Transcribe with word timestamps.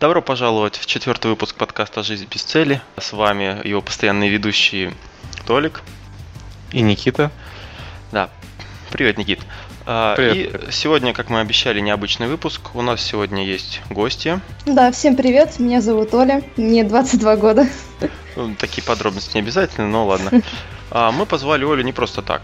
Добро 0.00 0.22
пожаловать 0.22 0.78
в 0.78 0.86
четвертый 0.86 1.26
выпуск 1.26 1.56
подкаста 1.56 2.02
«Жизнь 2.02 2.26
без 2.30 2.40
цели». 2.40 2.80
С 2.98 3.12
вами 3.12 3.60
его 3.68 3.82
постоянные 3.82 4.30
ведущие 4.30 4.94
Толик. 5.46 5.82
И 6.72 6.80
Никита. 6.80 7.30
Да. 8.10 8.30
Привет, 8.90 9.18
Никит. 9.18 9.40
А, 9.84 10.16
Привет. 10.16 10.68
И 10.68 10.72
сегодня, 10.72 11.12
как 11.12 11.28
мы 11.28 11.40
обещали, 11.40 11.80
необычный 11.80 12.28
выпуск. 12.28 12.74
У 12.74 12.80
нас 12.80 13.02
сегодня 13.02 13.44
есть 13.44 13.82
гости. 13.90 14.40
Да, 14.64 14.90
всем 14.90 15.16
привет, 15.16 15.58
меня 15.58 15.82
зовут 15.82 16.14
Оля, 16.14 16.42
мне 16.56 16.82
22 16.82 17.36
года. 17.36 17.66
Ну, 18.36 18.54
Такие 18.54 18.82
подробности 18.82 19.34
не 19.34 19.42
обязательны, 19.42 19.86
но 19.86 20.06
ладно. 20.06 20.30
А, 20.92 21.12
Мы 21.12 21.26
позвали 21.26 21.70
Олю 21.70 21.82
не 21.82 21.92
просто 21.92 22.22
так. 22.22 22.40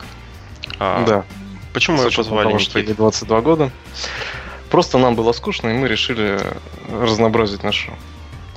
А, 0.78 1.06
Да. 1.06 1.24
Почему 1.72 1.96
мы 1.96 2.04
ее 2.04 2.10
позвали, 2.10 2.48
того, 2.48 2.58
что 2.58 2.78
ей 2.78 2.84
Никит? 2.84 2.98
22 2.98 3.40
года. 3.40 3.70
Просто 4.70 4.98
нам 4.98 5.14
было 5.14 5.32
скучно, 5.32 5.68
и 5.68 5.72
мы 5.72 5.88
решили 5.88 6.40
разнообразить 6.90 7.62
нашу 7.62 7.92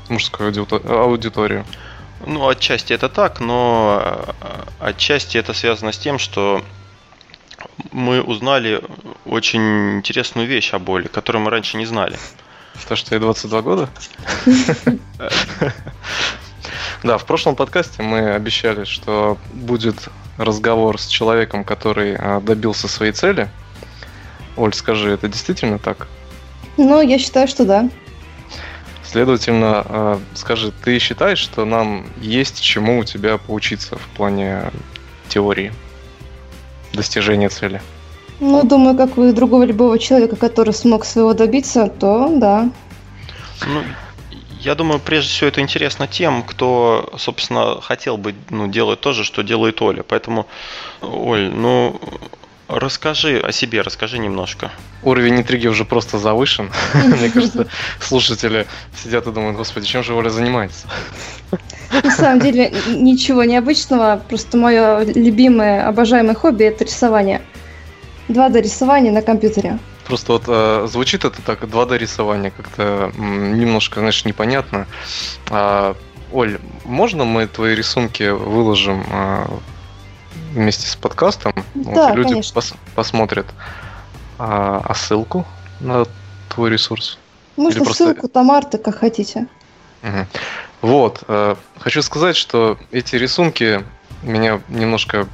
мужскую 0.09 0.49
аудито- 0.49 1.01
аудиторию. 1.03 1.65
Ну, 2.25 2.47
отчасти 2.47 2.93
это 2.93 3.07
так, 3.09 3.39
но 3.39 4.01
э, 4.41 4.63
отчасти 4.79 5.37
это 5.37 5.53
связано 5.53 5.91
с 5.91 5.97
тем, 5.97 6.19
что 6.19 6.63
мы 7.91 8.21
узнали 8.21 8.81
очень 9.25 9.97
интересную 9.97 10.47
вещь 10.47 10.73
о 10.73 10.79
боли, 10.79 11.07
которую 11.07 11.43
мы 11.43 11.51
раньше 11.51 11.77
не 11.77 11.85
знали. 11.85 12.17
То, 12.87 12.95
что 12.95 13.15
ей 13.15 13.19
22 13.21 13.61
года? 13.61 13.89
Да, 17.03 17.17
в 17.17 17.25
прошлом 17.25 17.55
подкасте 17.55 18.03
мы 18.03 18.31
обещали, 18.31 18.83
что 18.83 19.37
будет 19.53 20.09
разговор 20.37 20.99
с 20.99 21.07
человеком, 21.07 21.63
который 21.63 22.15
а, 22.15 22.41
добился 22.41 22.87
своей 22.87 23.13
цели. 23.13 23.49
Оль, 24.59 24.73
скажи, 24.73 25.09
это 25.11 25.29
действительно 25.29 25.79
так? 25.79 26.07
Ну, 26.75 27.01
я 27.01 27.17
считаю, 27.17 27.47
что 27.47 27.63
да. 27.63 27.89
Следовательно, 29.03 29.85
а, 29.87 30.19
скажи, 30.35 30.73
ты 30.83 30.99
считаешь, 30.99 31.39
что 31.39 31.63
нам 31.63 32.05
есть 32.19 32.61
чему 32.61 32.99
у 32.99 33.03
тебя 33.05 33.37
поучиться 33.37 33.95
в 33.95 34.05
плане 34.17 34.71
теории 35.29 35.71
достижения 36.91 37.47
цели? 37.47 37.81
Ну, 38.41 38.63
думаю, 38.63 38.97
как 38.97 39.17
у 39.17 39.31
другого 39.31 39.63
любого 39.63 39.97
человека, 39.97 40.35
который 40.35 40.73
смог 40.73 41.05
своего 41.05 41.33
добиться, 41.33 41.87
то 41.87 42.29
да. 42.35 42.69
Ну, 43.65 43.81
я 44.59 44.75
думаю, 44.75 44.99
прежде 44.99 45.29
всего 45.29 45.47
это 45.47 45.61
интересно 45.61 46.05
тем, 46.05 46.43
кто, 46.43 47.13
собственно, 47.17 47.79
хотел 47.81 48.17
бы 48.17 48.35
ну, 48.49 48.67
делать 48.67 48.99
то 48.99 49.13
же, 49.13 49.23
что 49.23 49.41
делает 49.41 49.81
Оля. 49.81 50.03
Поэтому, 50.03 50.47
Оль, 51.01 51.49
ну, 51.49 51.99
расскажи 52.69 53.39
о 53.39 53.51
себе, 53.51 53.81
расскажи 53.81 54.19
немножко. 54.19 54.71
Уровень 55.03 55.37
интриги 55.37 55.67
уже 55.67 55.85
просто 55.85 56.19
завышен. 56.19 56.71
Мне 56.93 57.29
кажется, 57.29 57.67
слушатели 57.99 58.67
сидят 58.95 59.27
и 59.27 59.31
думают, 59.31 59.57
господи, 59.57 59.87
чем 59.87 60.03
же 60.03 60.13
Оля 60.13 60.29
занимается? 60.29 60.87
На 62.03 62.11
самом 62.11 62.39
деле, 62.39 62.71
ничего 62.87 63.43
необычного, 63.43 64.21
просто 64.29 64.57
мое 64.57 65.03
любимое, 65.03 65.87
обожаемое 65.87 66.35
хобби– 66.35 66.63
это 66.65 66.85
рисование. 66.85 67.41
2D-рисование 68.27 69.11
на 69.11 69.23
компьютере. 69.23 69.79
Просто 70.05 70.33
вот 70.33 70.43
э, 70.47 70.87
звучит 70.87 71.25
это 71.25 71.41
так, 71.41 71.63
2D 71.63 71.97
рисование 71.97 72.51
как-то 72.51 73.11
м, 73.17 73.59
немножко, 73.59 73.99
знаешь, 73.99 74.23
непонятно. 74.25 74.85
А, 75.49 75.95
Оль, 76.31 76.59
можно 76.85 77.25
мы 77.25 77.47
твои 77.47 77.73
рисунки 77.73 78.29
выложим 78.29 79.03
а, 79.11 79.59
вместе 80.51 80.87
с 80.87 80.95
подкастом? 80.95 81.53
Вот 81.75 81.93
Да, 81.95 82.13
люди 82.13 82.29
конечно. 82.29 82.59
пос- 82.59 82.75
посмотрят. 82.95 83.45
А, 84.37 84.81
а 84.85 84.93
ссылку 84.95 85.45
на 85.79 86.05
твой 86.49 86.69
ресурс? 86.69 87.17
Можно 87.57 87.83
просто- 87.83 88.05
ссылку, 88.05 88.27
Тамарты, 88.27 88.77
как 88.77 88.99
хотите. 88.99 89.47
Мгм. 90.01 90.27
Вот, 90.81 91.23
э, 91.27 91.55
хочу 91.79 92.01
сказать, 92.01 92.37
что 92.37 92.77
эти 92.91 93.15
рисунки 93.17 93.83
меня 94.23 94.61
немножко 94.69 95.27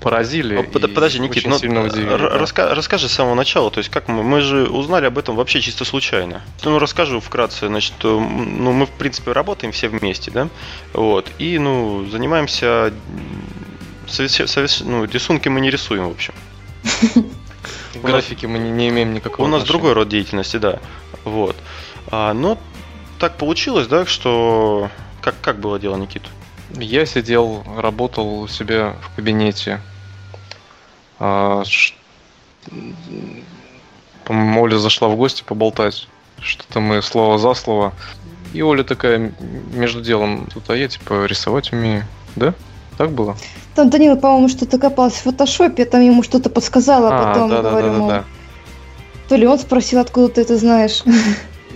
поразили. 0.00 0.62
Под- 0.62 0.84
и 0.84 0.88
Подожди, 0.88 1.18
Никит, 1.18 1.38
очень 1.38 1.50
ну, 1.50 1.58
сильно 1.58 1.82
удивили. 1.82 2.12
р- 2.12 2.20
да. 2.30 2.36
раска- 2.38 2.74
расскажи 2.74 3.08
с 3.08 3.12
самого 3.12 3.34
начала, 3.34 3.70
то 3.70 3.78
есть 3.78 3.90
как 3.90 4.06
мы, 4.06 4.22
мы 4.22 4.42
же 4.42 4.64
узнали 4.68 5.06
об 5.06 5.16
этом 5.18 5.34
вообще 5.34 5.60
чисто 5.62 5.84
случайно. 5.86 6.42
Ну, 6.62 6.78
расскажу 6.78 7.20
вкратце, 7.20 7.66
значит, 7.68 7.94
э, 8.04 8.06
ну, 8.08 8.72
мы, 8.72 8.84
в 8.86 8.90
принципе, 8.90 9.32
работаем 9.32 9.72
все 9.72 9.88
вместе, 9.88 10.30
да, 10.30 10.48
вот, 10.92 11.30
и, 11.38 11.58
ну, 11.58 12.06
занимаемся, 12.10 12.92
ну, 14.84 15.04
рисунки 15.04 15.48
мы 15.48 15.60
не 15.60 15.70
рисуем, 15.70 16.08
в 16.08 16.12
общем. 16.12 16.34
К 17.94 18.02
графике 18.02 18.46
мы 18.46 18.58
не, 18.58 18.88
имеем 18.88 19.14
никакого 19.14 19.46
У 19.46 19.48
нас 19.48 19.64
другой 19.64 19.92
род 19.92 20.08
деятельности, 20.08 20.56
да, 20.56 20.80
вот. 21.24 21.56
А, 22.10 22.34
но 22.34 22.58
так 23.18 23.36
получилось, 23.36 23.86
да, 23.86 24.04
что... 24.06 24.90
Как, 25.20 25.34
как 25.40 25.58
было 25.58 25.78
дело, 25.78 25.96
Никит? 25.96 26.22
Я 26.70 27.06
сидел, 27.06 27.64
работал 27.76 28.40
у 28.40 28.48
себя 28.48 28.96
в 29.00 29.14
кабинете. 29.16 29.80
А, 31.18 31.62
По-моему, 34.24 34.62
Оля 34.62 34.76
зашла 34.76 35.08
в 35.08 35.16
гости 35.16 35.42
поболтать. 35.42 36.08
Что-то 36.40 36.80
мы 36.80 37.00
слово 37.00 37.38
за 37.38 37.54
слово. 37.54 37.94
И 38.52 38.62
Оля 38.62 38.84
такая 38.84 39.32
между 39.72 40.00
делом, 40.00 40.46
тут, 40.52 40.68
а 40.68 40.76
я 40.76 40.88
типа 40.88 41.26
рисовать 41.26 41.72
умею. 41.72 42.04
Да? 42.36 42.54
Так 42.98 43.10
было? 43.10 43.36
Там 43.74 43.90
Данила, 43.90 44.14
по-моему, 44.14 44.48
что-то 44.48 44.78
копалась 44.78 45.14
в 45.14 45.22
фотошопе, 45.22 45.82
я 45.82 45.86
там 45.86 46.00
ему 46.00 46.22
что-то 46.22 46.48
подсказала, 46.48 47.08
а 47.08 47.26
потом 47.26 47.50
да, 47.50 47.62
говорю, 47.62 47.86
да, 47.86 47.92
да, 47.92 47.98
мол, 47.98 48.08
да. 48.08 48.24
то 49.28 49.36
ли 49.36 49.46
он 49.46 49.58
спросил, 49.58 49.98
откуда 49.98 50.28
ты 50.28 50.40
это 50.42 50.56
знаешь. 50.56 51.02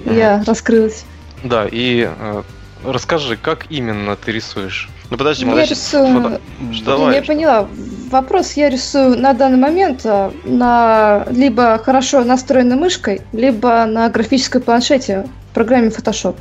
Я 0.04 0.42
раскрылась. 0.46 1.04
Да, 1.42 1.66
и 1.70 2.08
э, 2.08 2.42
расскажи, 2.84 3.36
как 3.36 3.66
именно 3.70 4.16
ты 4.16 4.32
рисуешь? 4.32 4.88
Ну, 5.10 5.16
подожди, 5.16 5.44
Я 5.44 5.50
подожди. 5.50 5.74
рисую... 5.74 6.40
Давай. 6.84 7.16
Я 7.16 7.22
поняла. 7.22 7.68
Вопрос 8.10 8.52
я 8.52 8.68
рисую 8.68 9.18
на 9.18 9.32
данный 9.32 9.58
момент 9.58 10.02
а, 10.04 10.32
на 10.44 11.26
либо 11.30 11.78
хорошо 11.78 12.24
настроенной 12.24 12.76
мышкой, 12.76 13.22
либо 13.32 13.86
на 13.86 14.08
графической 14.10 14.60
планшете 14.60 15.26
в 15.50 15.54
программе 15.54 15.88
Photoshop. 15.88 16.36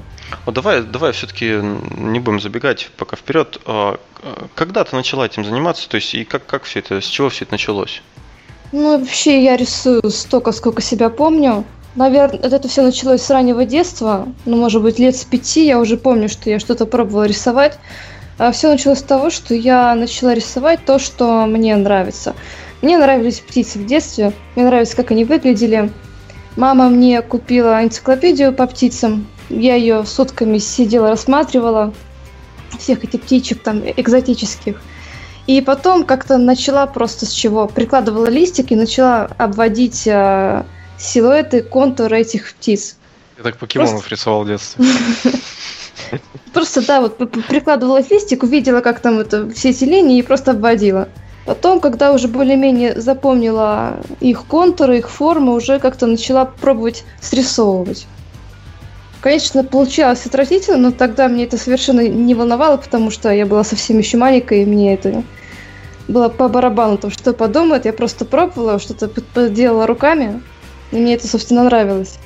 Вот 0.46 0.56
давай, 0.56 0.82
давай 0.82 1.12
все-таки 1.12 1.60
не 1.98 2.20
будем 2.20 2.40
забегать 2.40 2.90
пока 2.98 3.16
вперед. 3.16 3.60
А, 3.66 4.00
Когда 4.56 4.84
ты 4.84 4.96
начала 4.96 5.26
этим 5.26 5.46
заниматься? 5.46 5.88
То 5.90 5.96
есть 5.96 6.14
и 6.16 6.24
как, 6.24 6.46
как 6.46 6.64
все 6.64 6.80
это, 6.80 7.02
с 7.02 7.06
чего 7.06 7.30
все 7.30 7.46
это 7.46 7.54
началось? 7.54 8.02
Ну, 8.72 9.00
вообще 9.00 9.44
я 9.44 9.56
рисую 9.56 10.10
столько, 10.10 10.52
сколько 10.52 10.82
себя 10.82 11.10
помню. 11.10 11.64
Наверное, 11.96 12.40
это 12.42 12.68
все 12.68 12.82
началось 12.82 13.22
с 13.22 13.30
раннего 13.30 13.66
детства. 13.66 14.28
Ну, 14.46 14.58
может 14.58 14.82
быть, 14.82 15.00
лет 15.00 15.16
с 15.16 15.24
пяти 15.24 15.66
я 15.66 15.80
уже 15.80 15.98
помню, 15.98 16.30
что 16.30 16.50
я 16.50 16.60
что-то 16.60 16.86
пробовала 16.86 17.24
рисовать. 17.24 17.80
А 18.38 18.52
все 18.52 18.70
началось 18.70 19.00
с 19.00 19.04
того, 19.04 19.30
что 19.30 19.56
я 19.56 19.96
начала 19.96 20.34
рисовать 20.34 20.86
то, 20.86 21.00
что 21.00 21.46
мне 21.46 21.76
нравится. 21.76 22.36
Мне 22.82 22.98
нравились 23.00 23.40
птицы 23.40 23.80
в 23.80 23.86
детстве, 23.86 24.34
мне 24.56 24.66
нравилось, 24.66 24.94
как 24.94 25.10
они 25.10 25.26
выглядели. 25.26 25.92
Мама 26.56 26.90
мне 26.90 27.22
купила 27.22 27.84
энциклопедию 27.84 28.54
по 28.54 28.68
птицам. 28.68 29.28
Я 29.50 29.76
ее 29.76 30.06
сутками 30.06 30.58
сидела, 30.58 31.10
рассматривала. 31.10 31.94
Всех 32.78 33.04
этих 33.04 33.22
птичек 33.22 33.62
там 33.64 33.82
экзотических. 33.86 34.82
И 35.48 35.62
потом 35.62 36.04
как-то 36.04 36.38
начала 36.38 36.86
просто 36.86 37.26
с 37.26 37.32
чего? 37.32 37.68
Прикладывала 37.68 38.28
листик 38.28 38.72
и 38.72 38.76
начала 38.76 39.30
обводить 39.38 40.06
э, 40.06 40.66
силуэты, 41.00 41.62
контуры 41.62 42.20
этих 42.20 42.54
птиц. 42.54 42.98
Я 43.38 43.44
так 43.44 43.58
покемонов 43.58 44.10
рисовал 44.10 44.44
в 44.44 44.48
детстве. 44.48 44.86
Просто, 46.54 46.86
да, 46.86 47.02
вот 47.02 47.18
прикладывала 47.48 48.02
листик, 48.02 48.44
увидела, 48.44 48.82
как 48.82 49.00
там 49.00 49.20
это, 49.20 49.50
все 49.52 49.70
эти 49.70 49.84
линии 49.86 50.20
и 50.20 50.24
просто 50.24 50.52
обводила. 50.52 51.10
Потом, 51.46 51.80
когда 51.80 52.12
уже 52.12 52.28
более-менее 52.28 53.00
запомнила 53.00 54.00
их 54.20 54.46
контуры, 54.46 54.98
их 54.98 55.10
формы, 55.10 55.54
уже 55.54 55.80
как-то 55.80 56.06
начала 56.06 56.46
пробовать 56.46 57.06
срисовывать. 57.22 58.06
Конечно, 59.28 59.66
получалось 59.66 60.26
отвратительно, 60.26 60.78
но 60.78 60.92
тогда 60.92 61.28
мне 61.28 61.44
это 61.44 61.58
совершенно 61.58 62.08
не 62.08 62.34
волновало, 62.34 62.78
потому 62.78 63.12
что 63.12 63.30
я 63.30 63.46
была 63.46 63.66
совсем 63.66 63.98
еще 63.98 64.16
маленькая, 64.16 64.62
и 64.62 64.66
мне 64.66 64.94
это 64.94 65.22
было 66.08 66.30
по 66.30 66.48
барабану, 66.48 66.98
там, 66.98 67.12
что 67.12 67.34
подумают. 67.34 67.84
Я 67.84 67.92
просто 67.92 68.24
пробовала, 68.24 68.80
что-то 68.80 69.50
делала 69.50 69.86
руками, 69.86 70.42
и 70.94 70.96
мне 70.96 71.16
это, 71.16 71.28
собственно, 71.28 71.66
нравилось. 71.66 72.20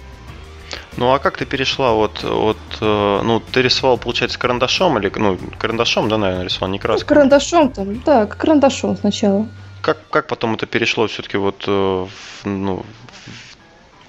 Ну 0.96 1.12
а 1.12 1.18
как 1.18 1.38
ты 1.38 1.48
перешла 1.48 1.96
от, 1.96 2.24
от 2.24 2.58
э, 2.82 3.22
ну 3.24 3.40
ты 3.52 3.64
рисовал, 3.64 3.98
получается, 3.98 4.38
карандашом 4.38 5.00
или, 5.00 5.12
ну, 5.16 5.40
карандашом, 5.58 6.08
да, 6.08 6.20
наверное, 6.20 6.46
рисовал, 6.46 6.70
не 6.70 6.78
Ну, 6.78 6.84
краской? 6.84 7.08
карандашом 7.08 7.72
там, 7.72 8.00
да, 8.04 8.28
карандашом 8.28 8.96
сначала. 8.96 9.48
Как, 9.82 9.98
как 10.12 10.28
потом 10.28 10.54
это 10.54 10.68
перешло 10.68 11.08
все-таки 11.08 11.38
вот, 11.38 11.64
э, 11.66 11.72
в, 11.72 12.46
ну, 12.46 12.86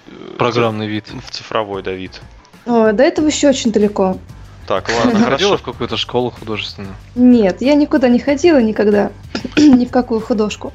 в- 0.09 0.37
Программный 0.37 0.89
вид. 0.89 1.07
в 1.27 1.31
цифровой, 1.31 1.83
да, 1.83 1.93
вид? 1.93 2.21
Ой, 2.67 2.93
до 2.93 3.03
этого 3.03 3.27
еще 3.27 3.49
очень 3.49 3.73
далеко. 3.73 4.19
Так, 4.67 4.91
ладно, 5.05 5.21
ходила 5.31 5.57
в 5.57 5.63
какую-то 5.63 5.97
школу 5.97 6.31
художественную? 6.31 6.95
Нет, 7.15 7.61
я 7.61 7.75
никуда 7.75 8.09
не 8.09 8.19
ходила 8.19 8.61
никогда, 8.61 9.11
ни 9.57 9.85
в 9.85 9.91
какую 9.91 10.21
художку. 10.21 10.73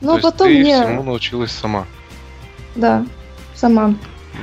То 0.00 0.06
Но 0.06 0.12
есть 0.12 0.22
потом 0.22 0.48
ты 0.48 0.58
мне, 0.60 0.80
всему 0.80 1.02
научилась 1.02 1.50
сама. 1.52 1.86
да, 2.74 3.04
сама. 3.54 3.94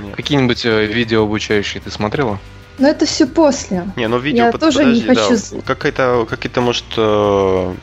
Нет. 0.03 0.15
Какие-нибудь 0.15 0.65
э, 0.65 0.85
видео 0.85 1.23
обучающие 1.23 1.81
ты 1.81 1.89
смотрела? 1.89 2.37
Но 2.77 2.87
это 2.87 3.05
все 3.07 3.25
после. 3.25 3.89
Не, 3.95 4.07
ну 4.07 4.19
видео 4.19 4.45
Я 4.45 4.51
под, 4.51 4.61
тоже 4.61 4.79
подожди, 4.79 5.01
не 5.01 5.15
хочу... 5.15 5.35
да. 5.51 5.61
Какая-то, 5.65 6.27
какие-то, 6.29 6.61
может, 6.61 6.83
э, 6.95 7.73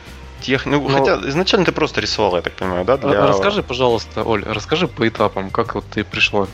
тех... 0.41 0.65
ну, 0.65 0.87
Но- 0.87 0.97
хотя 0.97 1.15
изначально 1.29 1.65
ты 1.65 1.73
просто 1.73 1.99
рисовал, 1.99 2.35
я 2.37 2.41
так 2.41 2.53
понимаю, 2.53 2.85
да? 2.85 2.95
Для... 2.95 3.27
Расскажи, 3.27 3.61
пожалуйста, 3.61 4.23
Оль, 4.23 4.43
расскажи 4.45 4.87
по 4.87 5.05
этапам, 5.05 5.49
как 5.49 5.75
вот 5.75 5.83
ты 5.91 6.05
пришла 6.05 6.47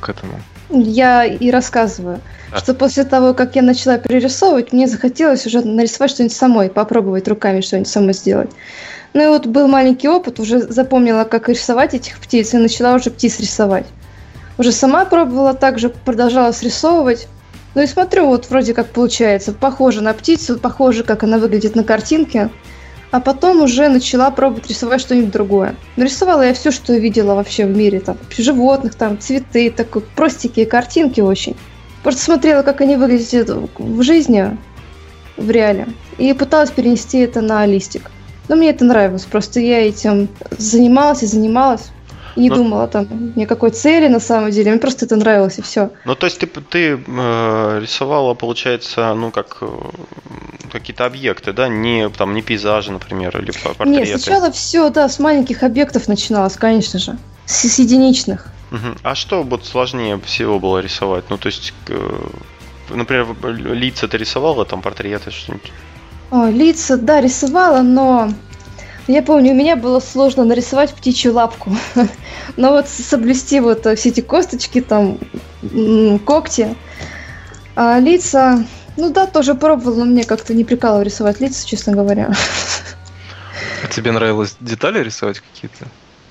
к 0.00 0.08
этому. 0.08 0.34
Я 0.70 1.24
и 1.24 1.50
рассказываю, 1.50 2.20
А. 2.52 2.58
что 2.58 2.74
после 2.74 3.04
того, 3.04 3.32
как 3.32 3.56
я 3.56 3.62
начала 3.62 3.96
перерисовывать, 3.98 4.72
мне 4.72 4.86
захотелось 4.86 5.46
уже 5.46 5.62
нарисовать 5.62 6.10
что-нибудь 6.10 6.36
самой, 6.36 6.68
попробовать 6.68 7.26
руками 7.26 7.62
что-нибудь 7.62 7.88
самой 7.88 8.12
сделать. 8.12 8.50
Ну 9.14 9.22
и 9.22 9.26
вот 9.28 9.46
был 9.46 9.66
маленький 9.68 10.08
опыт, 10.08 10.38
уже 10.38 10.60
запомнила, 10.60 11.24
как 11.24 11.48
рисовать 11.48 11.94
этих 11.94 12.18
птиц, 12.18 12.52
и 12.52 12.58
начала 12.58 12.94
уже 12.94 13.10
птиц 13.10 13.40
рисовать. 13.40 13.86
Уже 14.58 14.72
сама 14.72 15.04
пробовала, 15.04 15.54
также 15.54 15.88
продолжала 15.88 16.52
срисовывать. 16.52 17.28
Ну 17.74 17.82
и 17.82 17.86
смотрю, 17.86 18.26
вот 18.26 18.50
вроде 18.50 18.74
как 18.74 18.88
получается, 18.88 19.52
похоже 19.52 20.02
на 20.02 20.12
птицу, 20.12 20.58
похоже, 20.58 21.04
как 21.04 21.22
она 21.22 21.38
выглядит 21.38 21.76
на 21.76 21.84
картинке. 21.84 22.50
А 23.10 23.20
потом 23.20 23.62
уже 23.62 23.88
начала 23.88 24.30
пробовать 24.30 24.68
рисовать 24.68 25.00
что-нибудь 25.00 25.30
другое. 25.30 25.76
Нарисовала 25.96 26.42
я 26.42 26.52
все, 26.52 26.70
что 26.70 26.94
видела 26.94 27.34
вообще 27.34 27.64
в 27.64 27.74
мире. 27.74 28.00
Там, 28.00 28.18
животных, 28.36 28.94
там, 28.94 29.18
цветы, 29.18 29.70
такой 29.70 30.02
простенькие 30.02 30.66
картинки 30.66 31.20
очень. 31.20 31.56
Просто 32.02 32.22
смотрела, 32.22 32.62
как 32.62 32.80
они 32.82 32.96
выглядят 32.96 33.48
в 33.78 34.02
жизни, 34.02 34.56
в 35.36 35.50
реале. 35.50 35.88
И 36.18 36.32
пыталась 36.34 36.70
перенести 36.70 37.18
это 37.18 37.40
на 37.40 37.64
листик. 37.64 38.10
Но 38.48 38.56
мне 38.56 38.70
это 38.70 38.84
нравилось. 38.84 39.24
Просто 39.24 39.60
я 39.60 39.86
этим 39.86 40.28
занималась 40.56 41.22
и 41.22 41.26
занималась. 41.26 41.90
Не 42.38 42.48
Ну- 42.50 42.56
думала 42.56 42.86
там 42.86 43.32
никакой 43.36 43.70
цели 43.70 44.06
на 44.08 44.20
самом 44.20 44.50
деле. 44.52 44.70
Мне 44.70 44.80
просто 44.80 45.06
это 45.06 45.16
нравилось 45.16 45.58
и 45.58 45.62
все. 45.62 45.90
Ну, 46.04 46.14
то 46.14 46.26
есть 46.26 46.38
ты, 46.38 46.46
ты 46.46 46.92
э, 47.06 47.78
рисовала, 47.82 48.34
получается, 48.34 49.12
ну, 49.14 49.30
как 49.32 49.58
э, 49.60 49.66
какие-то 50.70 51.04
объекты, 51.04 51.52
да? 51.52 51.68
Не, 51.68 52.08
там, 52.10 52.34
не 52.34 52.42
пейзажи, 52.42 52.92
например, 52.92 53.36
или 53.38 53.50
по- 53.50 53.74
портреты. 53.74 53.90
Нет, 53.90 54.20
сначала 54.20 54.52
все, 54.52 54.88
да, 54.90 55.08
с 55.08 55.18
маленьких 55.18 55.64
объектов 55.64 56.06
начиналось, 56.08 56.54
конечно 56.56 56.98
же. 57.00 57.18
С, 57.46 57.66
с 57.68 57.78
единичных. 57.80 58.46
Мгм. 58.70 58.96
А 59.02 59.14
что 59.14 59.42
вот 59.42 59.66
сложнее 59.66 60.20
всего 60.24 60.60
было 60.60 60.78
рисовать? 60.78 61.24
Ну, 61.30 61.38
то 61.38 61.48
есть, 61.48 61.74
э, 61.88 62.20
например, 62.90 63.26
лица 63.74 64.06
ты 64.06 64.16
рисовала, 64.16 64.64
там, 64.64 64.80
портреты, 64.80 65.30
что-нибудь? 65.32 65.72
О, 66.30 66.46
лица, 66.48 66.96
да, 66.98 67.20
рисовала, 67.20 67.82
но 67.82 68.28
я 69.08 69.22
помню, 69.22 69.52
у 69.52 69.54
меня 69.54 69.74
было 69.76 70.00
сложно 70.00 70.44
нарисовать 70.44 70.92
птичью 70.92 71.32
лапку. 71.34 71.74
Но 72.56 72.70
вот 72.72 72.88
соблюсти 72.88 73.60
вот 73.60 73.86
все 73.98 74.08
эти 74.10 74.20
косточки, 74.20 74.80
там, 74.80 75.18
когти. 76.24 76.74
А 77.74 77.98
лица, 77.98 78.64
ну 78.96 79.10
да, 79.10 79.26
тоже 79.26 79.54
пробовала, 79.54 80.00
но 80.00 80.04
мне 80.04 80.24
как-то 80.24 80.52
не 80.54 80.64
прикалывало 80.64 81.02
рисовать 81.02 81.40
лица, 81.40 81.66
честно 81.66 81.92
говоря. 81.94 82.32
А 83.82 83.86
тебе 83.86 84.12
нравилось 84.12 84.56
детали 84.60 85.02
рисовать 85.02 85.40
какие-то? 85.40 85.86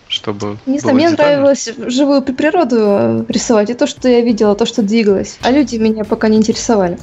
Чтобы 0.09 0.57
Не 0.65 0.79
знаю, 0.79 0.95
мне 0.95 1.09
детально? 1.09 1.35
нравилось 1.35 1.69
живую 1.87 2.21
при- 2.21 2.31
природу 2.31 2.77
э, 2.79 3.25
рисовать, 3.27 3.69
и 3.69 3.73
то, 3.73 3.87
что 3.87 4.07
я 4.07 4.21
видела, 4.21 4.55
то, 4.55 4.65
что 4.65 4.81
двигалось. 4.81 5.37
А 5.41 5.51
люди 5.51 5.75
меня 5.75 6.05
пока 6.05 6.29
не 6.29 6.37
интересовали. 6.37 6.97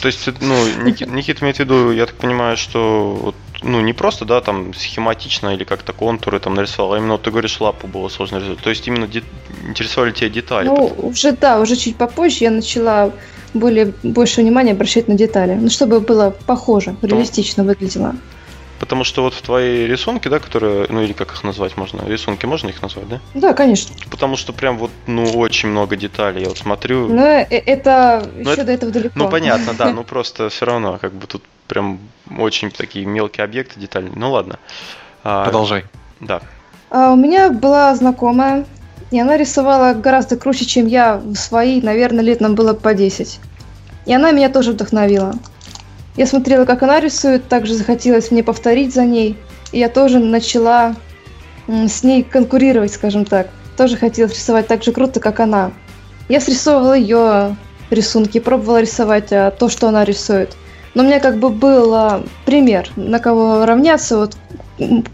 То 0.00 0.06
есть, 0.06 0.26
ну, 0.40 0.54
Никит, 0.84 1.10
Никит 1.10 1.42
имеет 1.42 1.56
в 1.56 1.60
виду, 1.60 1.90
я 1.90 2.06
так 2.06 2.14
понимаю, 2.16 2.56
что 2.56 3.18
вот, 3.22 3.34
ну, 3.62 3.80
не 3.80 3.92
просто, 3.92 4.24
да, 4.24 4.40
там, 4.40 4.72
схематично 4.74 5.54
или 5.54 5.64
как-то 5.64 5.92
контуры 5.92 6.38
там 6.38 6.54
нарисовал, 6.54 6.92
а 6.94 6.98
именно, 6.98 7.12
вот 7.12 7.22
ты 7.22 7.30
говоришь, 7.30 7.60
лапу 7.60 7.86
было 7.86 8.08
сложно 8.08 8.36
рисовать. 8.38 8.60
То 8.60 8.70
есть, 8.70 8.86
именно 8.86 9.06
де- 9.06 9.24
интересовали 9.66 10.12
тебя 10.12 10.28
детали. 10.28 10.66
Ну, 10.68 10.94
уже 11.02 11.32
да, 11.32 11.60
уже 11.60 11.76
чуть 11.76 11.96
попозже 11.96 12.44
я 12.44 12.50
начала 12.50 13.12
более 13.54 13.92
больше 14.02 14.42
внимания 14.42 14.72
обращать 14.72 15.08
на 15.08 15.14
детали. 15.14 15.54
Ну, 15.54 15.70
чтобы 15.70 16.00
было 16.00 16.34
похоже, 16.46 16.96
реалистично 17.02 17.64
выглядело. 17.64 18.14
Потому 18.78 19.02
что 19.02 19.22
вот 19.22 19.34
в 19.34 19.42
твоей 19.42 19.88
рисунке, 19.88 20.28
да, 20.30 20.38
которые, 20.38 20.86
ну, 20.88 21.02
или 21.02 21.12
как 21.12 21.32
их 21.32 21.42
назвать 21.42 21.76
можно, 21.76 22.02
рисунки 22.06 22.46
можно 22.46 22.68
их 22.68 22.80
назвать, 22.80 23.08
да? 23.08 23.20
Да, 23.34 23.52
конечно. 23.52 23.92
Потому 24.08 24.36
что 24.36 24.52
прям 24.52 24.78
вот, 24.78 24.92
ну, 25.08 25.24
очень 25.36 25.68
много 25.70 25.96
деталей. 25.96 26.42
Я 26.42 26.48
вот 26.48 26.58
смотрю, 26.58 27.08
Но 27.08 27.26
э- 27.26 27.46
это 27.48 28.24
Ну, 28.36 28.40
еще 28.42 28.52
это- 28.52 28.64
до 28.64 28.72
этого 28.72 28.92
далеко. 28.92 29.12
Ну, 29.16 29.28
понятно, 29.28 29.74
да, 29.74 29.90
ну 29.92 30.04
просто 30.04 30.48
все 30.48 30.64
равно, 30.64 30.98
как 31.00 31.12
бы 31.12 31.26
тут 31.26 31.42
прям 31.68 32.00
очень 32.38 32.70
такие 32.70 33.06
мелкие 33.06 33.44
объекты, 33.44 33.78
детали. 33.78 34.10
Ну 34.14 34.32
ладно. 34.32 34.58
А, 35.22 35.44
Продолжай. 35.44 35.84
Да. 36.20 36.40
А 36.90 37.12
у 37.12 37.16
меня 37.16 37.50
была 37.50 37.94
знакомая, 37.94 38.64
и 39.10 39.20
она 39.20 39.36
рисовала 39.36 39.94
гораздо 39.94 40.36
круче, 40.36 40.64
чем 40.64 40.86
я 40.86 41.16
в 41.16 41.36
свои, 41.36 41.80
наверное, 41.80 42.24
лет 42.24 42.40
нам 42.40 42.54
было 42.54 42.74
по 42.74 42.94
10. 42.94 43.38
И 44.06 44.14
она 44.14 44.32
меня 44.32 44.48
тоже 44.48 44.72
вдохновила. 44.72 45.34
Я 46.16 46.26
смотрела, 46.26 46.64
как 46.64 46.82
она 46.82 46.98
рисует, 46.98 47.48
также 47.48 47.74
захотелось 47.74 48.30
мне 48.30 48.42
повторить 48.42 48.92
за 48.92 49.04
ней. 49.04 49.36
И 49.70 49.78
я 49.78 49.88
тоже 49.88 50.18
начала 50.18 50.96
с 51.68 52.02
ней 52.02 52.22
конкурировать, 52.22 52.92
скажем 52.92 53.24
так. 53.24 53.48
Тоже 53.76 53.96
хотелось 53.96 54.32
рисовать 54.32 54.66
так 54.66 54.82
же 54.82 54.92
круто, 54.92 55.20
как 55.20 55.40
она. 55.40 55.70
Я 56.28 56.40
срисовывала 56.40 56.94
ее 56.96 57.56
рисунки, 57.90 58.40
пробовала 58.40 58.80
рисовать 58.80 59.32
а, 59.32 59.50
то, 59.50 59.68
что 59.68 59.88
она 59.88 60.04
рисует. 60.04 60.56
Но 60.98 61.04
у 61.04 61.06
меня 61.06 61.20
как 61.20 61.38
бы 61.38 61.50
был 61.50 61.94
а, 61.94 62.24
пример, 62.44 62.90
на 62.96 63.20
кого 63.20 63.64
равняться, 63.64 64.18
вот 64.18 64.36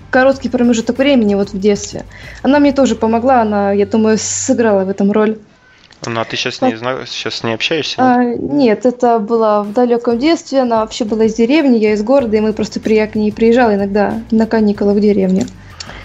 короткий 0.08 0.48
промежуток 0.48 0.96
времени 0.96 1.34
вот 1.34 1.50
в 1.50 1.60
детстве. 1.60 2.06
Она 2.42 2.58
мне 2.58 2.72
тоже 2.72 2.96
помогла, 2.96 3.42
она, 3.42 3.72
я 3.72 3.84
думаю, 3.84 4.16
сыграла 4.16 4.86
в 4.86 4.88
этом 4.88 5.12
роль. 5.12 5.36
Ну, 6.06 6.18
а 6.18 6.24
ты 6.24 6.38
сейчас 6.38 6.62
не 6.62 6.74
зна... 6.74 7.04
сейчас 7.04 7.44
не 7.44 7.52
общаешься? 7.52 7.96
А, 7.98 8.24
нет, 8.24 8.86
это 8.86 9.18
было 9.18 9.62
в 9.62 9.74
далеком 9.74 10.18
детстве, 10.18 10.60
она 10.60 10.80
вообще 10.80 11.04
была 11.04 11.26
из 11.26 11.34
деревни, 11.34 11.76
я 11.76 11.92
из 11.92 12.02
города, 12.02 12.34
и 12.34 12.40
мы 12.40 12.54
просто 12.54 12.80
при... 12.80 12.94
я 12.94 13.06
к 13.06 13.14
ней 13.14 13.30
приезжала 13.30 13.74
иногда 13.74 14.22
на 14.30 14.46
каникулы 14.46 14.94
в 14.94 15.00
деревню. 15.00 15.44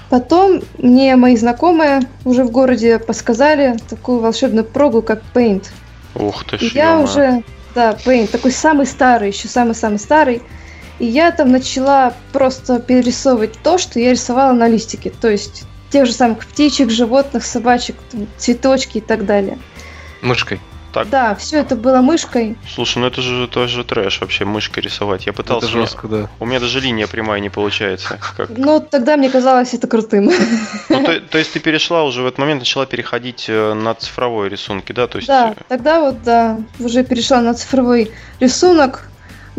Потом 0.09 0.61
мне 0.77 1.15
мои 1.15 1.37
знакомые 1.37 2.01
уже 2.25 2.43
в 2.43 2.51
городе 2.51 2.99
подсказали 2.99 3.77
такую 3.89 4.19
волшебную 4.19 4.65
прогу, 4.65 5.01
как 5.01 5.21
Paint. 5.33 5.67
Ух 6.15 6.43
ты 6.43 6.57
ж, 6.57 6.63
И 6.63 6.71
я 6.75 6.99
уже, 6.99 7.45
да, 7.79 7.91
Paint, 7.91 8.27
такой 8.27 8.51
самый 8.51 8.85
старый, 8.85 9.29
еще 9.29 9.47
самый-самый 9.47 9.99
старый. 9.99 10.41
И 10.99 11.05
я 11.05 11.31
там 11.31 11.49
начала 11.49 12.13
просто 12.33 12.81
перерисовывать 12.81 13.53
то, 13.63 13.77
что 13.77 14.01
я 14.01 14.11
рисовала 14.11 14.51
на 14.51 14.67
листике. 14.67 15.11
То 15.11 15.29
есть 15.29 15.63
тех 15.89 16.05
же 16.05 16.11
самых 16.11 16.45
птичек, 16.45 16.89
животных, 16.89 17.45
собачек, 17.45 17.95
там, 18.11 18.27
цветочки 18.37 18.97
и 18.97 19.01
так 19.01 19.25
далее. 19.25 19.57
Мышкой. 20.21 20.59
Так, 20.93 21.09
Да, 21.09 21.35
все 21.35 21.57
это 21.59 21.75
было 21.75 22.01
мышкой. 22.01 22.57
слушай, 22.73 22.97
ну 22.99 23.07
это 23.07 23.21
же 23.21 23.47
тоже 23.47 23.83
трэш 23.83 24.21
вообще, 24.21 24.45
мышкой 24.45 24.83
рисовать. 24.83 25.25
Я 25.25 25.33
пытался, 25.33 25.67
Это 25.67 25.77
жестко, 25.79 26.07
да. 26.07 26.29
у 26.39 26.45
меня 26.45 26.59
даже 26.59 26.79
линия 26.79 27.07
прямая 27.07 27.39
не 27.39 27.49
получается. 27.49 28.17
Как... 28.37 28.49
Но 28.49 28.79
тогда 28.79 29.17
мне 29.17 29.29
казалось 29.29 29.73
это 29.73 29.87
крутым. 29.87 30.31
Ну, 30.89 31.03
то, 31.03 31.19
то 31.21 31.37
есть 31.37 31.53
ты 31.53 31.59
перешла 31.59 32.03
уже 32.03 32.21
в 32.23 32.25
этот 32.27 32.39
момент, 32.39 32.61
начала 32.61 32.85
переходить 32.85 33.45
э, 33.47 33.73
на 33.73 33.93
цифровой 33.93 34.49
рисунки, 34.49 34.91
да? 34.91 35.07
То 35.07 35.17
есть, 35.17 35.27
Да, 35.27 35.51
э, 35.55 35.61
тогда 35.67 35.99
вот, 35.99 36.23
да, 36.23 36.57
уже 36.79 37.03
перешла 37.03 37.41
на 37.41 37.53
цифровой 37.53 38.11
рисунок. 38.39 39.08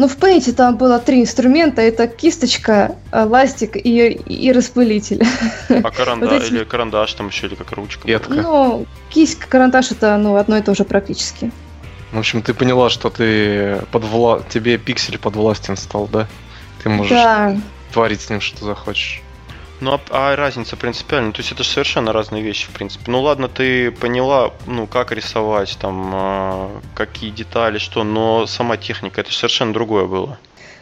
Но 0.01 0.09
в 0.09 0.17
Paint 0.17 0.51
там 0.53 0.79
было 0.79 0.99
три 0.99 1.21
инструмента. 1.21 1.83
Это 1.83 2.07
кисточка, 2.07 2.97
э, 3.13 3.23
ластик 3.23 3.77
и, 3.77 4.09
и 4.09 4.51
распылитель. 4.51 5.23
а 5.69 5.91
каранда... 5.91 6.27
вот 6.27 6.43
эти- 6.43 6.53
или 6.53 6.65
карандаш 6.65 7.13
там 7.13 7.29
еще, 7.29 7.49
или 7.49 7.55
как 7.55 7.73
ручка. 7.73 8.09
Ветка. 8.09 8.33
Ну, 8.33 8.87
кисть, 9.11 9.41
карандаш 9.41 9.91
это 9.91 10.17
ну, 10.17 10.37
одно 10.37 10.57
и 10.57 10.63
то 10.63 10.75
же 10.75 10.85
практически. 10.85 11.53
В 12.13 12.19
общем, 12.19 12.41
ты 12.41 12.55
поняла, 12.55 12.89
что 12.89 13.11
ты 13.11 13.83
подвла... 13.93 14.41
тебе 14.49 14.79
пиксель 14.79 15.19
подвластен 15.19 15.77
стал, 15.77 16.09
да? 16.11 16.27
Ты 16.83 16.89
можешь 16.89 17.13
Да, 17.13 17.59
творить 17.93 18.23
с 18.23 18.31
ним, 18.31 18.41
что 18.41 18.65
захочешь. 18.65 19.21
Ну, 19.81 19.95
а, 19.95 20.01
а 20.11 20.37
разница 20.37 20.77
принципиальна? 20.77 21.33
То 21.33 21.41
есть 21.41 21.53
это 21.53 21.65
же 21.65 21.71
совершенно 21.71 22.13
разные 22.13 22.43
вещи, 22.43 22.67
в 22.67 22.71
принципе. 22.71 23.11
Ну, 23.11 23.21
ладно, 23.21 23.49
ты 23.49 23.91
поняла, 23.91 24.53
ну, 24.67 24.87
как 24.87 25.13
рисовать, 25.13 25.77
там, 25.81 26.11
а, 26.15 26.71
какие 26.95 27.31
детали, 27.31 27.79
что, 27.79 28.05
но 28.05 28.47
сама 28.47 28.77
техника, 28.77 29.23
это 29.23 29.31
же 29.31 29.39
совершенно 29.39 29.73
другое 29.73 30.07
было. 30.07 30.39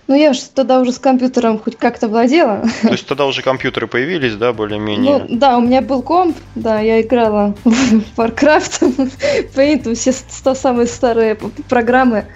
ну 0.09 0.17
я 0.17 0.33
же 0.33 0.41
тогда 0.53 0.81
уже 0.81 0.93
с 0.93 0.99
компьютером 0.99 1.59
хоть 1.59 1.77
как-то 1.77 2.09
владела. 2.09 2.65
То 2.83 2.89
есть 2.89 3.07
тогда 3.07 3.27
уже 3.27 3.43
компьютеры 3.43 3.87
появились, 3.87 4.35
да, 4.35 4.53
более-менее. 4.53 5.19
Ну, 5.19 5.37
да, 5.37 5.59
у 5.59 5.61
меня 5.61 5.81
был 5.81 6.03
комп, 6.03 6.37
да, 6.57 6.81
я 6.81 7.01
играла 7.01 7.55
в 7.65 8.19
Warcraft, 8.19 9.13
Paint, 9.55 9.95
все 9.95 10.55
самые 10.55 10.87
старые 10.87 11.37
программы 11.69 12.27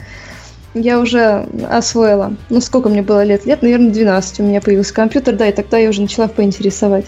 я 0.75 0.99
уже 0.99 1.47
освоила. 1.69 2.35
Ну, 2.49 2.61
сколько 2.61 2.89
мне 2.89 3.03
было 3.03 3.25
лет? 3.25 3.45
Лет, 3.47 3.63
наверное, 3.63 3.91
12 3.91 4.41
у 4.41 4.43
меня 4.43 4.61
появился 4.61 4.95
компьютер, 4.95 5.37
да, 5.37 5.49
и 5.49 5.53
тогда 5.53 5.79
я 5.79 5.91
уже 5.91 6.01
начала 6.03 6.29
в 6.29 6.35
Paint 6.35 6.63
рисовать. 6.63 7.07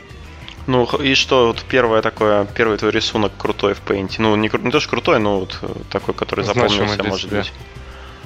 Ну, 0.66 0.84
и 0.84 1.14
что, 1.14 1.48
вот 1.48 1.64
первое 1.68 2.00
такое, 2.00 2.46
первый 2.54 2.78
твой 2.78 2.90
рисунок 2.90 3.32
крутой 3.36 3.74
в 3.74 3.82
Paint? 3.86 4.12
Ну, 4.18 4.34
не, 4.36 4.50
не 4.62 4.70
то, 4.70 4.80
что 4.80 4.90
крутой, 4.90 5.18
но 5.18 5.40
вот 5.40 5.58
э, 5.62 5.68
такой, 5.90 6.14
который 6.14 6.44
Значимый 6.44 6.68
запомнился, 6.68 7.04
может 7.04 7.30
тебя. 7.30 7.40
быть. 7.40 7.52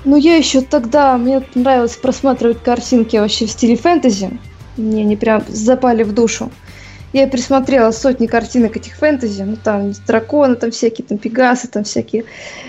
Ну, 0.04 0.16
я 0.16 0.36
еще 0.36 0.60
тогда, 0.60 1.16
мне 1.18 1.42
нравилось 1.54 1.96
просматривать 1.96 2.62
картинки 2.62 3.16
вообще 3.16 3.46
в 3.46 3.50
стиле 3.50 3.76
фэнтези. 3.76 4.38
Мне 4.76 5.02
они 5.02 5.16
прям 5.16 5.42
запали 5.48 6.04
в 6.04 6.12
душу. 6.14 6.50
Я 7.12 7.26
присмотрела 7.26 7.90
сотни 7.90 8.26
картинок 8.26 8.76
этих 8.76 8.94
фэнтези, 8.96 9.42
ну 9.42 9.56
там 9.56 9.92
драконы, 10.06 10.56
там 10.56 10.70
всякие, 10.70 11.06
там 11.06 11.18
пегасы, 11.18 11.68
там 11.68 11.84
всякие 11.84 12.24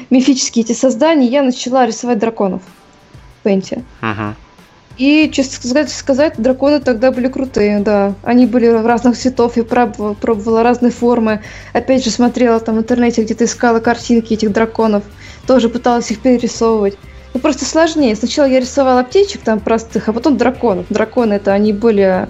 мифические 0.09 0.63
эти 0.63 0.73
создания. 0.73 1.27
Я 1.27 1.43
начала 1.43 1.85
рисовать 1.85 2.19
драконов 2.19 2.61
в 2.61 3.43
Пенте. 3.43 3.83
Угу. 4.01 4.35
И, 4.99 5.29
честно 5.31 5.55
сказать, 5.55 5.89
сказать, 5.89 6.33
драконы 6.37 6.81
тогда 6.81 7.11
были 7.11 7.29
крутые, 7.29 7.79
да. 7.79 8.15
Они 8.23 8.45
были 8.45 8.67
в 8.67 8.85
разных 8.85 9.17
цветов, 9.17 9.55
я 9.55 9.63
пробовала, 9.63 10.13
пробовала 10.13 10.61
разные 10.61 10.91
формы. 10.91 11.41
Опять 11.71 12.03
же, 12.03 12.09
смотрела 12.09 12.59
там 12.59 12.75
в 12.75 12.79
интернете, 12.79 13.23
где-то 13.23 13.45
искала 13.45 13.79
картинки 13.79 14.33
этих 14.33 14.51
драконов. 14.51 15.03
Тоже 15.47 15.69
пыталась 15.69 16.11
их 16.11 16.19
перерисовывать. 16.19 16.97
Ну, 17.33 17.39
просто 17.39 17.63
сложнее. 17.63 18.13
Сначала 18.15 18.47
я 18.47 18.59
рисовала 18.59 19.03
птичек 19.03 19.41
там 19.41 19.61
простых, 19.61 20.09
а 20.09 20.13
потом 20.13 20.35
драконов. 20.35 20.85
Драконы 20.89 21.35
это 21.35 21.53
они 21.53 21.71
более 21.71 22.27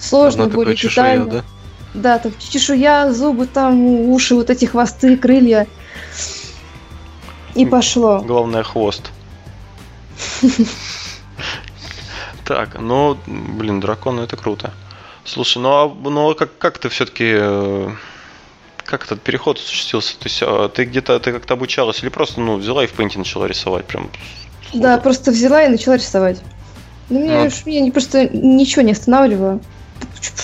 сложные, 0.00 0.46
Одна 0.46 0.56
более 0.56 0.76
чешуя, 0.76 1.24
да? 1.24 1.44
Да, 1.94 2.18
там 2.18 2.32
чешуя, 2.38 3.12
зубы, 3.12 3.46
там 3.46 3.80
уши, 4.10 4.34
вот 4.34 4.50
эти 4.50 4.64
хвосты, 4.64 5.16
крылья. 5.16 5.66
И 7.54 7.66
пошло. 7.66 8.20
Главное 8.20 8.62
хвост. 8.62 9.10
Так, 12.46 12.80
ну, 12.80 13.16
блин, 13.28 13.78
драконы 13.78 14.22
это 14.22 14.36
круто. 14.36 14.72
Слушай, 15.24 15.58
ну 15.62 15.68
а 15.68 15.88
ну, 15.88 16.30
а 16.30 16.34
как, 16.34 16.58
как 16.58 16.78
ты 16.78 16.88
все-таки 16.88 17.38
как 18.90 19.04
этот 19.04 19.22
переход 19.22 19.58
осуществился? 19.58 20.18
То 20.18 20.24
есть 20.24 20.42
а, 20.42 20.68
ты 20.68 20.84
где-то 20.84 21.20
ты 21.20 21.30
как-то 21.30 21.54
обучалась 21.54 22.02
или 22.02 22.08
просто 22.08 22.40
ну 22.40 22.56
взяла 22.56 22.82
и 22.82 22.88
в 22.88 22.92
пейнте 22.92 23.18
начала 23.18 23.46
рисовать 23.46 23.84
прям? 23.84 24.10
Да, 24.74 24.98
просто 24.98 25.30
взяла 25.30 25.62
и 25.62 25.68
начала 25.68 25.94
рисовать. 25.94 26.42
Ну, 27.08 27.20
Ну. 27.20 27.50
меня 27.66 27.80
не, 27.82 27.92
просто 27.92 28.28
ничего 28.28 28.82
не 28.82 28.92
останавливало. 28.92 29.60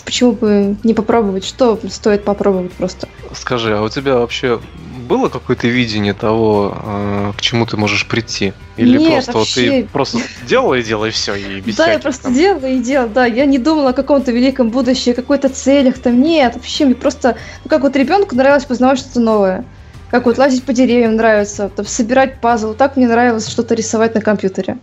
Почему 0.05 0.33
бы 0.33 0.77
не 0.85 0.95
попробовать? 0.95 1.45
Что 1.45 1.79
стоит 1.91 2.25
попробовать 2.25 2.73
просто? 2.73 3.09
Скажи, 3.35 3.77
а 3.77 3.83
у 3.83 3.89
тебя 3.89 4.17
вообще 4.17 4.61
было 5.07 5.29
какое-то 5.29 5.69
видение 5.69 6.15
того, 6.15 6.77
э, 6.85 7.33
к 7.37 7.41
чему 7.41 7.67
ты 7.67 7.77
можешь 7.77 8.07
прийти? 8.07 8.53
Или 8.77 8.99
Нет, 8.99 9.25
просто 9.25 9.33
вообще. 9.33 9.83
ты 9.83 9.89
просто 9.89 10.19
делала 10.47 10.75
и 10.75 10.83
делала 10.83 11.07
и 11.07 11.11
все, 11.11 11.35
и 11.35 11.61
без 11.61 11.77
да, 11.77 11.91
я 11.91 11.99
просто 11.99 12.25
там- 12.25 12.35
делала 12.35 12.67
и 12.67 12.79
делала, 12.81 13.09
да. 13.09 13.27
Я 13.27 13.47
не 13.47 13.59
думала 13.59 13.91
о 13.91 13.93
каком-то 13.93 14.33
великом 14.33 14.71
будущем, 14.71 15.13
о 15.13 15.15
какой-то 15.15 15.49
целях 15.49 15.99
там. 15.99 16.21
Нет, 16.21 16.55
вообще 16.55 16.87
мне 16.87 16.95
просто... 16.95 17.37
Ну, 17.65 17.71
как 17.71 17.83
вот 17.83 17.97
ребенку 17.97 18.35
нравилось 18.35 18.65
познавать 18.65 18.99
что-то 18.99 19.21
новое. 19.21 19.65
Как 20.11 20.27
вот 20.27 20.39
лазить 20.39 20.65
по 20.65 20.73
деревьям 20.73 21.17
нравится, 21.17 21.69
там, 21.69 21.85
собирать 21.87 22.41
пазл. 22.41 22.75
Так 22.75 22.97
мне 22.97 23.09
нравилось 23.09 23.49
что-то 23.49 23.75
рисовать 23.75 24.15
на 24.15 24.21
компьютере. 24.21 24.79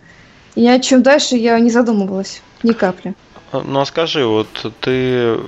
И 0.54 0.60
ни 0.62 0.68
о 0.68 0.78
чем 0.78 1.02
дальше 1.02 1.36
я 1.36 1.58
не 1.58 1.70
задумывалась. 1.70 2.42
Ни 2.62 2.72
капли. 2.72 3.14
Ну 3.62 3.80
а 3.80 3.86
скажи, 3.86 4.26
вот 4.26 4.48
ты, 4.80 5.38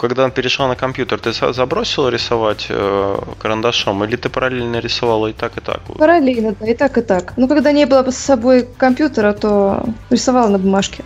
когда 0.00 0.28
перешла 0.30 0.68
на 0.68 0.74
компьютер, 0.74 1.20
ты 1.20 1.32
за- 1.32 1.52
забросила 1.52 2.08
рисовать 2.08 2.66
э, 2.68 3.18
карандашом, 3.38 4.02
или 4.04 4.16
ты 4.16 4.28
параллельно 4.28 4.80
рисовала 4.80 5.28
и 5.28 5.32
так, 5.32 5.56
и 5.56 5.60
так? 5.60 5.80
Параллельно, 5.98 6.56
да, 6.58 6.66
и 6.66 6.74
так, 6.74 6.98
и 6.98 7.02
так. 7.02 7.34
Ну, 7.36 7.46
когда 7.46 7.72
не 7.72 7.86
было 7.86 8.10
с 8.10 8.16
собой 8.16 8.66
компьютера, 8.76 9.32
то 9.32 9.84
рисовала 10.10 10.48
на 10.48 10.58
бумажке. 10.58 11.04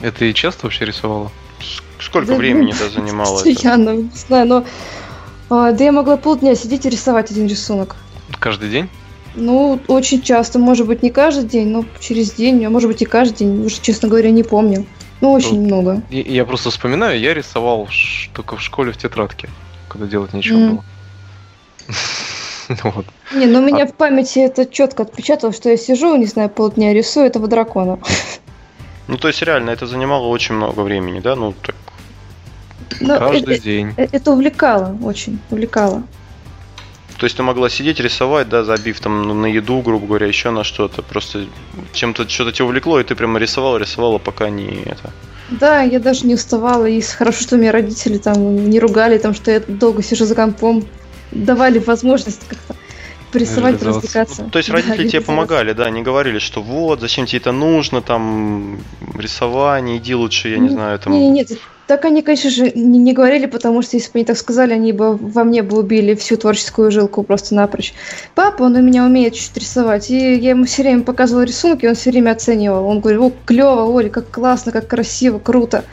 Это 0.00 0.24
и 0.24 0.34
часто 0.34 0.66
вообще 0.66 0.84
рисовала? 0.86 1.30
Сколько 2.00 2.32
Да, 2.32 2.36
времени 2.36 2.72
это 2.72 2.90
занимало? 2.90 3.34
Постоянно, 3.34 3.90
не 3.90 4.10
знаю, 4.14 4.46
но... 4.46 4.64
а, 5.50 5.72
да 5.72 5.84
я 5.84 5.92
могла 5.92 6.16
полдня 6.16 6.54
сидеть 6.54 6.86
и 6.86 6.90
рисовать 6.90 7.30
один 7.30 7.46
рисунок. 7.46 7.96
Каждый 8.38 8.70
день? 8.70 8.88
Ну, 9.34 9.80
очень 9.88 10.22
часто, 10.22 10.58
может 10.58 10.86
быть, 10.86 11.02
не 11.02 11.10
каждый 11.10 11.44
день, 11.44 11.68
но 11.68 11.84
через 12.00 12.32
день, 12.32 12.64
а 12.64 12.70
может 12.70 12.88
быть 12.88 13.02
и 13.02 13.04
каждый 13.04 13.38
день, 13.38 13.64
уже, 13.64 13.80
честно 13.80 14.08
говоря, 14.08 14.30
не 14.30 14.42
помню. 14.42 14.86
Ну, 15.20 15.32
очень 15.32 15.60
много. 15.64 16.02
И- 16.10 16.20
Я 16.34 16.44
просто 16.44 16.70
вспоминаю, 16.70 17.18
я 17.18 17.34
рисовал 17.34 17.88
только 18.32 18.56
в 18.56 18.62
школе 18.62 18.92
в 18.92 18.96
тетрадке, 18.96 19.48
когда 19.88 20.06
делать 20.06 20.32
нечего 20.32 20.58
Мгм. 20.58 20.74
было. 20.76 20.84
Вот. 22.84 23.06
Не, 23.32 23.46
ну 23.46 23.60
у 23.60 23.62
меня 23.62 23.86
в 23.86 23.94
памяти 23.94 24.40
это 24.40 24.66
четко 24.66 25.02
отпечаталось, 25.04 25.56
что 25.56 25.70
я 25.70 25.78
сижу, 25.78 26.14
не 26.16 26.26
знаю, 26.26 26.50
полдня 26.50 26.92
рисую 26.92 27.24
этого 27.26 27.48
дракона. 27.48 27.98
Ну 29.06 29.16
то 29.16 29.28
есть 29.28 29.40
реально 29.40 29.70
это 29.70 29.86
занимало 29.86 30.26
очень 30.26 30.54
много 30.54 30.80
времени, 30.80 31.20
да? 31.20 31.34
Ну 31.34 31.54
так. 31.62 31.74
Но 33.00 33.18
Каждый 33.18 33.58
день. 33.58 33.94
э- 33.96 34.08
это 34.12 34.32
увлекало, 34.32 34.98
очень 35.02 35.38
увлекало. 35.50 36.02
То 37.18 37.24
есть 37.24 37.36
ты 37.36 37.42
могла 37.42 37.68
сидеть, 37.68 37.98
рисовать, 37.98 38.48
да, 38.48 38.62
забив 38.62 39.00
там 39.00 39.42
на 39.42 39.46
еду, 39.46 39.80
грубо 39.82 40.06
говоря, 40.06 40.28
еще 40.28 40.50
на 40.50 40.62
что-то. 40.62 41.02
Просто 41.02 41.46
чем-то 41.92 42.28
что-то 42.28 42.52
тебя 42.52 42.66
увлекло, 42.66 43.00
и 43.00 43.04
ты 43.04 43.16
прямо 43.16 43.40
рисовала, 43.40 43.76
рисовала, 43.76 44.18
пока 44.18 44.48
не 44.50 44.82
это. 44.84 45.12
Да, 45.50 45.82
я 45.82 45.98
даже 45.98 46.26
не 46.26 46.34
уставала, 46.34 46.86
и 46.86 47.00
хорошо, 47.00 47.42
что 47.42 47.56
меня 47.56 47.72
родители 47.72 48.18
там 48.18 48.70
не 48.70 48.78
ругали, 48.78 49.18
там, 49.18 49.34
что 49.34 49.50
я 49.50 49.60
долго 49.66 50.02
сижу 50.02 50.26
за 50.26 50.36
компом, 50.36 50.84
давали 51.32 51.80
возможность 51.80 52.46
как-то 52.46 52.74
порисовать, 53.32 53.80
Реализоваться. 53.80 53.86
развлекаться. 53.86 54.42
Ну, 54.44 54.50
то 54.50 54.58
есть 54.58 54.68
Да, 54.70 54.74
родители 54.74 54.94
тебе 54.94 55.02
реализоваться. 55.02 55.26
помогали, 55.26 55.72
да, 55.72 55.90
не 55.90 56.02
говорили, 56.02 56.38
что 56.38 56.62
вот, 56.62 57.00
зачем 57.00 57.26
тебе 57.26 57.38
это 57.38 57.52
нужно, 57.52 58.02
там, 58.02 58.78
рисование, 59.16 59.98
иди 59.98 60.14
лучше, 60.14 60.48
я 60.48 60.58
не 60.58 60.68
знаю, 60.68 60.98
там. 60.98 61.12
Не, 61.12 61.28
нет, 61.30 61.48
так 61.88 62.04
они, 62.04 62.20
конечно 62.20 62.50
же, 62.50 62.70
не, 62.74 62.98
не 62.98 63.14
говорили, 63.14 63.46
потому 63.46 63.80
что 63.80 63.96
если 63.96 64.08
бы 64.10 64.18
они 64.18 64.24
так 64.26 64.36
сказали, 64.36 64.74
они 64.74 64.92
бы 64.92 65.16
во 65.16 65.42
мне 65.42 65.62
бы 65.62 65.78
убили 65.78 66.14
всю 66.14 66.36
творческую 66.36 66.90
жилку 66.90 67.22
просто 67.22 67.54
напрочь. 67.54 67.94
Папа, 68.34 68.64
он 68.64 68.76
у 68.76 68.82
меня 68.82 69.04
умеет 69.06 69.32
чуть-чуть 69.32 69.56
рисовать, 69.56 70.10
и 70.10 70.34
я 70.34 70.50
ему 70.50 70.66
все 70.66 70.82
время 70.82 71.02
показывала 71.02 71.44
рисунки, 71.44 71.86
он 71.86 71.94
все 71.94 72.10
время 72.10 72.32
оценивал. 72.32 72.86
Он 72.86 73.00
говорит, 73.00 73.20
о, 73.20 73.32
клево, 73.46 73.84
Оля, 73.84 74.10
как 74.10 74.30
классно, 74.30 74.70
как 74.70 74.86
красиво, 74.86 75.38
круто. 75.38 75.84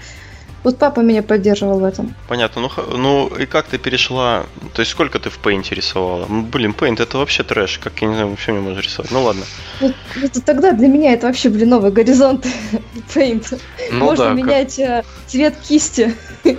Вот 0.65 0.79
папа 0.79 1.01
меня 1.01 1.22
поддерживал 1.22 1.79
в 1.79 1.84
этом. 1.84 2.15
Понятно, 2.27 2.63
ну, 2.63 2.98
ну 2.98 3.27
и 3.27 3.45
как 3.45 3.67
ты 3.67 3.77
перешла, 3.77 4.45
то 4.74 4.79
есть 4.79 4.91
сколько 4.93 5.19
ты 5.19 5.29
в 5.29 5.39
Paint 5.39 5.72
рисовала? 5.72 6.25
Ну, 6.27 6.41
блин, 6.41 6.74
Paint 6.75 7.00
это 7.03 7.19
вообще 7.19 7.43
трэш, 7.43 7.77
как 7.77 8.01
я 8.01 8.07
не 8.07 8.15
знаю, 8.15 8.29
вообще 8.31 8.51
не 8.51 8.62
можешь 8.62 8.84
рисовать. 8.84 9.12
Ну 9.12 9.22
ладно. 9.22 9.43
Вот, 9.79 9.93
это 10.24 10.41
тогда 10.41 10.72
для 10.72 10.88
меня 10.88 11.13
это 11.13 11.27
вообще, 11.27 11.50
блин, 11.50 11.69
новый 11.69 11.91
горизонт 11.91 12.48
Paint. 13.13 13.62
Ну 13.91 14.05
Можно 14.05 14.25
да, 14.25 14.29
как 14.31 14.38
менять 14.39 14.79
э, 14.79 15.03
цвет 15.27 15.55
кисти. 15.57 16.15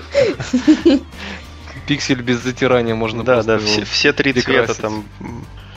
пиксель 1.88 2.22
без 2.22 2.44
затирания 2.44 2.94
можно 2.94 3.25
да, 3.25 3.34
просто 3.34 3.58
да, 3.58 3.58
все, 3.58 3.84
все 3.84 4.12
три 4.12 4.32
цвета 4.34 4.75
там. 4.75 5.04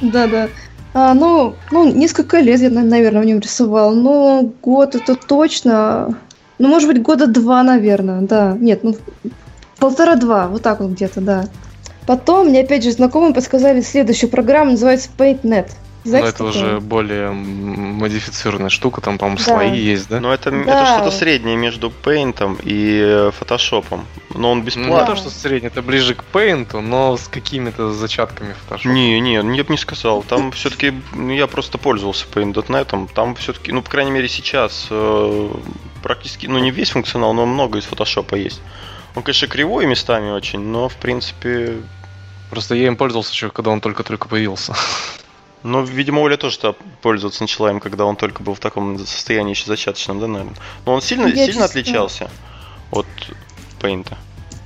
Да-да. 0.01 0.49
А, 0.93 1.15
ну, 1.15 1.55
ну, 1.71 1.91
несколько 1.91 2.39
лет 2.41 2.59
я, 2.61 2.69
на- 2.69 2.83
наверное, 2.83 3.23
в 3.23 3.25
нем 3.25 3.39
рисовал. 3.39 3.95
Но 3.95 4.51
год 4.61 4.93
это 4.93 5.15
точно. 5.15 6.15
Ну, 6.59 6.67
может 6.67 6.89
быть, 6.89 7.01
года 7.01 7.25
два, 7.27 7.63
наверное, 7.63 8.21
да. 8.21 8.55
Нет, 8.59 8.83
ну, 8.83 8.95
полтора-два, 9.79 10.47
вот 10.47 10.61
так 10.61 10.81
вот 10.81 10.91
где-то, 10.91 11.21
да. 11.21 11.45
Потом 12.05 12.47
мне, 12.49 12.61
опять 12.61 12.83
же, 12.83 12.91
знакомые 12.91 13.33
подсказали 13.33 13.81
следующую 13.81 14.29
программу, 14.29 14.71
называется 14.71 15.09
PaintNet. 15.17 15.69
Но 16.05 16.11
Знаете 16.11 16.29
это 16.29 16.37
такое? 16.37 16.49
уже 16.51 16.79
более 16.79 17.31
модифицированная 17.31 18.69
штука, 18.69 19.01
там, 19.01 19.17
по-моему, 19.17 19.37
Да. 19.37 19.43
слои 19.43 19.77
есть, 19.77 20.07
да? 20.07 20.19
Но 20.21 20.33
это, 20.33 20.49
Да. 20.49 20.57
это 20.57 20.85
что-то 20.85 21.11
среднее 21.11 21.57
между 21.57 21.89
Paint 22.03 22.61
и 22.63 23.01
э, 23.03 23.31
Photoshop. 23.37 23.85
Но 24.33 24.51
он 24.51 24.59
Ну, 24.59 24.63
не 24.63 24.67
бесплатный. 24.67 25.05
то, 25.05 25.15
что 25.17 25.29
средний, 25.29 25.67
это 25.67 25.81
ближе 25.81 26.15
к 26.15 26.23
Paint, 26.31 26.79
но 26.79 27.17
с 27.17 27.27
какими-то 27.27 27.91
зачатками 27.91 28.55
Photoshop. 28.69 28.87
Не, 28.87 29.19
не, 29.19 29.33
я 29.33 29.63
бы 29.63 29.71
не 29.71 29.77
сказал. 29.77 30.23
Там 30.23 30.51
все-таки 30.53 30.93
я 31.15 31.47
просто 31.47 31.77
пользовался 31.77 32.25
Paint.net. 32.33 33.09
Там 33.13 33.35
все-таки, 33.35 33.73
ну, 33.73 33.81
по 33.81 33.89
крайней 33.89 34.11
мере, 34.11 34.29
сейчас 34.29 34.87
э, 34.89 35.49
практически, 36.01 36.47
ну, 36.47 36.59
не 36.59 36.71
весь 36.71 36.91
функционал, 36.91 37.33
но 37.33 37.45
много 37.45 37.77
из 37.77 37.83
фотошопа 37.83 38.35
есть. 38.35 38.61
Он, 39.15 39.23
конечно, 39.23 39.47
кривой 39.49 39.85
местами 39.85 40.29
очень, 40.31 40.59
но, 40.59 40.87
в 40.87 40.95
принципе, 40.95 41.77
Просто 42.49 42.73
я 42.73 42.87
им 42.87 42.95
пользовался 42.95 43.31
еще, 43.31 43.49
когда 43.51 43.69
он 43.69 43.79
только-только 43.79 44.27
появился. 44.27 44.73
Ну, 45.63 45.83
видимо, 45.83 46.21
Оля 46.21 46.37
тоже 46.37 46.57
-то 46.59 46.75
пользоваться 47.01 47.43
начала 47.43 47.69
им, 47.69 47.79
когда 47.79 48.05
он 48.05 48.15
только 48.15 48.43
был 48.43 48.53
в 48.53 48.59
таком 48.59 48.97
состоянии 48.99 49.51
еще 49.51 49.65
зачаточном, 49.65 50.19
да, 50.19 50.27
наверное. 50.27 50.55
Но 50.85 50.93
он 50.93 51.01
сильно, 51.01 51.27
Я 51.27 51.31
сильно 51.31 51.45
честно- 51.47 51.65
отличался 51.65 52.29
от 52.91 53.07
Paint. 53.81 54.07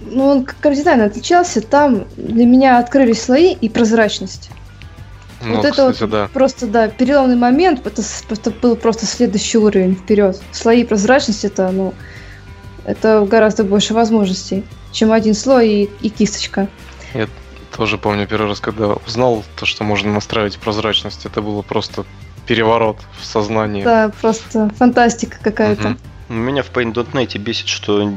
Ну, 0.02 0.28
он 0.28 0.46
кардинально 0.46 1.06
отличался. 1.06 1.62
Там 1.62 2.06
для 2.18 2.46
меня 2.46 2.80
открылись 2.80 3.22
слои 3.22 3.54
и 3.54 3.70
прозрачность. 3.70 4.50
Ну, 5.42 5.58
вот 5.58 5.66
это 5.66 5.72
кстати, 5.72 6.02
вот 6.02 6.10
да. 6.10 6.30
просто, 6.34 6.68
да, 6.68 6.88
переломный 6.88 7.36
момент, 7.36 7.86
это, 7.86 8.02
это 8.30 8.52
был 8.52 8.76
просто 8.76 9.06
следующий 9.06 9.58
уровень 9.58 9.96
вперед. 9.96 10.42
Слои 10.52 10.86
прозрачности 10.86 11.48
это, 11.48 11.70
ну, 11.72 11.94
это 12.86 13.26
гораздо 13.30 13.64
больше 13.64 13.94
возможностей, 13.94 14.64
чем 14.92 15.12
один 15.12 15.34
слой 15.34 15.70
и, 15.70 15.90
и 16.02 16.10
кисточка. 16.10 16.70
Тоже 17.76 17.98
помню 17.98 18.28
первый 18.28 18.50
раз, 18.50 18.60
когда 18.60 18.94
узнал 19.08 19.44
то, 19.56 19.66
что 19.66 19.84
можно 19.84 20.12
настраивать 20.14 20.58
прозрачность. 20.60 21.26
Это 21.26 21.42
было 21.42 21.62
просто 21.62 22.06
переворот 22.46 22.98
в 23.20 23.26
сознании. 23.26 23.84
Да, 23.84 24.12
просто 24.22 24.70
фантастика 24.78 25.38
какая-то. 25.42 25.90
Мгм. 25.90 26.00
Меня 26.30 26.64
в 26.64 26.72
Paint.net 26.72 27.38
бесит, 27.38 27.68
что 27.68 28.10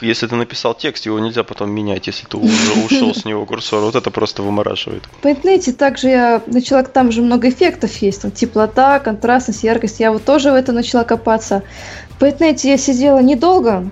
если 0.00 0.26
ты 0.26 0.34
написал 0.34 0.74
текст, 0.74 1.06
его 1.06 1.18
нельзя 1.20 1.44
потом 1.44 1.70
менять, 1.70 2.06
если 2.06 2.26
ты 2.26 2.36
уже 2.36 2.72
ушел 2.86 3.14
с 3.14 3.24
него 3.24 3.46
курсор. 3.46 3.80
Вот 3.80 3.94
это 3.94 4.10
просто 4.10 4.42
вымораживает. 4.42 5.04
В 5.20 5.24
Paintnet 5.24 5.72
также 5.72 6.08
я 6.08 6.42
начала, 6.46 6.82
там 6.82 7.12
же 7.12 7.22
много 7.22 7.48
эффектов 7.48 7.96
есть, 7.98 8.22
там 8.22 8.30
теплота, 8.30 8.98
контрастность, 8.98 9.62
яркость. 9.62 10.00
Я 10.00 10.12
вот 10.12 10.24
тоже 10.24 10.50
в 10.50 10.54
это 10.54 10.72
начала 10.72 11.04
копаться. 11.04 11.62
В 12.10 12.22
Paintnet 12.22 12.60
я 12.64 12.76
сидела 12.76 13.20
недолго, 13.20 13.90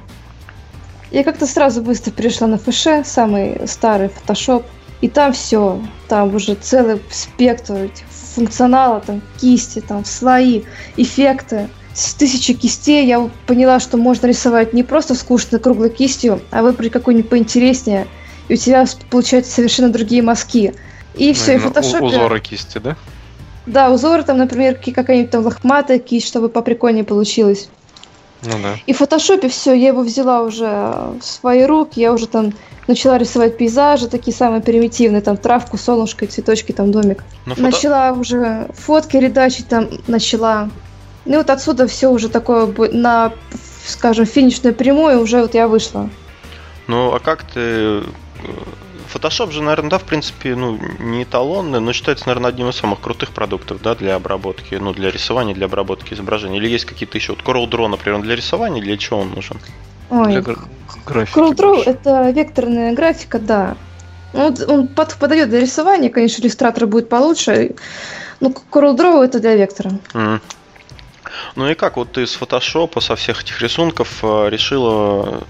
Я 1.11 1.25
как-то 1.25 1.47
сразу 1.47 1.83
быстро 1.83 2.11
перешла 2.11 2.49
на 2.49 2.59
ФШ, 2.59 3.07
самый 3.07 3.67
старый 3.67 4.09
Photoshop. 4.09 4.65
И 5.03 5.09
там 5.09 5.33
все, 5.33 5.83
там 6.09 6.35
уже 6.35 6.55
целый 6.55 7.03
спектр 7.11 7.75
этих 7.75 8.07
функционала, 8.09 9.01
там 9.01 9.21
кисти, 9.39 9.81
там 9.81 10.05
слои, 10.05 10.63
эффекты. 10.97 11.69
С 11.93 12.15
тысячи 12.15 12.55
кистей 12.55 13.05
я 13.07 13.29
поняла, 13.47 13.81
что 13.81 13.99
можно 13.99 14.29
рисовать 14.29 14.73
не 14.73 14.83
просто 14.83 15.15
скучно 15.15 15.59
круглой 15.59 15.91
кистью, 15.91 16.41
а 16.51 16.63
выбрать 16.63 16.93
какую-нибудь 16.93 17.29
поинтереснее, 17.29 18.07
и 18.49 18.55
у 18.55 18.57
тебя 18.57 18.87
получаются 19.11 19.53
совершенно 19.53 19.91
другие 19.91 20.23
мазки. 20.23 20.73
И 21.15 21.33
все, 21.35 21.55
и 21.55 21.59
в 21.59 21.65
фотошопе... 21.65 22.05
Узоры 22.05 22.41
кисти, 22.41 22.79
да? 22.79 22.97
Да, 23.67 23.91
узоры 23.91 24.23
там, 24.23 24.39
например, 24.39 24.77
какая-нибудь 24.77 25.31
там 25.31 25.45
лохматая 25.45 25.99
кисть, 25.99 26.29
чтобы 26.29 26.49
поприкольнее 26.49 27.05
получилось. 27.05 27.69
Ну 28.43 28.53
да. 28.63 28.75
И 28.87 28.93
в 28.93 28.99
фотошопе 28.99 29.49
все, 29.49 29.73
я 29.73 29.89
его 29.89 30.03
взяла 30.03 30.43
уже 30.43 30.67
в 30.67 31.23
свои 31.23 31.65
руки, 31.65 32.01
я 32.01 32.13
уже 32.13 32.27
там 32.27 32.53
начала 32.89 33.19
рисовать 33.19 33.57
пейзажи, 33.57 34.09
такие 34.09 34.37
самые 34.37 34.61
примитивные, 34.61 35.23
там 35.23 35.37
травку, 35.37 35.77
солнышко, 35.77 36.27
цветочки, 36.27 36.73
там 36.73 36.91
домик. 36.91 37.25
Но 37.47 37.55
фото... 37.55 37.63
Начала 37.63 38.13
уже 38.13 38.69
фотки 38.75 39.17
редачить, 39.17 39.69
там 39.69 39.89
начала. 40.09 40.71
Ну 41.25 41.37
вот 41.37 41.51
отсюда 41.51 41.87
все 41.87 42.09
уже 42.09 42.29
такое 42.29 42.67
на, 42.93 43.33
скажем, 43.87 44.27
финишную 44.27 44.75
прямую 44.75 45.21
уже 45.21 45.43
вот 45.43 45.55
я 45.55 45.69
вышла. 45.69 46.11
Ну 46.89 47.15
а 47.15 47.21
как 47.21 47.45
ты 47.45 48.03
Photoshop 49.13 49.51
же, 49.51 49.63
наверное, 49.63 49.91
да, 49.91 49.99
в 49.99 50.05
принципе, 50.05 50.55
ну, 50.55 50.79
не 50.99 51.25
эталонный, 51.25 51.81
но 51.81 51.93
считается, 51.93 52.27
наверное, 52.27 52.51
одним 52.51 52.69
из 52.69 52.77
самых 52.77 53.01
крутых 53.01 53.31
продуктов, 53.31 53.83
да, 53.83 53.95
для 53.95 54.15
обработки, 54.15 54.75
ну, 54.75 54.93
для 54.93 55.11
рисования, 55.11 55.55
для 55.55 55.67
обработки 55.67 56.15
изображения. 56.15 56.59
Или 56.59 56.69
есть 56.69 56.85
какие-то 56.85 57.19
еще, 57.19 57.33
вот 57.33 57.43
Coral 57.43 57.69
Draw, 57.69 57.89
например, 57.89 58.23
для 58.23 58.37
рисования, 58.37 58.83
для 58.83 58.97
чего 58.97 59.21
он 59.21 59.31
нужен? 59.31 59.59
Ой, 60.11 60.33
для 60.33 60.57
графики. 61.05 61.39
Coral 61.39 61.55
Draw 61.55 61.83
это 61.85 62.31
векторная 62.31 62.95
графика, 62.95 63.39
да. 63.39 63.77
Ну, 64.33 64.55
он 64.69 64.89
под, 64.89 65.15
подойдет 65.17 65.51
для 65.51 65.61
рисования, 65.61 66.11
конечно, 66.11 66.43
иллюстратор 66.43 66.87
будет 66.87 67.09
получше. 67.09 67.75
Но 68.41 68.51
Coral 68.51 68.97
Draw 68.97 69.25
это 69.25 69.41
для 69.41 69.55
вектора. 69.55 69.93
Mm. 70.15 70.41
Ну 71.57 71.69
и 71.69 71.75
как 71.75 71.97
вот 71.97 72.13
ты 72.13 72.27
с 72.27 72.35
фотошопа, 72.35 73.01
со 73.01 73.17
всех 73.17 73.43
этих 73.43 73.61
рисунков 73.61 74.21
э, 74.23 74.49
решила, 74.49 75.43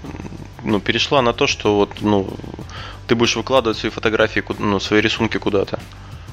ну, 0.63 0.79
перешла 0.79 1.21
на 1.21 1.33
то, 1.33 1.47
что 1.47 1.75
вот, 1.75 1.89
ну, 2.01 2.27
ты 3.07 3.15
будешь 3.15 3.35
выкладывать 3.35 3.77
свои 3.77 3.91
фотографии, 3.91 4.43
ну, 4.59 4.79
свои 4.79 5.01
рисунки 5.01 5.37
куда-то. 5.37 5.79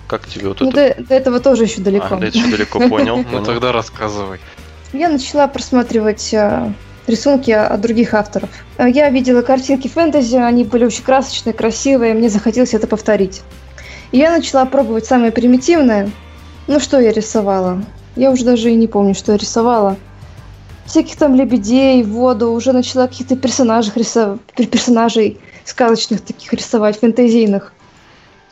Как 0.06 0.26
тебе 0.26 0.48
вот 0.48 0.60
ну, 0.60 0.70
это? 0.70 0.96
До, 0.98 1.04
до 1.04 1.14
этого 1.14 1.40
тоже 1.40 1.64
еще 1.64 1.80
далеко. 1.80 2.06
А, 2.10 2.16
до 2.16 2.26
этого 2.26 2.50
далеко, 2.50 2.80
понял. 2.88 3.24
Ну 3.30 3.44
тогда 3.44 3.72
рассказывай. 3.72 4.40
Я 4.92 5.08
начала 5.08 5.46
просматривать 5.46 6.34
э, 6.34 6.72
рисунки 7.06 7.52
от 7.52 7.80
других 7.80 8.12
авторов. 8.14 8.50
Э, 8.76 8.90
я 8.90 9.08
видела 9.10 9.42
картинки 9.42 9.86
фэнтези, 9.86 10.36
они 10.36 10.64
были 10.64 10.84
очень 10.84 11.04
красочные, 11.04 11.52
красивые, 11.52 12.14
мне 12.14 12.28
захотелось 12.28 12.74
это 12.74 12.88
повторить. 12.88 13.42
И 14.10 14.18
я 14.18 14.32
начала 14.32 14.64
пробовать 14.64 15.06
самое 15.06 15.30
примитивное. 15.30 16.10
Ну 16.66 16.80
что 16.80 16.98
я 16.98 17.12
рисовала? 17.12 17.84
Я 18.16 18.32
уже 18.32 18.44
даже 18.44 18.72
и 18.72 18.74
не 18.74 18.88
помню, 18.88 19.14
что 19.14 19.32
я 19.32 19.38
рисовала. 19.38 19.96
Всяких 20.86 21.16
там 21.16 21.36
лебедей, 21.36 22.02
воду, 22.02 22.50
уже 22.50 22.72
начала 22.72 23.06
каких-то 23.06 23.36
персонажей 23.36 23.92
рисовать, 23.94 24.40
персонажей 24.56 25.38
сказочных 25.70 26.20
таких 26.20 26.52
рисовать, 26.52 26.98
фэнтезийных. 27.00 27.72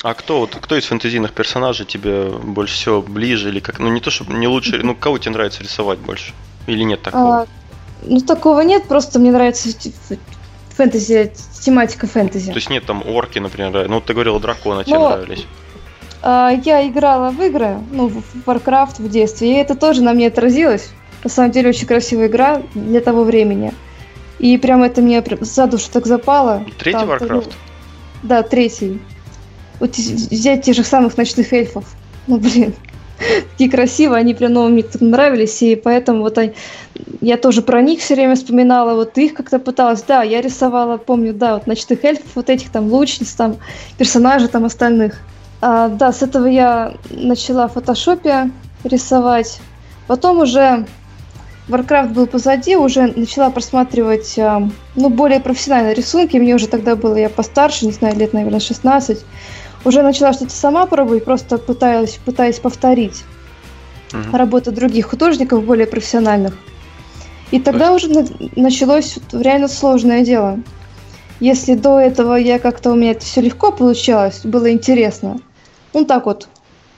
А 0.02 0.14
кто 0.14 0.40
вот 0.40 0.54
кто 0.54 0.76
из 0.76 0.84
фэнтезийных 0.84 1.32
персонажей 1.32 1.84
тебе 1.84 2.28
больше 2.28 2.74
всего 2.74 3.02
ближе 3.02 3.48
или 3.48 3.60
как? 3.60 3.80
Ну 3.80 3.88
не 3.88 4.00
то 4.00 4.10
чтобы 4.10 4.34
не 4.34 4.46
лучше, 4.46 4.80
ну 4.82 4.94
кого 4.94 5.18
тебе 5.18 5.32
нравится 5.32 5.62
рисовать 5.62 5.98
больше? 5.98 6.32
Или 6.66 6.84
нет 6.84 7.02
такого? 7.02 7.40
А, 7.40 7.46
ну 8.02 8.20
такого 8.20 8.60
нет, 8.60 8.86
просто 8.86 9.18
мне 9.18 9.32
нравится 9.32 9.68
фэнтези, 10.76 11.32
тематика 11.60 12.06
фэнтези. 12.06 12.52
То 12.52 12.56
есть 12.56 12.70
нет 12.70 12.86
там 12.86 13.02
орки, 13.06 13.40
например, 13.40 13.88
ну 13.88 14.00
ты 14.00 14.14
говорила 14.14 14.38
дракона 14.38 14.84
тебе 14.84 14.98
Но... 14.98 15.10
нравились. 15.10 15.46
А, 16.22 16.50
я 16.64 16.86
играла 16.86 17.30
в 17.30 17.42
игры, 17.42 17.78
ну, 17.92 18.08
в 18.08 18.48
Warcraft 18.48 19.02
в 19.02 19.08
детстве, 19.08 19.52
и 19.52 19.56
это 19.56 19.74
тоже 19.74 20.02
на 20.02 20.12
мне 20.12 20.28
отразилось. 20.28 20.90
На 21.24 21.30
самом 21.30 21.50
деле 21.50 21.70
очень 21.70 21.86
красивая 21.86 22.28
игра 22.28 22.62
для 22.74 23.00
того 23.00 23.24
времени. 23.24 23.72
И 24.38 24.56
прям 24.58 24.82
это 24.82 25.02
мне 25.02 25.22
за 25.40 25.66
душу 25.66 25.88
так 25.92 26.06
запало. 26.06 26.64
Третий 26.78 26.98
Там, 26.98 27.10
Warcraft? 27.10 27.52
Да, 28.22 28.42
третий. 28.42 29.00
Вот 29.80 29.96
взять 29.96 30.62
тех 30.64 30.74
же 30.74 30.84
самых 30.84 31.16
ночных 31.16 31.52
эльфов. 31.52 31.84
Ну, 32.26 32.38
блин, 32.38 32.74
такие 33.50 33.70
красивые, 33.70 34.20
они 34.20 34.34
прям 34.34 34.52
ну, 34.52 34.68
мне 34.68 34.82
так 34.82 35.00
нравились, 35.00 35.62
и 35.62 35.76
поэтому 35.76 36.22
вот 36.22 36.38
они, 36.38 36.52
я 37.20 37.36
тоже 37.36 37.62
про 37.62 37.80
них 37.82 38.00
все 38.00 38.14
время 38.14 38.36
вспоминала, 38.36 38.94
вот 38.94 39.16
их 39.18 39.34
как-то 39.34 39.58
пыталась, 39.58 40.02
да, 40.02 40.22
я 40.22 40.40
рисовала, 40.40 40.98
помню, 40.98 41.32
да, 41.32 41.54
вот 41.54 41.66
ночных 41.66 42.04
эльфов, 42.04 42.26
вот 42.34 42.50
этих 42.50 42.70
там 42.70 42.92
лучниц, 42.92 43.32
там 43.32 43.56
персонажей 43.96 44.48
там 44.48 44.64
остальных. 44.64 45.20
А, 45.60 45.88
да, 45.88 46.12
с 46.12 46.22
этого 46.22 46.46
я 46.46 46.94
начала 47.10 47.68
в 47.68 47.72
фотошопе 47.72 48.50
рисовать, 48.84 49.60
потом 50.06 50.40
уже 50.40 50.86
Warcraft 51.68 52.14
был 52.14 52.26
позади, 52.26 52.76
уже 52.76 53.12
начала 53.14 53.50
просматривать 53.50 54.38
э, 54.38 54.68
ну, 54.96 55.08
более 55.10 55.38
профессиональные 55.38 55.94
рисунки. 55.94 56.38
Мне 56.38 56.54
уже 56.54 56.66
тогда 56.66 56.96
было, 56.96 57.14
я 57.16 57.28
постарше, 57.28 57.84
не 57.86 57.92
знаю, 57.92 58.16
лет, 58.16 58.32
наверное, 58.32 58.60
16. 58.60 59.24
Уже 59.84 60.02
начала 60.02 60.32
что-то 60.32 60.52
сама 60.52 60.86
пробовать, 60.86 61.24
просто 61.24 61.58
пытаюсь, 61.58 62.18
пытаясь 62.24 62.58
повторить 62.58 63.22
uh-huh. 64.10 64.36
работу 64.36 64.72
других 64.72 65.06
художников, 65.06 65.64
более 65.64 65.86
профессиональных. 65.86 66.56
И 67.50 67.60
тогда 67.60 67.92
уже 67.92 68.08
на- 68.08 68.26
началось 68.56 69.18
реально 69.32 69.68
сложное 69.68 70.24
дело. 70.24 70.60
Если 71.40 71.74
до 71.74 72.00
этого 72.00 72.34
я 72.34 72.58
как-то 72.58 72.90
у 72.90 72.94
меня 72.94 73.12
это 73.12 73.24
все 73.24 73.40
легко 73.40 73.72
получалось, 73.72 74.40
было 74.42 74.72
интересно, 74.72 75.38
ну 75.94 76.04
так 76.04 76.26
вот, 76.26 76.48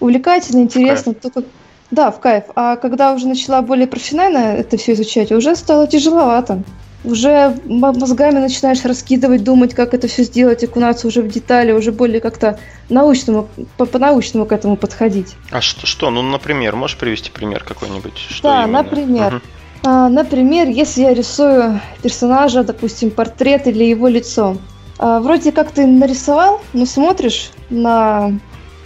увлекательно, 0.01 0.61
интересно, 0.61 1.11
okay. 1.11 1.21
только 1.21 1.45
да, 1.91 2.11
в 2.11 2.21
кайф. 2.21 2.45
А 2.55 2.77
когда 2.77 3.13
уже 3.13 3.27
начала 3.27 3.63
более 3.63 3.87
профессионально 3.87 4.55
это 4.57 4.77
все 4.77 4.93
изучать, 4.93 5.33
уже 5.33 5.57
стало 5.57 5.87
тяжеловато. 5.87 6.63
Уже 7.03 7.57
мозгами 7.65 8.39
начинаешь 8.39 8.85
раскидывать, 8.85 9.43
думать, 9.43 9.75
как 9.75 9.95
это 9.95 10.07
все 10.07 10.23
сделать, 10.23 10.63
окунаться 10.63 11.07
уже 11.09 11.23
в 11.23 11.29
детали, 11.29 11.73
уже 11.73 11.93
более 11.93 12.21
как-то 12.21 12.59
научному, 12.91 13.49
по-научному 13.79 14.45
к 14.45 14.53
этому 14.53 14.77
подходить. 14.77 15.35
А 15.51 15.63
что, 15.63 15.87
что? 15.87 16.11
Ну, 16.11 16.21
например, 16.21 16.77
можешь 16.77 16.99
привести 16.99 17.31
пример 17.31 17.65
какой-нибудь? 17.65 18.19
Что 18.19 18.49
да, 18.49 18.65
именно? 18.65 18.83
например. 18.83 19.35
Угу. 19.37 19.43
А, 19.85 20.09
например, 20.11 20.69
если 20.69 21.03
я 21.03 21.15
рисую 21.15 21.81
персонажа, 22.03 22.65
допустим, 22.65 23.11
портрет 23.11 23.67
или 23.67 23.85
его 23.85 24.07
лицо. 24.07 24.59
А, 24.99 25.21
вроде 25.21 25.53
как 25.53 25.71
ты 25.71 25.87
нарисовал, 25.87 26.61
но 26.75 26.85
смотришь 26.85 27.51
на 27.71 28.39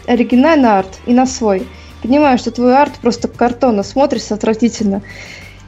оригинальный 0.07 0.79
арт 0.79 1.01
и 1.05 1.13
на 1.13 1.27
свой– 1.27 1.67
понимаешь, 2.05 2.41
что 2.41 2.51
твой 2.51 2.77
арт 2.77 2.97
просто 3.01 3.29
картонно 3.29 3.83
смотрится 3.83 4.35
отвратительно. 4.35 5.03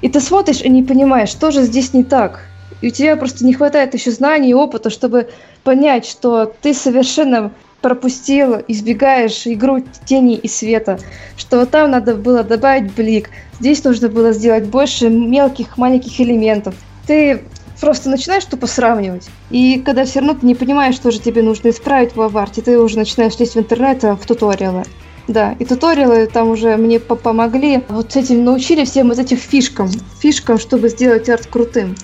И 0.03 0.09
ты 0.11 0.21
смотришь 0.21 0.61
и 0.61 0.69
не 0.69 0.83
понимаешь, 0.83 1.31
что 1.31 1.51
же 1.51 1.63
здесь 1.63 1.95
не 1.95 2.05
так. 2.05 2.41
И 2.83 2.89
у 2.89 2.91
тебя 2.91 3.17
просто 3.17 3.47
не 3.47 3.55
хватает 3.55 3.95
еще 3.95 4.11
знаний 4.11 4.51
и 4.51 4.55
опыта, 4.55 4.91
чтобы 4.91 5.31
понять, 5.65 6.05
что 6.05 6.53
ты 6.61 6.75
совершенно 6.75 7.53
пропустил, 7.81 8.63
избегаешь 8.69 9.47
игру 9.47 9.83
тени 10.05 10.37
и 10.37 10.49
света, 10.49 10.99
что 11.37 11.65
там 11.65 11.91
надо 11.91 12.15
было 12.15 12.43
добавить 12.43 12.93
блик, 12.93 13.31
здесь 13.59 13.83
нужно 13.85 14.09
было 14.09 14.33
сделать 14.33 14.67
больше 14.67 15.09
мелких 15.09 15.79
маленьких 15.79 16.21
элементов. 16.21 16.75
Ты 17.07 17.43
просто 17.81 18.11
начинаешь 18.11 18.45
тупо 18.45 18.67
сравнивать. 18.67 19.29
И 19.51 19.81
когда 19.85 20.05
все 20.05 20.21
равно 20.21 20.35
ты 20.35 20.45
не 20.45 20.55
понимаешь, 20.55 20.97
что 20.97 21.11
же 21.11 21.21
тебе 21.21 21.43
нужно 21.43 21.71
исправить 21.71 22.15
в 22.15 22.21
аварте, 22.21 22.61
ты 22.61 22.79
уже 22.79 22.99
начинаешь 22.99 23.39
лезть 23.39 23.55
в 23.55 23.59
интернет, 23.59 24.03
в 24.03 24.27
туториалы. 24.27 24.85
Да, 25.29 25.57
и 25.59 25.65
туториалы 25.65 26.27
там 26.27 26.51
уже 26.51 26.77
мне 26.77 27.01
помогли. 27.01 27.83
Вот 27.89 28.13
с 28.13 28.17
этим 28.17 28.45
научили 28.45 28.85
всем 28.85 29.09
вот 29.09 29.19
этих 29.19 29.39
фишкам. 29.39 29.91
Фишкам, 30.21 30.59
чтобы 30.59 30.89
сделать 30.89 31.29
арт 31.29 31.47
крутым. 31.47 31.97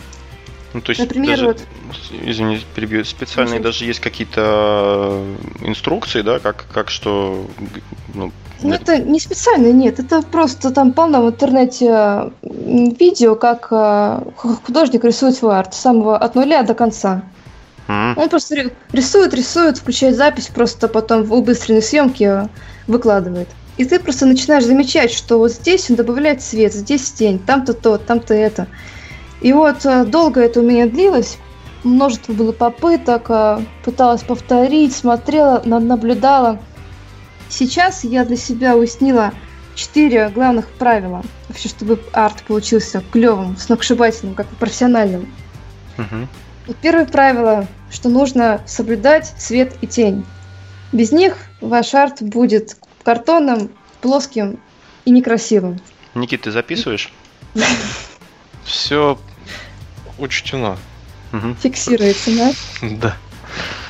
Ну, 0.75 0.81
то 0.81 0.91
есть, 0.91 1.01
Например, 1.01 1.31
даже, 1.31 1.47
вот... 1.47 1.61
извини, 2.25 2.61
перебью, 2.75 3.05
специальные 3.05 3.59
Слушай. 3.59 3.63
даже 3.63 3.85
есть 3.85 4.01
какие-то 4.01 5.23
инструкции, 5.61 6.23
да, 6.23 6.39
как, 6.39 6.65
как 6.73 6.91
что... 6.91 7.47
Ну, 8.15 8.33
ну, 8.63 8.75
это 8.75 8.99
не 8.99 9.19
специально, 9.19 9.73
нет, 9.73 9.99
это 9.99 10.23
просто 10.23 10.71
там 10.71 10.93
полно 10.93 11.23
в 11.23 11.31
интернете 11.31 12.33
видео, 12.43 13.35
как 13.35 13.69
э, 13.71 14.21
художник 14.37 15.05
рисует 15.05 15.35
свой 15.35 15.59
арт 15.59 15.75
с 15.75 15.79
самого 15.79 16.17
от 16.17 16.35
нуля 16.37 16.63
до 16.63 16.75
конца. 16.75 17.23
Mm. 17.88 18.14
Он 18.16 18.29
просто 18.29 18.71
рисует, 18.92 19.35
рисует, 19.35 19.79
включает 19.79 20.16
запись, 20.16 20.49
просто 20.49 20.88
потом 20.88 21.25
в 21.25 21.33
убыстренной 21.33 21.83
съемке 21.83 22.49
выкладывает. 22.87 23.49
И 23.77 23.85
ты 23.85 23.99
просто 23.99 24.27
начинаешь 24.27 24.64
замечать, 24.64 25.11
что 25.11 25.38
вот 25.38 25.53
здесь 25.53 25.90
он 25.90 25.97
добавляет 25.97 26.42
цвет, 26.42 26.75
здесь 26.75 27.11
тень, 27.11 27.38
там-то 27.38 27.73
то, 27.73 27.99
там-то 27.99 28.35
это. 28.35 28.68
И 29.40 29.53
вот 29.53 29.85
э, 29.85 30.05
долго 30.05 30.40
это 30.40 30.61
у 30.61 30.62
меня 30.62 30.87
длилось, 30.87 31.38
множество 31.83 32.33
было 32.33 32.53
попыток, 32.53 33.27
э, 33.29 33.61
пыталась 33.85 34.23
повторить, 34.23 34.95
смотрела, 34.95 35.62
наблюдала. 35.64 36.61
Сейчас 37.49 38.05
я 38.05 38.25
для 38.25 38.37
себя 38.37 38.77
уяснила 38.77 39.33
четыре 39.75 40.29
главных 40.29 40.68
правила, 40.68 41.23
вообще, 41.49 41.68
чтобы 41.68 41.99
арт 42.12 42.45
получился 42.45 43.03
клевым, 43.11 43.57
сногсшибательным, 43.57 44.35
как 44.35 44.47
профессиональным. 44.49 45.33
Угу. 45.99 46.29
Первое 46.81 47.07
правило, 47.07 47.66
что 47.90 48.09
нужно 48.09 48.61
соблюдать 48.66 49.33
свет 49.38 49.75
и 49.81 49.87
тень. 49.87 50.25
Без 50.92 51.11
них 51.11 51.37
ваш 51.61 51.94
арт 51.94 52.22
будет 52.22 52.77
картонным, 53.03 53.70
плоским 54.01 54.59
и 55.05 55.11
некрасивым. 55.11 55.81
Никит, 56.14 56.42
ты 56.42 56.51
записываешь? 56.51 57.12
Все 58.64 59.18
учтено. 60.18 60.77
Фиксируется, 61.61 62.31
да? 62.37 62.53
Да. 63.01 63.16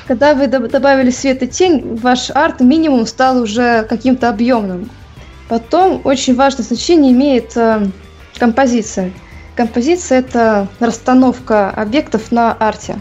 Когда 0.06 0.34
вы 0.34 0.44
доб- 0.44 0.68
добавили 0.68 1.10
свет 1.10 1.42
и 1.42 1.48
тень, 1.48 1.96
ваш 1.96 2.30
арт 2.30 2.60
минимум 2.60 3.06
стал 3.06 3.40
уже 3.40 3.84
каким-то 3.88 4.28
объемным. 4.28 4.90
Потом 5.48 6.00
очень 6.04 6.34
важное 6.34 6.64
значение 6.64 7.12
имеет 7.12 7.56
э, 7.56 7.86
композиция. 8.38 9.12
Композиция 9.56 10.20
это 10.20 10.68
расстановка 10.80 11.70
объектов 11.70 12.32
на 12.32 12.52
арте. 12.52 12.98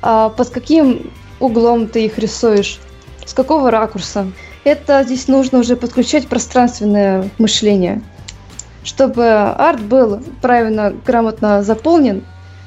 А 0.00 0.28
под 0.28 0.50
каким 0.50 1.12
углом 1.38 1.86
ты 1.86 2.06
их 2.06 2.18
рисуешь? 2.18 2.80
С 3.24 3.32
какого 3.32 3.70
ракурса? 3.70 4.32
Это 4.64 5.02
здесь 5.04 5.28
нужно 5.28 5.60
уже 5.60 5.76
подключать 5.76 6.28
пространственное 6.28 7.30
мышление, 7.38 8.02
чтобы 8.84 9.28
арт 9.28 9.80
был 9.80 10.20
правильно, 10.40 10.92
грамотно 11.04 11.62
заполнен 11.62 12.24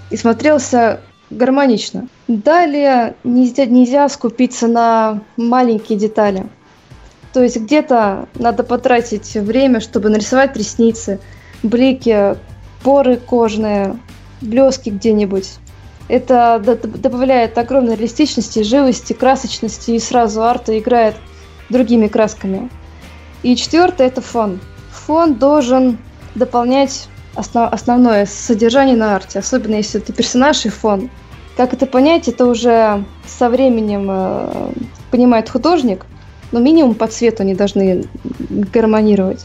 и 0.09 0.17
смотрелся 0.17 1.01
гармонично. 1.29 2.07
Далее 2.27 3.15
нельзя, 3.23 3.65
нельзя 3.65 4.07
скупиться 4.09 4.67
на 4.67 5.21
маленькие 5.37 5.97
детали. 5.97 6.47
То 7.33 7.43
есть 7.43 7.57
где-то 7.57 8.29
надо 8.35 8.63
потратить 8.63 9.33
время, 9.33 9.81
чтобы 9.81 10.09
нарисовать 10.09 10.55
ресницы, 10.55 11.19
блики, 11.63 12.37
поры 12.85 13.17
кожные, 13.17 13.97
блески 14.41 14.91
где-нибудь. 14.91 15.55
Это 16.07 16.61
добавляет 16.63 17.57
огромной 17.57 17.95
реалистичности, 17.95 18.61
живости, 18.61 19.13
красочности 19.13 19.91
и 19.91 19.99
сразу 19.99 20.43
арта 20.43 20.77
играет 20.77 21.15
другими 21.71 22.07
красками. 22.07 22.69
И 23.41 23.55
четвертое 23.55 24.05
это 24.05 24.21
фон. 24.21 24.59
Фон 24.91 25.33
должен 25.33 25.97
дополнять 26.35 27.07
основ- 27.33 27.69
основное 27.71 28.27
содержание 28.27 28.95
на 28.95 29.15
арте, 29.15 29.39
особенно 29.39 29.75
если 29.75 29.99
это 29.99 30.13
персонаж 30.13 30.63
и 30.67 30.69
фон. 30.69 31.09
Как 31.57 31.73
это 31.73 31.87
понять, 31.87 32.27
это 32.27 32.45
уже 32.45 33.03
со 33.25 33.49
временем 33.49 34.07
э, 34.11 34.69
понимает 35.09 35.49
художник, 35.49 36.05
но 36.51 36.59
минимум 36.59 36.93
по 36.93 37.07
цвету 37.07 37.41
они 37.41 37.55
должны 37.55 38.05
гармонировать. 38.49 39.43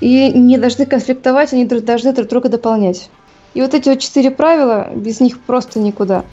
И 0.00 0.30
не 0.32 0.58
должны 0.58 0.86
конфликтовать, 0.86 1.52
они 1.52 1.64
должны 1.64 2.12
друг 2.12 2.28
друга 2.28 2.48
дополнять. 2.48 3.10
И 3.54 3.60
вот 3.60 3.74
эти 3.74 3.88
вот 3.88 3.98
четыре 3.98 4.30
правила, 4.30 4.90
без 4.94 5.20
них 5.20 5.40
просто 5.40 5.80
никуда. 5.80 6.24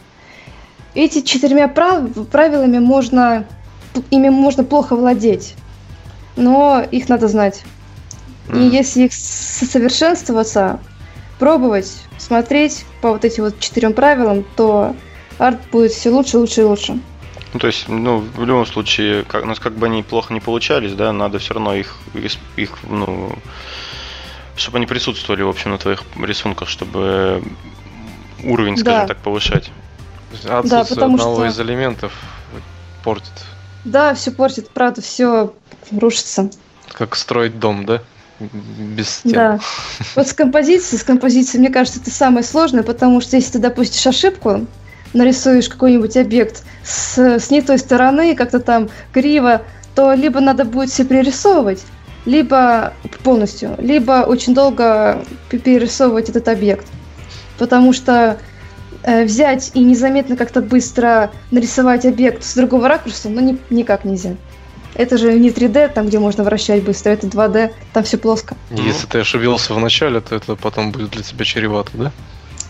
Эти 0.93 1.21
четырьмя 1.21 1.67
прав- 1.67 2.27
правилами 2.29 2.79
можно, 2.79 3.45
ими 4.11 4.29
можно 4.29 4.63
плохо 4.63 4.95
владеть, 4.95 5.55
но 6.35 6.83
их 6.91 7.09
надо 7.09 7.27
знать. 7.27 7.63
И 8.53 8.59
если 8.59 9.05
их 9.05 9.13
совершенствоваться, 9.13 10.79
пробовать, 11.39 11.91
смотреть 12.17 12.85
по 13.01 13.11
вот 13.11 13.25
этим 13.25 13.45
вот 13.45 13.59
четырем 13.59 13.93
правилам, 13.93 14.45
то 14.55 14.95
арт 15.37 15.59
будет 15.71 15.91
все 15.91 16.11
лучше, 16.11 16.37
лучше 16.37 16.61
и 16.61 16.65
лучше. 16.65 16.99
Ну, 17.55 17.59
то 17.59 17.67
есть, 17.67 17.87
ну, 17.87 18.17
в 18.19 18.43
любом 18.43 18.65
случае, 18.65 19.23
как, 19.23 19.45
у 19.45 19.47
нас 19.47 19.61
как 19.61 19.77
бы 19.77 19.85
они 19.85 20.03
плохо 20.03 20.33
не 20.33 20.41
получались, 20.41 20.91
да, 20.91 21.13
надо 21.13 21.39
все 21.39 21.53
равно 21.53 21.73
их, 21.73 21.95
их, 22.57 22.71
ну, 22.83 23.33
чтобы 24.57 24.75
они 24.75 24.85
присутствовали, 24.85 25.41
в 25.41 25.47
общем, 25.47 25.71
на 25.71 25.77
твоих 25.77 26.03
рисунках, 26.21 26.67
чтобы 26.67 27.41
уровень, 28.43 28.75
скажем 28.75 29.03
Да. 29.03 29.07
так, 29.07 29.19
повышать. 29.19 29.71
Отсутствие 30.43 30.83
потому 30.85 31.15
одного 31.15 31.35
что- 31.35 31.45
из 31.45 31.57
элементов 31.61 32.11
портит. 33.05 33.31
Да, 33.85 34.13
все 34.15 34.31
портит, 34.31 34.69
правда, 34.71 35.01
все 35.01 35.53
рушится. 35.97 36.49
Как 36.91 37.15
строить 37.15 37.57
дом, 37.57 37.85
да? 37.85 38.01
Без 38.41 39.09
стен. 39.19 39.31
Да. 39.31 39.59
Вот 40.17 40.27
с 40.27 40.33
композицией, 40.33 40.99
с 40.99 41.05
композицией, 41.05 41.61
мне 41.61 41.69
кажется, 41.69 42.01
это 42.01 42.11
самое 42.11 42.43
сложное, 42.43 42.83
потому 42.83 43.21
что 43.21 43.37
если 43.37 43.53
ты 43.53 43.59
допустишь 43.59 44.05
ошибку, 44.05 44.67
нарисуешь 45.15 45.69
какой-нибудь 45.69 46.15
объект 46.17 46.63
с, 46.83 47.17
с 47.17 47.49
не 47.49 47.61
той 47.61 47.79
стороны, 47.79 48.35
как-то 48.35 48.59
там 48.59 48.89
криво, 49.11 49.61
то 49.95 50.13
либо 50.13 50.39
надо 50.41 50.65
будет 50.65 50.89
все 50.89 51.05
перерисовывать, 51.05 51.83
либо 52.25 52.93
полностью, 53.23 53.75
либо 53.79 54.25
очень 54.27 54.53
долго 54.53 55.23
перерисовывать 55.49 56.29
этот 56.29 56.47
объект. 56.49 56.85
Потому 57.57 57.93
что 57.93 58.37
э, 59.03 59.23
взять 59.23 59.71
и 59.73 59.79
незаметно 59.79 60.35
как-то 60.35 60.61
быстро 60.61 61.31
нарисовать 61.51 62.05
объект 62.05 62.43
с 62.43 62.53
другого 62.53 62.87
ракурса, 62.89 63.29
ну 63.29 63.39
ни- 63.41 63.57
никак 63.69 64.03
нельзя. 64.03 64.35
Это 64.95 65.17
же 65.17 65.33
не 65.39 65.49
3D, 65.49 65.93
там, 65.93 66.07
где 66.07 66.19
можно 66.19 66.43
вращать 66.43 66.83
быстро, 66.83 67.11
это 67.11 67.27
2D, 67.27 67.73
там 67.93 68.03
все 68.03 68.17
плоско. 68.17 68.55
Если 68.71 69.07
ты 69.07 69.19
ошибился 69.19 69.73
в 69.73 69.79
начале, 69.79 70.21
то 70.21 70.35
это 70.35 70.55
потом 70.55 70.91
будет 70.91 71.11
для 71.11 71.23
тебя 71.23 71.43
чревато, 71.45 71.91
да? 71.93 72.11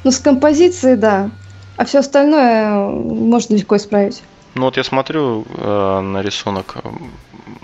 Ну, 0.04 0.12
с 0.12 0.18
композицией, 0.20 0.96
да. 0.96 1.30
А 1.78 1.86
все 1.86 2.00
остальное 2.00 2.66
э, 2.68 2.90
можно 2.90 3.56
легко 3.56 3.76
исправить. 3.76 4.22
Ну, 4.56 4.64
вот 4.64 4.78
я 4.78 4.84
смотрю 4.84 5.44
э, 5.58 6.00
на 6.02 6.22
рисунок. 6.22 6.76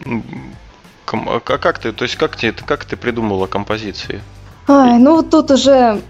м, 0.05 0.23
ком- 1.05 1.29
А 1.29 1.39
как 1.39 1.79
ты, 1.79 1.91
то 1.93 2.03
есть, 2.03 2.17
как 2.17 2.35
ты, 2.35 2.51
как 2.51 2.85
ты 2.85 2.97
придумала 2.97 3.47
композиции? 3.47 4.21
Ай, 4.67 4.99
ну 4.99 5.15
вот 5.17 5.29
тут 5.29 5.51
уже 5.51 6.01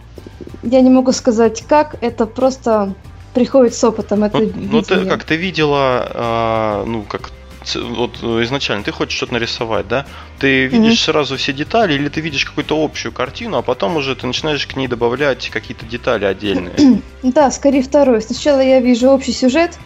я 0.64 0.82
не 0.82 0.90
могу 0.90 1.12
сказать 1.12 1.64
как, 1.68 1.96
это 2.02 2.26
просто 2.26 2.94
приходит 3.34 3.74
с 3.74 3.84
опытом. 3.84 4.24
Это 4.24 4.40
Ну, 4.40 4.52
ну, 4.56 4.82
ты 4.82 5.06
как 5.06 5.24
ты 5.24 5.36
видела, 5.36 6.08
а, 6.14 6.86
ну 6.86 7.04
как 7.04 7.30
вот 7.76 8.18
э, 8.22 8.44
изначально 8.44 8.84
ты 8.84 8.92
хочешь 8.92 9.16
что-то 9.16 9.34
нарисовать, 9.34 9.88
да? 9.88 10.06
Ты 10.40 10.68
видишь 10.68 11.02
сразу 11.02 11.38
все 11.38 11.54
детали, 11.54 11.94
или 11.94 12.10
ты 12.10 12.22
видишь 12.22 12.46
какую-то 12.46 12.84
общую 12.84 13.12
картину, 13.12 13.58
а 13.58 13.62
потом 13.62 13.98
уже 13.98 14.16
ты 14.16 14.28
начинаешь 14.28 14.66
к 14.66 14.76
ней 14.76 14.88
добавлять 14.88 15.50
какие-то 15.50 15.86
детали 15.86 16.26
отдельные. 16.26 17.02
Да, 17.24 17.52
скорее 17.52 17.84
второе. 17.84 18.20
Сначала 18.20 18.62
я 18.62 18.80
вижу 18.80 19.08
общий 19.10 19.32
сюжет, 19.32 19.78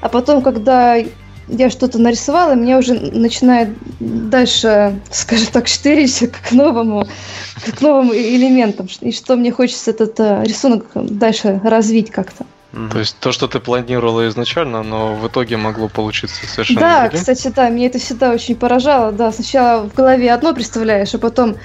а 0.00 0.08
потом, 0.08 0.40
когда 0.40 0.96
я 1.48 1.68
что-то 1.68 1.98
нарисовала, 1.98 2.54
меня 2.54 2.78
уже 2.78 2.94
начинает 2.94 3.70
дальше, 3.98 5.00
скажем 5.10 5.48
так, 5.52 5.66
штырить 5.66 6.30
к 6.30 6.52
новому, 6.52 7.08
к 7.76 7.80
новым 7.80 8.12
элементам. 8.12 8.88
И 9.00 9.12
что 9.12 9.36
мне 9.36 9.50
хочется 9.50 9.90
этот 9.90 10.18
э, 10.20 10.44
рисунок 10.44 10.86
дальше 10.94 11.60
развить 11.64 12.10
как-то. 12.10 12.46
То 12.72 13.00
есть 13.00 13.18
то, 13.18 13.32
что 13.32 13.48
ты 13.48 13.58
планировала 13.58 14.28
изначально, 14.28 14.82
но 14.84 15.14
в 15.16 15.26
итоге 15.26 15.56
могло 15.56 15.88
получиться 15.88 16.46
совершенно 16.46 16.80
Да, 16.80 17.00
другим. 17.02 17.18
кстати, 17.18 17.48
да, 17.48 17.68
меня 17.68 17.86
это 17.86 17.98
всегда 17.98 18.30
очень 18.30 18.54
поражало. 18.54 19.10
Да, 19.10 19.32
сначала 19.32 19.88
в 19.88 19.94
голове 19.94 20.32
одно 20.32 20.54
представляешь, 20.54 21.12
а 21.14 21.18
потом, 21.18 21.56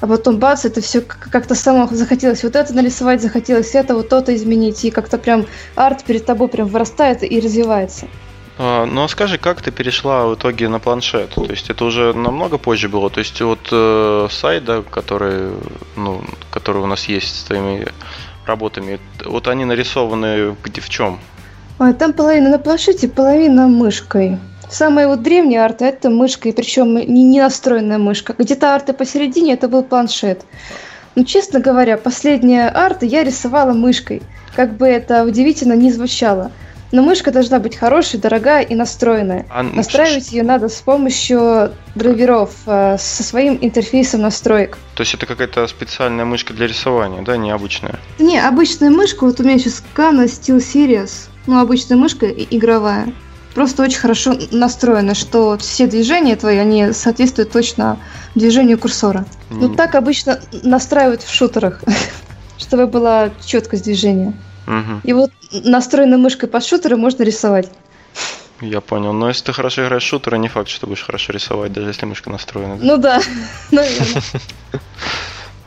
а 0.00 0.06
потом 0.06 0.38
бац, 0.38 0.66
это 0.66 0.82
все 0.82 1.00
как-то 1.00 1.54
само 1.54 1.88
захотелось 1.90 2.42
вот 2.44 2.54
это 2.54 2.74
нарисовать, 2.74 3.22
захотелось 3.22 3.74
это, 3.74 3.94
вот 3.94 4.10
то-то 4.10 4.34
изменить, 4.36 4.84
и 4.84 4.90
как-то 4.90 5.16
прям 5.16 5.46
арт 5.74 6.04
перед 6.04 6.26
тобой 6.26 6.48
прям 6.48 6.68
вырастает 6.68 7.22
и 7.22 7.40
развивается. 7.40 8.06
А, 8.58 8.84
Ну 8.84 9.04
а 9.04 9.08
скажи, 9.08 9.38
как 9.38 9.62
ты 9.62 9.70
перешла 9.70 10.26
в 10.26 10.34
итоге 10.34 10.68
на 10.68 10.80
планшет? 10.80 11.30
То 11.30 11.44
есть 11.46 11.70
это 11.70 11.86
уже 11.86 12.12
намного 12.12 12.58
позже 12.58 12.90
было? 12.90 13.08
То 13.08 13.20
есть 13.20 13.40
вот 13.40 13.68
э, 13.72 14.28
сайт, 14.30 14.64
да, 14.66 14.82
который, 14.82 15.52
ну, 15.96 16.22
который 16.50 16.82
у 16.82 16.86
нас 16.86 17.08
есть 17.08 17.40
с 17.40 17.44
твоими 17.44 17.88
работами, 18.46 19.00
вот 19.24 19.48
они 19.48 19.64
нарисованы 19.64 20.56
где 20.64 20.80
в 20.80 20.88
чем? 20.88 21.18
Ой, 21.78 21.94
там 21.94 22.12
половина 22.12 22.50
на 22.50 22.58
планшете, 22.58 23.08
половина 23.08 23.66
мышкой. 23.66 24.38
Самая 24.70 25.06
вот 25.06 25.22
древняя 25.22 25.64
арта 25.64 25.84
это 25.84 26.08
мышка, 26.08 26.48
и 26.48 26.52
причем 26.52 26.94
не, 26.94 27.24
не 27.24 27.40
настроенная 27.40 27.98
мышка. 27.98 28.34
Где-то 28.38 28.74
арта 28.74 28.94
посередине 28.94 29.52
это 29.52 29.68
был 29.68 29.82
планшет. 29.82 30.44
Но, 31.14 31.24
честно 31.24 31.60
говоря, 31.60 31.98
последняя 31.98 32.70
арта 32.74 33.04
я 33.04 33.22
рисовала 33.22 33.74
мышкой. 33.74 34.22
Как 34.56 34.76
бы 34.76 34.86
это 34.86 35.24
удивительно 35.24 35.74
не 35.74 35.92
звучало. 35.92 36.52
Но 36.92 37.02
мышка 37.02 37.30
должна 37.32 37.58
быть 37.58 37.74
хорошей, 37.74 38.20
дорогая 38.20 38.62
и 38.62 38.74
настроенная. 38.74 39.46
А, 39.48 39.60
м, 39.60 39.74
Настраивать 39.74 40.30
ее 40.30 40.42
надо 40.42 40.68
с 40.68 40.76
помощью 40.76 41.72
драйверов, 41.94 42.50
э, 42.66 42.96
со 42.98 43.22
своим 43.22 43.58
интерфейсом 43.62 44.20
настроек. 44.20 44.76
То 44.94 45.00
есть 45.02 45.14
это 45.14 45.24
какая-то 45.24 45.66
специальная 45.68 46.26
мышка 46.26 46.52
для 46.52 46.66
рисования, 46.66 47.22
да, 47.22 47.38
необычная? 47.38 47.98
Не, 48.18 48.38
обычная 48.38 48.90
мышка, 48.90 49.24
вот 49.24 49.40
у 49.40 49.42
меня 49.42 49.58
сейчас 49.58 49.82
Kano 49.96 50.26
Steel 50.26 50.58
Series, 50.58 51.28
ну, 51.46 51.60
обычная 51.60 51.96
мышка 51.96 52.26
игровая. 52.26 53.12
Просто 53.54 53.82
очень 53.82 53.98
хорошо 53.98 54.34
настроена, 54.50 55.14
что 55.14 55.56
все 55.58 55.86
движения 55.86 56.36
твои, 56.36 56.58
они 56.58 56.92
соответствуют 56.92 57.52
точно 57.52 57.98
движению 58.34 58.78
курсора. 58.78 59.24
Ну, 59.50 59.74
так 59.74 59.94
обычно 59.94 60.40
настраивают 60.62 61.22
в 61.22 61.32
шутерах, 61.34 61.82
чтобы 62.58 62.86
была 62.86 63.30
четкость 63.44 63.84
движения. 63.84 64.34
Мгм, 64.66 65.00
И 65.04 65.12
вот 65.12 65.30
настроенной 65.52 66.18
мышкой 66.18 66.48
под 66.48 66.64
шутеры 66.64 66.96
можно 66.96 67.22
рисовать. 67.22 67.70
я 68.60 68.80
понял. 68.80 69.12
Но 69.12 69.28
если 69.28 69.44
ты 69.44 69.52
хорошо 69.52 69.84
играешь 69.84 70.04
в 70.04 70.06
шутеры, 70.06 70.38
не 70.38 70.48
факт, 70.48 70.68
что 70.68 70.86
будешь 70.86 71.02
хорошо 71.02 71.32
рисовать, 71.32 71.72
даже 71.72 71.88
если 71.88 72.06
мышка 72.06 72.30
настроена. 72.30 72.76
да? 72.76 72.84
Ну 72.84 72.96
да, 72.96 73.20
наверное. 73.70 74.22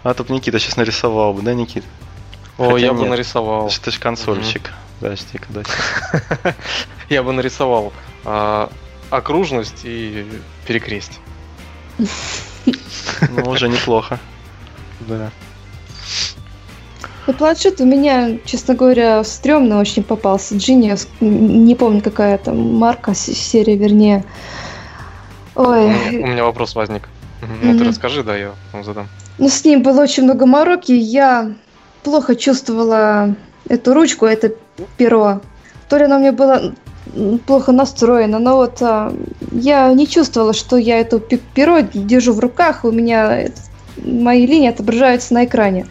А 0.04 0.14
тут 0.14 0.30
Никита 0.30 0.60
сейчас 0.60 0.78
нарисовал 0.78 1.34
бы, 1.34 1.42
да, 1.42 1.54
Никит? 1.54 1.84
О, 2.58 2.78
я 2.78 2.94
бы 2.94 3.08
нарисовал. 3.08 3.70
Ты 3.84 3.92
же 3.92 4.00
консольщик. 4.00 4.72
Подожди-ка, 5.00 5.48
дайте. 5.50 5.72
Я 7.10 7.22
бы 7.24 7.34
нарисовал 7.34 7.92
окружность 9.10 9.82
и 9.84 10.26
перекресть. 10.68 11.20
Ну, 11.98 13.50
уже 13.50 13.68
неплохо. 13.68 14.20
Да. 15.02 15.32
Ну, 17.28 17.34
планшет 17.34 17.82
у 17.82 17.86
меня, 17.86 18.38
честно 18.46 18.76
говоря, 18.76 19.24
стрёмно 19.24 19.80
очень 19.80 20.04
попался. 20.04 20.56
Genius, 20.56 21.08
не 21.22 21.74
помню, 21.76 22.02
какая 22.02 22.38
там 22.38 22.76
марка, 22.76 23.16
серия, 23.16 23.76
вернее. 23.76 24.24
Ой, 25.56 25.86
у 25.86 26.28
меня 26.28 26.44
вопрос 26.44 26.76
возник. 26.76 27.10
Ну, 27.64 27.78
ты 27.78 27.84
расскажи, 27.86 28.24
да, 28.24 28.36
я 28.36 28.52
потом 28.72 28.84
задам. 28.84 29.08
ну 29.38 29.50
с 29.50 29.64
ним 29.66 29.82
было 29.84 30.02
очень 30.02 30.24
много 30.24 30.46
мороки. 30.46 30.92
Я 30.92 31.52
плохо 32.04 32.36
чувствовала 32.36 33.36
эту 33.68 33.94
ручку, 33.94 34.26
это 34.26 34.52
перо. 34.98 35.42
То 35.90 35.98
ли 35.98 36.06
оно 36.06 36.18
у 36.18 36.20
меня 36.20 36.32
было 36.32 36.74
м, 37.16 37.40
плохо 37.40 37.72
настроено, 37.72 38.40
но 38.40 38.56
вот 38.58 38.82
а, 38.82 39.14
я 39.52 39.92
не 39.94 40.08
чувствовала, 40.08 40.54
что 40.54 40.78
я 40.78 41.04
пе- 41.04 41.40
перо 41.54 41.80
держу 41.82 42.34
в 42.34 42.40
руках, 42.40 42.84
у 42.84 42.92
меня 42.92 43.48
мои 43.98 44.46
линии 44.46 44.70
отображаются 44.70 45.34
на 45.34 45.46
экране. 45.46 45.86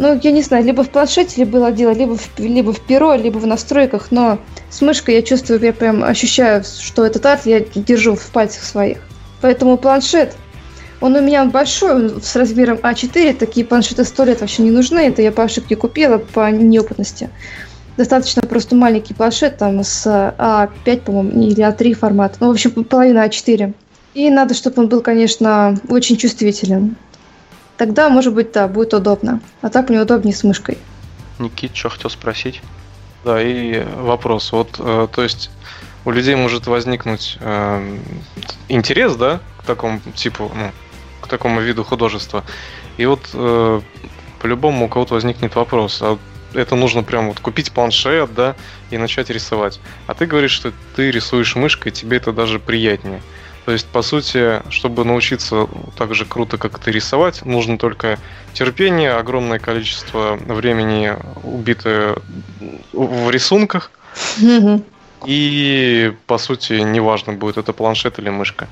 Ну, 0.00 0.18
я 0.22 0.30
не 0.30 0.40
знаю, 0.40 0.64
либо 0.64 0.82
в 0.82 0.88
планшете 0.88 1.44
было 1.44 1.70
дело, 1.70 1.92
либо 1.92 2.16
в, 2.16 2.38
либо 2.38 2.72
в 2.72 2.80
перо, 2.80 3.16
либо 3.16 3.36
в 3.36 3.46
настройках, 3.46 4.10
но 4.10 4.38
с 4.70 4.80
мышкой 4.80 5.16
я 5.16 5.20
чувствую, 5.20 5.60
я 5.60 5.74
прям 5.74 6.02
ощущаю, 6.02 6.64
что 6.64 7.04
этот 7.04 7.26
арт 7.26 7.44
я 7.44 7.60
держу 7.60 8.14
в 8.14 8.30
пальцах 8.30 8.62
своих. 8.62 8.96
Поэтому 9.42 9.76
планшет, 9.76 10.36
он 11.02 11.16
у 11.16 11.20
меня 11.20 11.44
большой, 11.44 11.94
он 11.96 12.22
с 12.22 12.34
размером 12.34 12.78
А4, 12.78 13.34
такие 13.34 13.66
планшеты 13.66 14.04
сто 14.04 14.24
лет 14.24 14.40
вообще 14.40 14.62
не 14.62 14.70
нужны, 14.70 15.00
это 15.00 15.20
я 15.20 15.32
по 15.32 15.42
ошибке 15.42 15.76
купила, 15.76 16.16
по 16.16 16.50
неопытности. 16.50 17.28
Достаточно 17.98 18.40
просто 18.40 18.76
маленький 18.76 19.12
планшет, 19.12 19.58
там 19.58 19.84
с 19.84 20.06
А5, 20.06 21.00
по-моему, 21.02 21.42
или 21.42 21.62
А3 21.62 21.92
формат, 21.92 22.36
ну, 22.40 22.46
в 22.46 22.52
общем, 22.52 22.70
половина 22.84 23.26
А4. 23.26 23.74
И 24.14 24.30
надо, 24.30 24.54
чтобы 24.54 24.80
он 24.80 24.88
был, 24.88 25.02
конечно, 25.02 25.78
очень 25.90 26.16
чувствителен. 26.16 26.96
Тогда, 27.80 28.10
может 28.10 28.34
быть, 28.34 28.52
да, 28.52 28.68
будет 28.68 28.92
удобно. 28.92 29.40
А 29.62 29.70
так 29.70 29.88
мне 29.88 30.02
удобнее 30.02 30.34
с 30.34 30.44
мышкой. 30.44 30.76
Никит, 31.38 31.74
что 31.74 31.88
хотел 31.88 32.10
спросить? 32.10 32.60
Да, 33.24 33.40
и 33.40 33.82
вопрос. 33.96 34.52
Вот, 34.52 34.76
э, 34.78 35.08
то 35.10 35.22
есть 35.22 35.50
у 36.04 36.10
людей 36.10 36.34
может 36.34 36.66
возникнуть 36.66 37.38
э, 37.40 37.98
интерес, 38.68 39.16
да, 39.16 39.40
к 39.56 39.64
такому 39.64 39.98
типу, 40.14 40.52
ну, 40.54 40.72
к 41.22 41.28
такому 41.28 41.62
виду 41.62 41.82
художества. 41.82 42.44
И 42.98 43.06
вот 43.06 43.30
э, 43.32 43.80
по-любому 44.42 44.84
у 44.84 44.88
кого-то 44.90 45.14
возникнет 45.14 45.54
вопрос, 45.54 46.02
а 46.02 46.18
это 46.52 46.76
нужно 46.76 47.02
прям 47.02 47.28
вот 47.28 47.40
купить 47.40 47.72
планшет, 47.72 48.34
да, 48.34 48.56
и 48.90 48.98
начать 48.98 49.30
рисовать. 49.30 49.80
А 50.06 50.12
ты 50.12 50.26
говоришь, 50.26 50.52
что 50.52 50.74
ты 50.96 51.10
рисуешь 51.10 51.56
мышкой, 51.56 51.92
тебе 51.92 52.18
это 52.18 52.30
даже 52.30 52.58
приятнее. 52.58 53.22
То 53.66 53.72
есть, 53.72 53.86
по 53.86 54.02
сути, 54.02 54.62
чтобы 54.70 55.04
научиться 55.04 55.68
так 55.96 56.14
же 56.14 56.24
круто, 56.24 56.56
как 56.58 56.78
ты 56.78 56.90
рисовать, 56.90 57.44
нужно 57.44 57.78
только 57.78 58.18
терпение, 58.52 59.12
огромное 59.12 59.58
количество 59.58 60.36
времени 60.36 61.14
убитое 61.42 62.16
в 62.92 63.30
рисунках, 63.30 63.90
и, 65.26 66.12
по 66.26 66.38
сути, 66.38 66.72
неважно, 66.72 67.34
будет 67.34 67.58
это 67.58 67.72
планшет 67.72 68.18
или 68.18 68.30
мышка. 68.30 68.66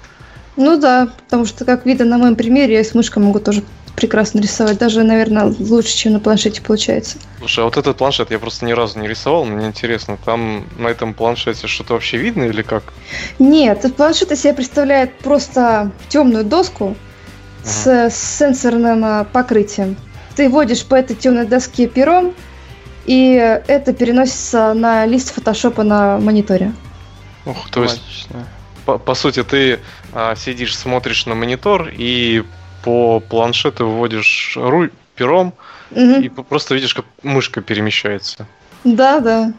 Ну 0.57 0.79
да, 0.79 1.09
потому 1.25 1.45
что, 1.45 1.65
как 1.65 1.87
видно 1.87 2.05
на 2.05 2.19
моем 2.19 2.35
примере, 2.35 2.75
я 2.75 2.83
с 2.83 2.95
мышкой 2.95 3.23
могу 3.23 3.39
тоже 3.39 3.63
прекрасно 4.01 4.41
рисовать. 4.41 4.79
Даже, 4.79 5.03
наверное, 5.03 5.53
лучше, 5.59 5.97
чем 5.97 6.13
на 6.13 6.21
планшете 6.21 6.63
получается. 6.63 7.19
Слушай, 7.39 7.61
а 7.61 7.65
вот 7.65 7.77
этот 7.77 7.97
планшет 7.97 8.31
я 8.31 8.39
просто 8.39 8.65
ни 8.65 8.73
разу 8.73 8.99
не 8.99 9.09
рисовал, 9.09 9.45
мне 9.45 9.67
интересно, 9.67 10.17
там 10.25 10.67
на 10.79 10.89
этом 10.89 11.15
планшете 11.15 11.67
что-то 11.67 11.95
вообще 11.95 12.17
видно 12.17 12.45
или 12.45 12.63
как? 12.63 12.93
Нет, 13.39 13.79
этот 13.79 13.97
планшет 13.97 14.33
из 14.33 14.43
себя 14.43 14.55
представляет 14.55 15.19
просто 15.19 15.91
темную 16.09 16.45
доску 16.45 16.97
с, 17.65 17.87
с 17.87 18.39
сенсорным 18.39 19.05
а, 19.05 19.25
покрытием. 19.25 19.97
Ты 20.37 20.49
водишь 20.49 20.85
по 20.85 20.95
этой 20.95 21.17
темной 21.17 21.47
доске 21.47 21.89
пером, 21.89 22.35
и 23.07 23.33
это 23.67 23.93
переносится 23.93 24.75
на 24.75 25.07
лист 25.07 25.35
фотошопа 25.35 25.83
на 25.83 26.19
мониторе. 26.19 26.73
Ух, 27.47 27.71
то 27.71 27.83
есть, 27.83 28.29
по, 28.85 28.99
по 28.99 29.15
сути, 29.15 29.43
ты 29.43 29.81
а, 30.13 30.37
сидишь, 30.37 30.77
смотришь 30.77 31.27
на 31.27 31.35
монитор 31.35 31.91
и 31.93 32.45
по 32.83 33.21
планшету 33.21 33.89
вводишь 33.89 34.57
руль 34.57 34.91
пером 35.15 35.53
Мгм. 35.91 36.21
и 36.21 36.29
просто 36.29 36.75
видишь, 36.75 36.95
как 36.95 37.05
мышка 37.23 37.61
перемещается. 37.61 38.47
Да, 38.85 39.21
да. 39.21 39.53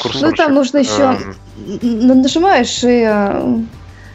Курсорчик. 0.00 0.30
Ну 0.30 0.36
там 0.36 0.54
нужно 0.54 0.78
еще 0.78 1.18
Эм, 1.82 2.22
нажимаешь, 2.22 2.82
и 2.84 3.02
а, 3.02 3.44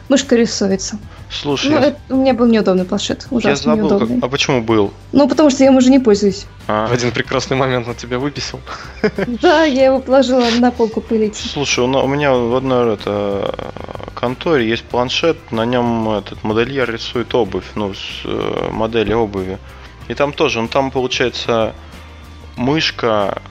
мышка 0.08 0.36
рисуется. 0.36 0.98
Слушай, 1.30 1.70
Ну, 1.70 1.78
я, 1.80 1.86
это- 1.86 1.98
у 2.10 2.16
меня 2.16 2.34
был 2.34 2.46
неудобный 2.46 2.84
планшет, 2.84 3.26
я 3.30 3.36
ужасно 3.36 3.74
забыл, 3.74 3.88
как- 3.88 4.00
неудобный. 4.00 4.18
а 4.22 4.28
почему 4.28 4.62
был? 4.62 4.92
Ну, 5.12 5.28
потому 5.28 5.50
что 5.50 5.64
я 5.64 5.70
им 5.70 5.76
уже 5.76 5.90
не 5.90 5.98
пользуюсь. 5.98 6.46
А, 6.68 6.86
в 6.86 6.92
один 6.92 7.10
прекрасный 7.10 7.56
момент 7.56 7.86
на 7.86 7.94
тебя 7.94 8.18
выписал. 8.18 8.60
Да, 9.42 9.64
я 9.64 9.86
его 9.86 10.00
положила 10.00 10.48
на 10.58 10.70
полку 10.70 11.00
пылить. 11.00 11.36
Слушай, 11.36 11.84
у, 11.84 12.06
меня 12.06 12.32
в 12.32 12.54
одной 12.54 12.94
это, 12.94 13.54
конторе 14.14 14.68
есть 14.68 14.84
планшет, 14.84 15.36
на 15.52 15.64
нем 15.66 16.08
этот 16.10 16.42
модельер 16.44 16.90
рисует 16.90 17.34
обувь, 17.34 17.64
ну, 17.74 17.92
с 17.94 18.22
э, 18.24 18.68
модели 18.70 19.12
обуви. 19.12 19.58
И 20.08 20.14
там 20.14 20.32
тоже, 20.32 20.60
ну 20.62 20.68
там 20.68 20.90
получается 20.90 21.74
мышка, 22.56 23.42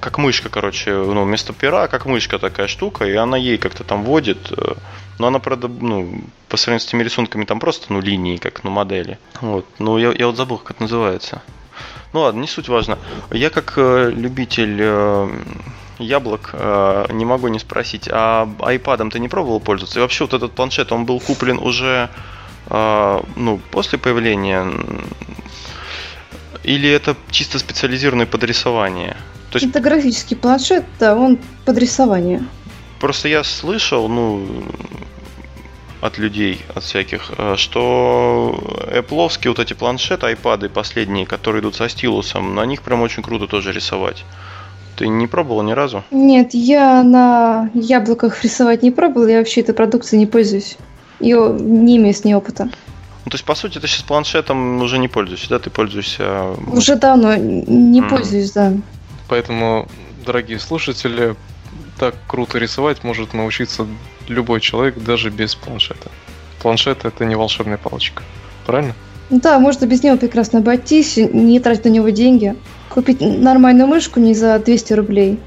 как 0.00 0.18
мышка, 0.18 0.48
короче, 0.48 0.92
ну, 0.92 1.24
вместо 1.24 1.52
пера, 1.52 1.88
как 1.88 2.06
мышка 2.06 2.38
такая 2.38 2.66
штука, 2.66 3.04
и 3.04 3.14
она 3.14 3.36
ей 3.36 3.58
как-то 3.58 3.84
там 3.84 4.04
водит. 4.04 4.52
Но 5.18 5.28
она, 5.28 5.38
правда, 5.38 5.68
ну, 5.68 6.20
по 6.48 6.56
сравнению 6.56 6.86
с 6.86 6.90
теми 6.90 7.02
рисунками, 7.02 7.44
там 7.44 7.60
просто, 7.60 7.92
ну, 7.92 8.00
линии, 8.00 8.36
как, 8.36 8.64
ну, 8.64 8.70
модели. 8.70 9.18
Вот. 9.40 9.66
Ну, 9.78 9.98
я, 9.98 10.12
я 10.12 10.26
вот 10.26 10.36
забыл, 10.36 10.58
как 10.58 10.72
это 10.72 10.82
называется. 10.82 11.42
Ну 12.12 12.22
ладно, 12.22 12.40
не 12.40 12.46
суть 12.46 12.68
важно. 12.68 12.98
Я 13.30 13.50
как 13.50 13.74
э, 13.76 14.10
любитель 14.10 14.78
э, 14.80 15.28
яблок 15.98 16.50
э, 16.54 17.06
не 17.12 17.24
могу 17.24 17.48
не 17.48 17.58
спросить, 17.58 18.08
а 18.10 18.48
iPad 18.58 19.10
ты 19.10 19.18
не 19.18 19.28
пробовал 19.28 19.60
пользоваться? 19.60 19.98
И 19.98 20.02
вообще 20.02 20.24
вот 20.24 20.32
этот 20.32 20.52
планшет, 20.52 20.92
он 20.92 21.04
был 21.04 21.20
куплен 21.20 21.58
уже 21.58 22.08
э, 22.70 23.20
ну, 23.36 23.60
после 23.70 23.98
появления? 23.98 24.66
Или 26.62 26.88
это 26.88 27.16
чисто 27.30 27.58
специализированный 27.58 28.26
под 28.26 28.44
рисование? 28.44 29.16
То 29.50 29.58
есть 29.58 29.66
Это 29.66 29.80
графический 29.80 30.36
планшет, 30.36 30.84
да, 30.98 31.14
он 31.14 31.38
под 31.64 31.76
рисование. 31.78 32.42
Просто 33.06 33.28
я 33.28 33.44
слышал, 33.44 34.08
ну, 34.08 34.44
от 36.00 36.18
людей, 36.18 36.62
от 36.74 36.82
всяких, 36.82 37.30
э, 37.38 37.54
что 37.56 38.58
Apple 38.92 39.48
вот 39.48 39.58
эти 39.60 39.74
планшеты, 39.74 40.26
айпады 40.26 40.68
последние, 40.68 41.24
которые 41.24 41.62
идут 41.62 41.76
со 41.76 41.88
стилусом, 41.88 42.56
на 42.56 42.66
них 42.66 42.82
прям 42.82 43.02
очень 43.02 43.22
круто 43.22 43.46
тоже 43.46 43.70
рисовать. 43.72 44.24
Ты 44.96 45.06
не 45.06 45.28
пробовал 45.28 45.62
ни 45.62 45.70
разу? 45.70 46.02
Нет, 46.10 46.52
я 46.52 47.04
на 47.04 47.70
яблоках 47.74 48.42
рисовать 48.42 48.82
не 48.82 48.90
пробовала, 48.90 49.28
я 49.28 49.38
вообще 49.38 49.60
этой 49.60 49.72
продукцией 49.72 50.18
не 50.18 50.26
пользуюсь. 50.26 50.76
Ее 51.20 51.56
не 51.60 51.98
имею 51.98 52.12
с 52.12 52.24
ней 52.24 52.34
опыта. 52.34 52.64
Ну, 52.64 53.30
то 53.30 53.36
есть, 53.36 53.44
по 53.44 53.54
сути, 53.54 53.78
ты 53.78 53.86
сейчас 53.86 54.02
планшетом 54.02 54.82
уже 54.82 54.98
не 54.98 55.06
пользуешься, 55.06 55.50
да? 55.50 55.58
Ты 55.60 55.70
пользуешься... 55.70 56.24
э, 56.24 56.54
Уже 56.72 56.96
давно 56.96 57.36
не 57.36 58.00
Мгм. 58.00 58.10
пользуюсь, 58.10 58.50
да. 58.50 58.72
Поэтому, 59.28 59.86
дорогие 60.26 60.58
слушатели, 60.58 61.36
так 61.98 62.14
круто 62.26 62.58
рисовать 62.58 63.04
может 63.04 63.34
научиться 63.34 63.86
любой 64.28 64.60
человек, 64.60 64.96
даже 64.98 65.30
без 65.30 65.54
планшета. 65.54 66.10
Планшет 66.62 67.04
это 67.04 67.24
не 67.24 67.34
волшебная 67.34 67.78
палочка. 67.78 68.22
Правильно? 68.66 68.94
Да, 69.30 69.58
можно 69.58 69.86
без 69.86 70.02
него 70.02 70.16
прекрасно 70.16 70.60
обойтись, 70.60 71.16
не 71.16 71.58
тратить 71.60 71.84
на 71.84 71.88
него 71.90 72.08
деньги. 72.10 72.54
Купить 72.88 73.20
нормальную 73.20 73.86
мышку 73.88 74.20
не 74.20 74.34
за 74.34 74.58
200 74.58 74.92
рублей. 74.92 75.38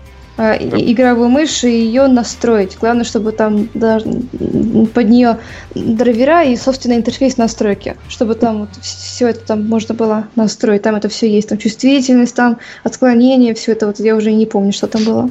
а 0.42 0.58
Да. 0.58 0.78
игровую 0.80 1.28
мышь 1.28 1.66
и 1.66 1.70
ее 1.70 2.08
настроить. 2.08 2.78
Главное, 2.80 3.04
чтобы 3.04 3.34
там 3.34 3.68
под 3.68 5.10
нее 5.10 5.38
драйвера 5.76 6.44
и 6.44 6.56
собственный 6.56 6.96
интерфейс 6.96 7.36
настройки, 7.36 7.98
чтобы 8.08 8.36
там 8.36 8.60
вот 8.62 8.70
все 8.82 9.28
это 9.28 9.42
там 9.42 9.68
можно 9.68 9.94
было 9.96 10.30
настроить. 10.38 10.84
Там 10.84 10.96
это 10.96 11.10
все 11.10 11.30
есть, 11.30 11.50
там 11.50 11.58
чувствительность, 11.58 12.36
там 12.36 12.58
отклонение, 12.86 13.54
все 13.54 13.74
это 13.74 13.88
вот 13.88 14.00
я 14.00 14.16
уже 14.16 14.32
не 14.32 14.46
помню, 14.46 14.72
что 14.72 14.88
там 14.88 15.04
было. 15.04 15.30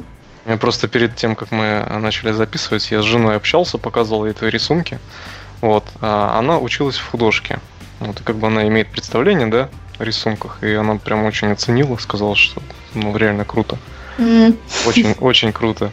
Я 0.49 0.57
просто 0.57 0.87
перед 0.87 1.15
тем, 1.15 1.35
как 1.35 1.51
мы 1.51 1.85
начали 2.01 2.31
записывать, 2.31 2.89
я 2.89 3.03
с 3.03 3.05
женой 3.05 3.35
общался, 3.35 3.77
показывал 3.77 4.25
ей 4.25 4.33
твои 4.33 4.49
рисунки. 4.49 4.97
Вот. 5.61 5.85
А 6.01 6.39
она 6.39 6.57
училась 6.57 6.97
в 6.97 7.07
художке. 7.07 7.59
Вот, 7.99 8.19
и 8.19 8.23
как 8.23 8.37
бы 8.37 8.47
она 8.47 8.67
имеет 8.67 8.89
представление, 8.89 9.45
да, 9.45 9.69
о 9.99 10.05
рисунках, 10.05 10.63
и 10.63 10.73
она 10.73 10.95
прям 10.95 11.25
очень 11.25 11.51
оценила, 11.51 11.97
сказала, 11.97 12.35
что 12.35 12.63
ну 12.95 13.15
реально 13.15 13.45
круто. 13.45 13.77
Очень, 14.87 15.11
очень 15.19 15.53
круто. 15.53 15.91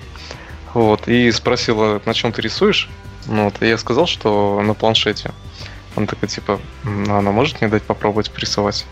Вот. 0.73 1.07
И 1.07 1.31
спросила, 1.33 2.01
на 2.07 2.15
чем 2.15 2.33
ты 2.33 2.41
рисуешь? 2.41 2.89
Ну, 3.27 3.45
вот. 3.45 3.61
И 3.61 3.69
я 3.69 3.77
сказал, 3.77 4.07
что 4.07 4.63
на 4.63 4.73
планшете. 4.73 5.33
Она 5.97 6.07
такая, 6.07 6.31
типа, 6.31 6.61
«М, 6.85 7.05
ну, 7.05 7.17
она 7.17 7.31
может 7.31 7.61
мне 7.61 7.69
дать 7.69 7.83
попробовать 7.83 8.31
порисовать? 8.31 8.87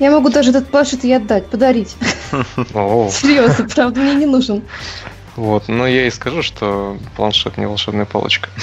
Я 0.00 0.10
могу 0.10 0.28
даже 0.28 0.50
этот 0.50 0.68
планшет 0.68 1.04
ей 1.04 1.16
отдать, 1.16 1.46
подарить. 1.46 1.96
Серьезно, 2.30 3.68
правда, 3.68 4.00
мне 4.00 4.14
не 4.14 4.26
нужен. 4.26 4.62
Вот, 5.36 5.68
но 5.68 5.86
я 5.86 6.06
и 6.06 6.10
скажу, 6.10 6.42
что 6.42 6.98
планшет 7.16 7.58
не 7.58 7.66
волшебная 7.66 8.06
палочка. 8.06 8.48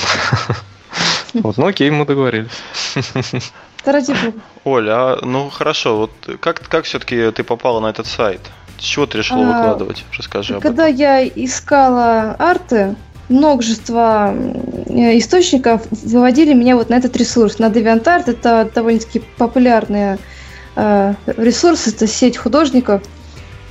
Вот, 1.33 1.55
ну 1.55 1.67
окей, 1.67 1.89
мы 1.89 2.05
договорились. 2.05 2.51
Ради 3.85 4.11
бога. 4.11 4.37
Оля, 4.65 4.91
а, 4.91 5.19
ну 5.21 5.49
хорошо, 5.49 5.95
вот 5.97 6.11
как, 6.41 6.67
как 6.67 6.83
все-таки 6.83 7.31
ты 7.31 7.45
попала 7.45 7.79
на 7.79 7.87
этот 7.87 8.05
сайт? 8.07 8.41
С 8.77 8.83
чего 8.83 9.05
ты 9.05 9.19
решила 9.19 9.41
А, 9.41 9.57
выкладывать? 9.57 10.03
Расскажи 10.17 10.59
Когда 10.59 10.87
я 10.87 11.25
искала 11.25 12.35
арты, 12.37 12.95
множество 13.29 14.35
э, 14.87 15.17
источников 15.17 15.83
выводили 15.91 16.53
меня 16.53 16.75
вот 16.75 16.89
на 16.89 16.95
этот 16.95 17.15
ресурс, 17.15 17.59
на 17.59 17.69
DeviantArt. 17.69 18.23
Это 18.27 18.69
довольно-таки 18.73 19.19
популярный 19.37 20.15
э, 20.15 20.17
ресурс, 20.75 21.87
это 21.87 22.07
сеть 22.07 22.37
художников. 22.37 23.01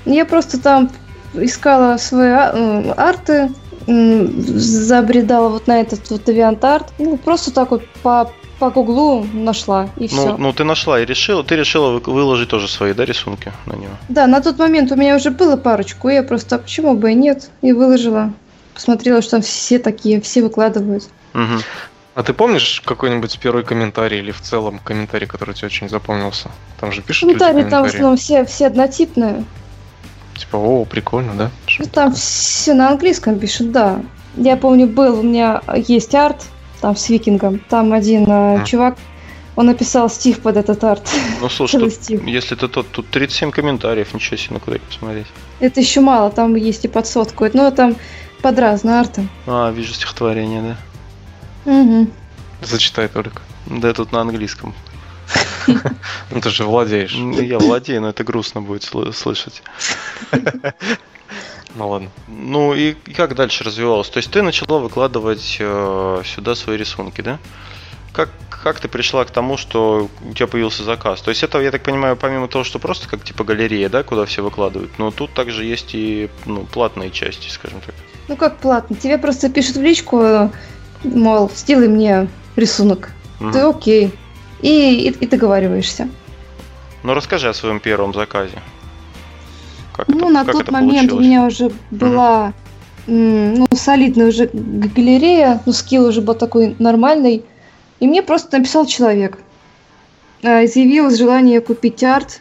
Я 0.05 0.25
просто 0.25 0.61
там 0.61 0.91
искала 1.35 1.97
свои 1.99 2.31
а- 2.31 2.53
э, 2.55 2.93
арты, 2.97 3.51
забредала 3.87 5.49
вот 5.49 5.67
на 5.67 5.81
этот 5.81 6.09
вот 6.11 6.29
DeviantArt. 6.29 6.87
Ну, 6.99 7.17
просто 7.17 7.53
так 7.53 7.71
вот 7.71 7.87
по, 8.03 8.31
по 8.59 8.71
гуглу 8.71 9.27
нашла, 9.33 9.89
и 9.97 10.07
все. 10.09 10.33
Ну, 10.33 10.37
ну, 10.39 10.53
ты 10.53 10.65
нашла 10.65 11.01
и 11.01 11.05
решила, 11.05 11.43
ты 11.43 11.57
решила 11.57 11.99
вы- 11.99 12.13
выложить 12.13 12.49
тоже 12.49 12.69
свои, 12.69 12.93
да, 12.93 13.05
рисунки 13.05 13.53
на 13.67 13.75
него? 13.75 13.93
Да, 14.09 14.27
на 14.27 14.41
тот 14.41 14.59
момент 14.59 14.93
у 14.93 14.97
меня 14.97 15.17
уже 15.17 15.31
было 15.31 15.57
парочку, 15.57 16.09
и 16.09 16.15
я 16.15 16.23
просто, 16.23 16.57
а 16.57 16.59
почему 16.59 16.95
бы 16.95 17.13
и 17.13 17.15
нет, 17.15 17.51
и 17.63 17.73
выложила. 17.73 18.33
Посмотрела, 18.75 19.23
что 19.23 19.33
там 19.33 19.43
все 19.43 19.79
такие, 19.79 20.21
все 20.21 20.43
выкладывают. 20.43 21.05
Мгм. 21.33 21.61
А 22.15 22.23
ты 22.23 22.33
помнишь 22.33 22.83
какой-нибудь 22.85 23.39
первый 23.39 23.63
комментарий 23.65 24.19
или 24.19 24.33
в 24.33 24.41
целом 24.41 24.79
комментарий, 24.81 25.27
который 25.27 25.55
тебе 25.55 25.67
очень 25.67 25.89
запомнился? 25.89 26.51
Там 26.81 26.91
же 26.93 27.03
пишут 27.03 27.29
люди 27.29 27.39
Комментарии 27.39 27.63
там 27.63 27.69
в 27.69 27.71
комментарии. 27.71 27.89
основном 27.97 28.17
все, 28.17 28.45
все 28.45 28.67
однотипные. 28.67 29.45
Типа, 30.37 30.57
о, 30.57 30.85
прикольно, 30.85 31.35
да? 31.35 31.51
Ну, 31.79 31.85
там 31.87 32.13
все 32.15 32.75
на 32.75 32.91
английском 32.91 33.39
пишут, 33.39 33.71
да. 33.73 34.01
Я 34.37 34.57
помню, 34.57 34.87
был, 34.87 35.21
у 35.21 35.23
меня 35.23 35.63
есть 35.77 36.15
арт, 36.15 36.45
там 36.81 36.97
с 36.97 37.09
викингом. 37.09 37.59
Там 37.69 37.93
один 37.93 38.23
Мгм. 38.23 38.65
чувак, 38.65 38.97
он 39.55 39.67
написал 39.67 40.09
стих 40.11 40.41
под 40.41 40.57
этот 40.57 40.83
арт. 40.83 41.09
Ну 41.41 41.49
слушай, 41.49 41.79
тут, 41.79 41.93
если 42.27 42.55
ты 42.55 42.67
тот, 42.69 42.91
тут 42.91 43.09
37 43.11 43.51
комментариев, 43.51 44.15
ничего 44.15 44.37
себе, 44.37 44.55
ну 44.55 44.61
куда 44.61 44.77
их 44.77 44.83
посмотреть. 44.83 45.27
Это 45.61 45.79
еще 45.81 46.01
мало, 46.01 46.31
там 46.31 46.55
есть 46.57 46.85
и 46.85 46.89
под 46.89 47.07
сотку. 47.07 47.47
Но 47.53 47.71
там 47.71 47.97
под 48.43 48.59
разные 48.59 48.99
арты. 48.99 49.29
А, 49.47 49.71
вижу 49.71 49.93
стихотворение, 49.95 50.63
да. 50.63 50.77
Мгм. 51.71 52.13
Зачитай 52.63 53.09
только. 53.09 53.43
Да, 53.67 53.93
тут 53.93 54.13
на 54.13 54.21
английском. 54.21 54.75
Ну 56.33 56.41
ты 56.41 56.51
же 56.51 56.65
владеешь. 56.65 57.15
Ну, 57.15 57.41
Я 57.41 57.59
владею, 57.59 58.01
но 58.01 58.09
это 58.09 58.25
грустно 58.25 58.61
будет 58.61 58.83
сл- 58.83 59.13
слышать. 59.13 59.63
Ну 61.77 61.89
ладно. 61.89 62.11
Ну 62.27 62.75
и 62.75 62.95
как 63.15 63.37
дальше 63.37 63.63
развивалось? 63.63 64.09
То 64.09 64.17
есть 64.19 64.29
ты 64.33 64.43
начала 64.43 64.81
выкладывать 64.81 65.57
э, 65.61 66.23
сюда 66.25 66.57
свои 66.57 66.77
рисунки, 66.77 67.21
да? 67.21 67.39
Как, 68.13 68.29
как 68.51 68.81
ты 68.81 68.89
пришла 68.89 69.25
к 69.25 69.31
тому, 69.31 69.57
что 69.57 70.09
у 70.29 70.35
тебя 70.35 70.49
появился 70.49 70.83
заказ? 70.83 71.21
То 71.23 71.31
есть 71.31 71.45
это, 71.45 71.61
я 71.61 71.71
так 71.71 71.85
понимаю, 71.85 72.17
помимо 72.17 72.49
того, 72.49 72.65
что 72.65 72.81
просто 72.81 73.09
как 73.09 73.23
типа 73.23 73.45
галерея, 73.45 73.89
да, 73.89 74.03
куда 74.03 74.25
все 74.27 74.43
выкладывают, 74.43 74.99
но 74.99 75.13
тут 75.13 75.33
также 75.33 75.65
есть 75.65 75.91
и 75.95 76.29
ну, 76.45 76.65
платные 76.65 77.13
части, 77.13 77.49
скажем 77.49 77.81
так. 77.87 77.95
Ну 78.27 78.37
как 78.37 78.59
платно? 78.59 78.97
Тебе 78.97 79.17
просто 79.17 79.49
пишут 79.49 79.77
в 79.77 79.83
личку, 79.83 80.51
мол, 81.05 81.51
сделай 81.55 81.89
мне 81.89 82.29
рисунок. 82.57 83.11
Мгм. 83.41 83.53
Ты 83.53 83.59
окей. 83.61 84.13
И, 84.61 85.09
и, 85.09 85.11
и 85.11 85.27
договариваешься. 85.27 86.09
Ну 87.03 87.15
расскажи 87.15 87.49
о 87.49 87.55
своем 87.55 87.81
первом 87.81 88.13
заказе. 88.13 88.59
Как 89.97 90.09
Ну, 90.09 90.17
это- 90.27 90.29
на 90.29 90.45
как 90.45 90.53
тот 90.53 90.63
это 90.63 90.73
момент 90.73 91.13
у 91.13 91.17
получилось? 91.17 91.27
меня 91.27 91.47
уже 91.47 91.71
была 91.91 92.53
м, 93.07 93.55
ну, 93.55 93.67
солидная 93.75 94.27
уже 94.29 94.51
галерея, 94.53 95.63
ну, 95.67 95.73
скилл 95.73 96.07
уже 96.07 96.21
был 96.21 96.35
такой 96.35 96.77
нормальный. 96.79 97.43
И 97.99 98.07
мне 98.07 98.23
просто 98.23 98.59
написал 98.59 98.87
человек. 98.87 99.39
А, 100.43 100.65
Изъявил 100.65 101.11
желание 101.11 101.61
купить 101.61 102.05
арт, 102.05 102.41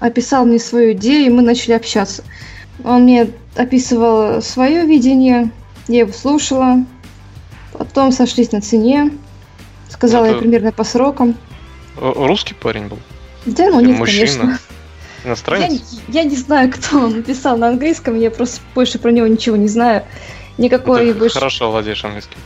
описал 0.00 0.44
мне 0.46 0.58
свою 0.58 0.92
идею, 0.92 1.26
и 1.26 1.30
мы 1.30 1.42
начали 1.42 1.72
общаться. 1.72 2.24
Он 2.84 3.02
мне 3.02 3.28
описывал 3.56 4.40
свое 4.42 4.86
видение, 4.86 5.50
я 5.88 6.00
его 6.00 6.12
слушала, 6.12 6.84
потом 7.84 8.12
сошлись 8.12 8.52
на 8.52 8.60
цене, 8.60 9.10
сказала 9.88 10.24
я 10.26 10.30
Это- 10.32 10.40
примерно 10.40 10.72
по 10.72 10.84
срокам. 10.84 11.34
Э, 11.96 12.12
Русский 12.14 12.54
парень 12.54 12.86
был? 12.86 12.98
Да, 13.46 13.70
ну 13.70 13.80
Или 13.80 13.88
нет, 13.90 13.98
мужчина? 13.98 14.26
конечно. 14.26 14.58
Я, 15.24 15.28
Иностранец? 15.30 15.70
не- 16.08 16.14
я 16.14 16.24
не 16.24 16.36
знаю, 16.36 16.70
кто 16.76 16.98
он 16.98 17.16
написал 17.16 17.56
на 17.56 17.68
английском, 17.68 18.18
я 18.18 18.30
просто 18.30 18.60
больше 18.74 18.98
про 18.98 19.10
него 19.10 19.26
ничего 19.26 19.56
не 19.56 19.68
знаю. 19.68 20.04
Ну, 20.58 20.64
Никакой 20.64 21.12
ты 21.12 21.18
больше... 21.18 21.34
хорошо 21.34 21.70
владеешь 21.70 22.04
английским. 22.04 22.36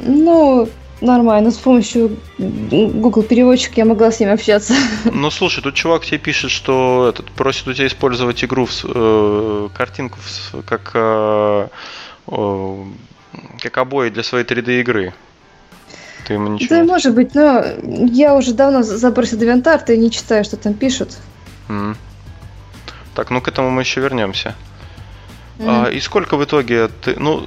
Ну, 0.00 0.68
нормально, 1.02 1.50
с 1.50 1.56
помощью 1.58 2.16
Google 2.38 3.22
переводчика 3.22 3.74
я 3.76 3.84
могла 3.84 4.10
с 4.10 4.18
ним 4.20 4.30
общаться. 4.32 4.74
Ну 5.12 5.30
слушай, 5.30 5.62
тут 5.62 5.74
чувак 5.74 6.04
тебе 6.06 6.18
пишет, 6.18 6.50
что 6.50 7.06
этот 7.08 7.30
просит 7.32 7.68
у 7.68 7.72
тебя 7.74 7.86
использовать 7.86 8.42
игру 8.44 8.64
в 8.66 8.72
с- 8.72 8.84
э, 8.86 9.68
картинку 9.76 10.18
в 10.52 10.62
как 10.62 10.90
э, 10.94 11.68
как 13.60 13.78
обои 13.78 14.10
для 14.10 14.22
своей 14.22 14.44
3D 14.44 14.80
игры. 14.80 15.14
Ты 16.26 16.34
ему 16.34 16.48
ничего. 16.48 16.76
Да, 16.76 16.84
может 16.84 17.14
быть, 17.14 17.34
но 17.34 17.64
я 17.82 18.34
уже 18.34 18.54
давно 18.54 18.82
забросил 18.82 19.38
DeviantArt 19.38 19.92
и 19.92 19.96
не 19.96 20.10
читаю, 20.10 20.44
что 20.44 20.56
там 20.56 20.74
пишут. 20.74 21.16
М. 21.68 21.96
Так, 23.14 23.30
ну 23.30 23.40
к 23.40 23.48
этому 23.48 23.70
мы 23.70 23.82
еще 23.82 24.00
вернемся. 24.00 24.54
Мгм. 25.58 25.68
А, 25.68 25.90
и 25.90 26.00
сколько 26.00 26.36
в 26.36 26.44
итоге 26.44 26.88
ты, 26.88 27.16
ну, 27.18 27.46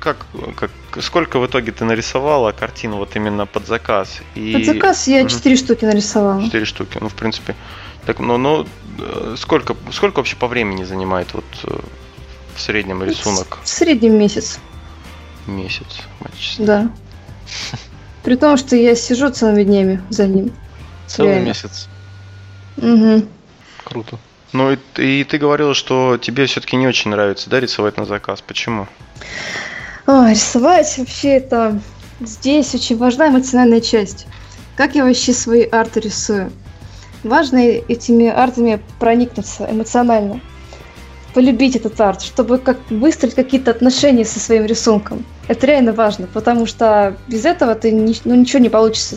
как, 0.00 0.26
как, 0.54 0.70
сколько 1.00 1.38
в 1.38 1.46
итоге 1.46 1.72
ты 1.72 1.84
нарисовала 1.86 2.52
картин 2.52 2.92
вот 2.92 3.16
именно 3.16 3.46
под 3.46 3.66
заказ? 3.66 4.20
И... 4.34 4.52
Под 4.52 4.66
заказ 4.66 5.08
я 5.08 5.26
четыре 5.26 5.56
штуки 5.56 5.86
нарисовала. 5.86 6.42
Четыре 6.44 6.66
штуки, 6.66 6.98
ну, 7.00 7.08
в 7.08 7.14
принципе. 7.14 7.56
Так, 8.04 8.18
ну, 8.20 8.36
ну, 8.36 8.66
э, 8.98 9.36
сколько, 9.38 9.76
сколько 9.92 10.18
вообще 10.18 10.36
по 10.36 10.46
времени 10.46 10.84
занимает 10.84 11.32
вот 11.32 11.44
э, 11.64 11.78
в 12.54 12.60
среднем 12.60 13.02
рисунок? 13.02 13.58
В 13.64 13.68
среднем 13.68 14.18
месяц, 14.18 14.58
Месяц. 15.48 15.86
честная. 16.38 16.66
да. 16.66 16.90
При 18.22 18.36
том, 18.36 18.56
что 18.56 18.76
я 18.76 18.94
сижу 18.94 19.30
целыми 19.30 19.64
днями 19.64 20.02
за 20.10 20.26
ним. 20.26 20.52
Целый 21.06 21.32
Реально. 21.32 21.46
месяц. 21.48 21.88
Угу. 22.76 23.26
Круто. 23.84 24.18
Ну, 24.52 24.72
и, 24.72 24.78
и 24.98 25.24
ты 25.24 25.38
говорила, 25.38 25.74
что 25.74 26.18
тебе 26.18 26.46
все-таки 26.46 26.76
не 26.76 26.86
очень 26.86 27.10
нравится, 27.10 27.50
да, 27.50 27.60
рисовать 27.60 27.96
на 27.96 28.04
заказ. 28.04 28.42
Почему? 28.42 28.86
А, 30.06 30.30
рисовать 30.30 30.96
вообще 30.98 31.30
это 31.30 31.80
здесь 32.20 32.74
очень 32.74 32.96
важна 32.96 33.28
эмоциональная 33.28 33.80
часть. 33.80 34.26
Как 34.76 34.94
я 34.94 35.04
вообще 35.04 35.32
свои 35.32 35.64
арты 35.64 36.00
рисую? 36.00 36.52
Важно 37.24 37.58
этими 37.58 38.28
артами 38.28 38.80
проникнуться 39.00 39.68
эмоционально. 39.70 40.40
Полюбить 41.34 41.76
этот 41.76 42.00
арт, 42.00 42.22
чтобы 42.22 42.58
как 42.58 42.78
выстроить 42.90 43.34
какие-то 43.34 43.70
отношения 43.70 44.24
со 44.24 44.38
своим 44.38 44.66
рисунком. 44.66 45.24
Это 45.48 45.66
реально 45.66 45.92
важно, 45.94 46.26
потому 46.26 46.66
что 46.66 47.16
без 47.26 47.46
этого 47.46 47.74
ты 47.74 47.90
ни- 47.90 48.20
ну, 48.24 48.34
ничего 48.34 48.60
не 48.60 48.68
получится. 48.68 49.16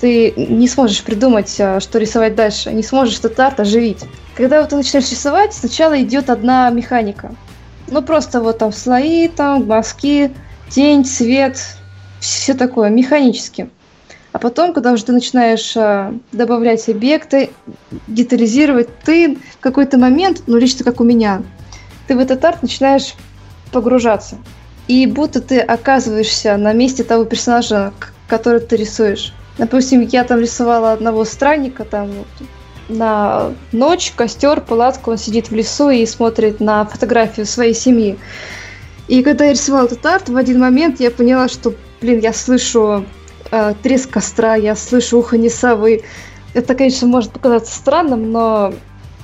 Ты 0.00 0.32
не 0.36 0.68
сможешь 0.68 1.02
придумать, 1.02 1.54
а, 1.58 1.80
что 1.80 1.98
рисовать 1.98 2.34
дальше, 2.34 2.72
не 2.72 2.82
сможешь 2.82 3.18
этот 3.18 3.40
арт 3.40 3.60
оживить. 3.60 4.04
Когда 4.34 4.60
вот 4.60 4.70
ты 4.70 4.76
начинаешь 4.76 5.10
рисовать, 5.10 5.54
сначала 5.54 6.00
идет 6.00 6.30
одна 6.30 6.70
механика. 6.70 7.34
Ну, 7.88 8.02
просто 8.02 8.40
вот 8.40 8.58
там 8.58 8.72
слои, 8.72 9.28
там 9.28 9.66
мазки, 9.66 10.30
тень, 10.68 11.04
цвет, 11.04 11.58
все 12.20 12.54
такое, 12.54 12.90
механически. 12.90 13.70
А 14.32 14.38
потом, 14.38 14.72
когда 14.72 14.92
уже 14.92 15.06
ты 15.06 15.12
начинаешь 15.12 15.74
а, 15.76 16.14
добавлять 16.32 16.86
объекты, 16.88 17.50
детализировать, 18.06 18.88
ты 19.04 19.36
в 19.36 19.58
какой-то 19.58 19.98
момент, 19.98 20.42
ну, 20.46 20.58
лично 20.58 20.84
как 20.84 21.00
у 21.00 21.04
меня, 21.04 21.42
ты 22.06 22.14
в 22.14 22.20
этот 22.20 22.44
арт 22.44 22.62
начинаешь 22.62 23.14
погружаться. 23.72 24.36
И 24.90 25.06
будто 25.06 25.40
ты 25.40 25.60
оказываешься 25.60 26.56
на 26.56 26.72
месте 26.72 27.04
того 27.04 27.24
персонажа, 27.24 27.92
который 28.26 28.58
ты 28.58 28.74
рисуешь. 28.74 29.32
Допустим, 29.56 30.00
я 30.00 30.24
там 30.24 30.40
рисовала 30.40 30.90
одного 30.90 31.24
странника, 31.24 31.84
там 31.84 32.08
вот, 32.08 32.48
на 32.88 33.52
ночь, 33.70 34.12
костер, 34.16 34.60
палатку, 34.60 35.12
он 35.12 35.16
сидит 35.16 35.48
в 35.48 35.54
лесу 35.54 35.90
и 35.90 36.04
смотрит 36.06 36.58
на 36.58 36.84
фотографию 36.86 37.46
своей 37.46 37.72
семьи. 37.72 38.18
И 39.06 39.22
когда 39.22 39.44
я 39.44 39.52
рисовала 39.52 39.86
этот 39.86 40.04
арт, 40.04 40.28
в 40.28 40.36
один 40.36 40.58
момент 40.58 40.98
я 40.98 41.12
поняла, 41.12 41.46
что, 41.46 41.72
блин, 42.00 42.18
я 42.18 42.32
слышу 42.32 43.04
э, 43.52 43.74
треск 43.84 44.10
костра, 44.10 44.56
я 44.56 44.74
слышу 44.74 45.20
уханье 45.20 45.50
совы. 45.50 46.02
Это, 46.52 46.74
конечно, 46.74 47.06
может 47.06 47.30
показаться 47.30 47.76
странным, 47.76 48.32
но 48.32 48.74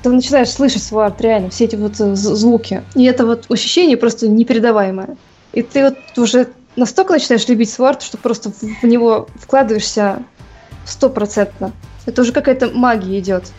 ты 0.05 0.11
начинаешь 0.11 0.51
слышать 0.51 0.85
свой 0.85 1.07
арт 1.07 1.21
реально, 1.23 1.51
все 1.51 1.65
эти 1.65 1.75
вот 1.75 1.99
э, 1.99 2.15
звуки. 2.15 2.85
И 2.95 3.03
это 3.03 3.27
вот 3.27 3.47
ощущение 3.51 3.97
просто 3.97 4.29
непередаваемое. 4.29 5.17
И 5.57 5.63
ты 5.63 5.85
вот 5.85 6.19
уже 6.19 6.49
настолько 6.77 7.15
начинаешь 7.15 7.49
любить 7.49 7.71
свой 7.71 7.89
арт, 7.89 8.03
что 8.03 8.19
просто 8.19 8.53
в, 8.53 8.85
него 8.85 9.27
вкладываешься 9.41 10.23
стопроцентно. 10.85 11.73
Это 12.05 12.21
уже 12.21 12.33
какая-то 12.33 12.69
магия 12.73 13.19
идет. 13.19 13.51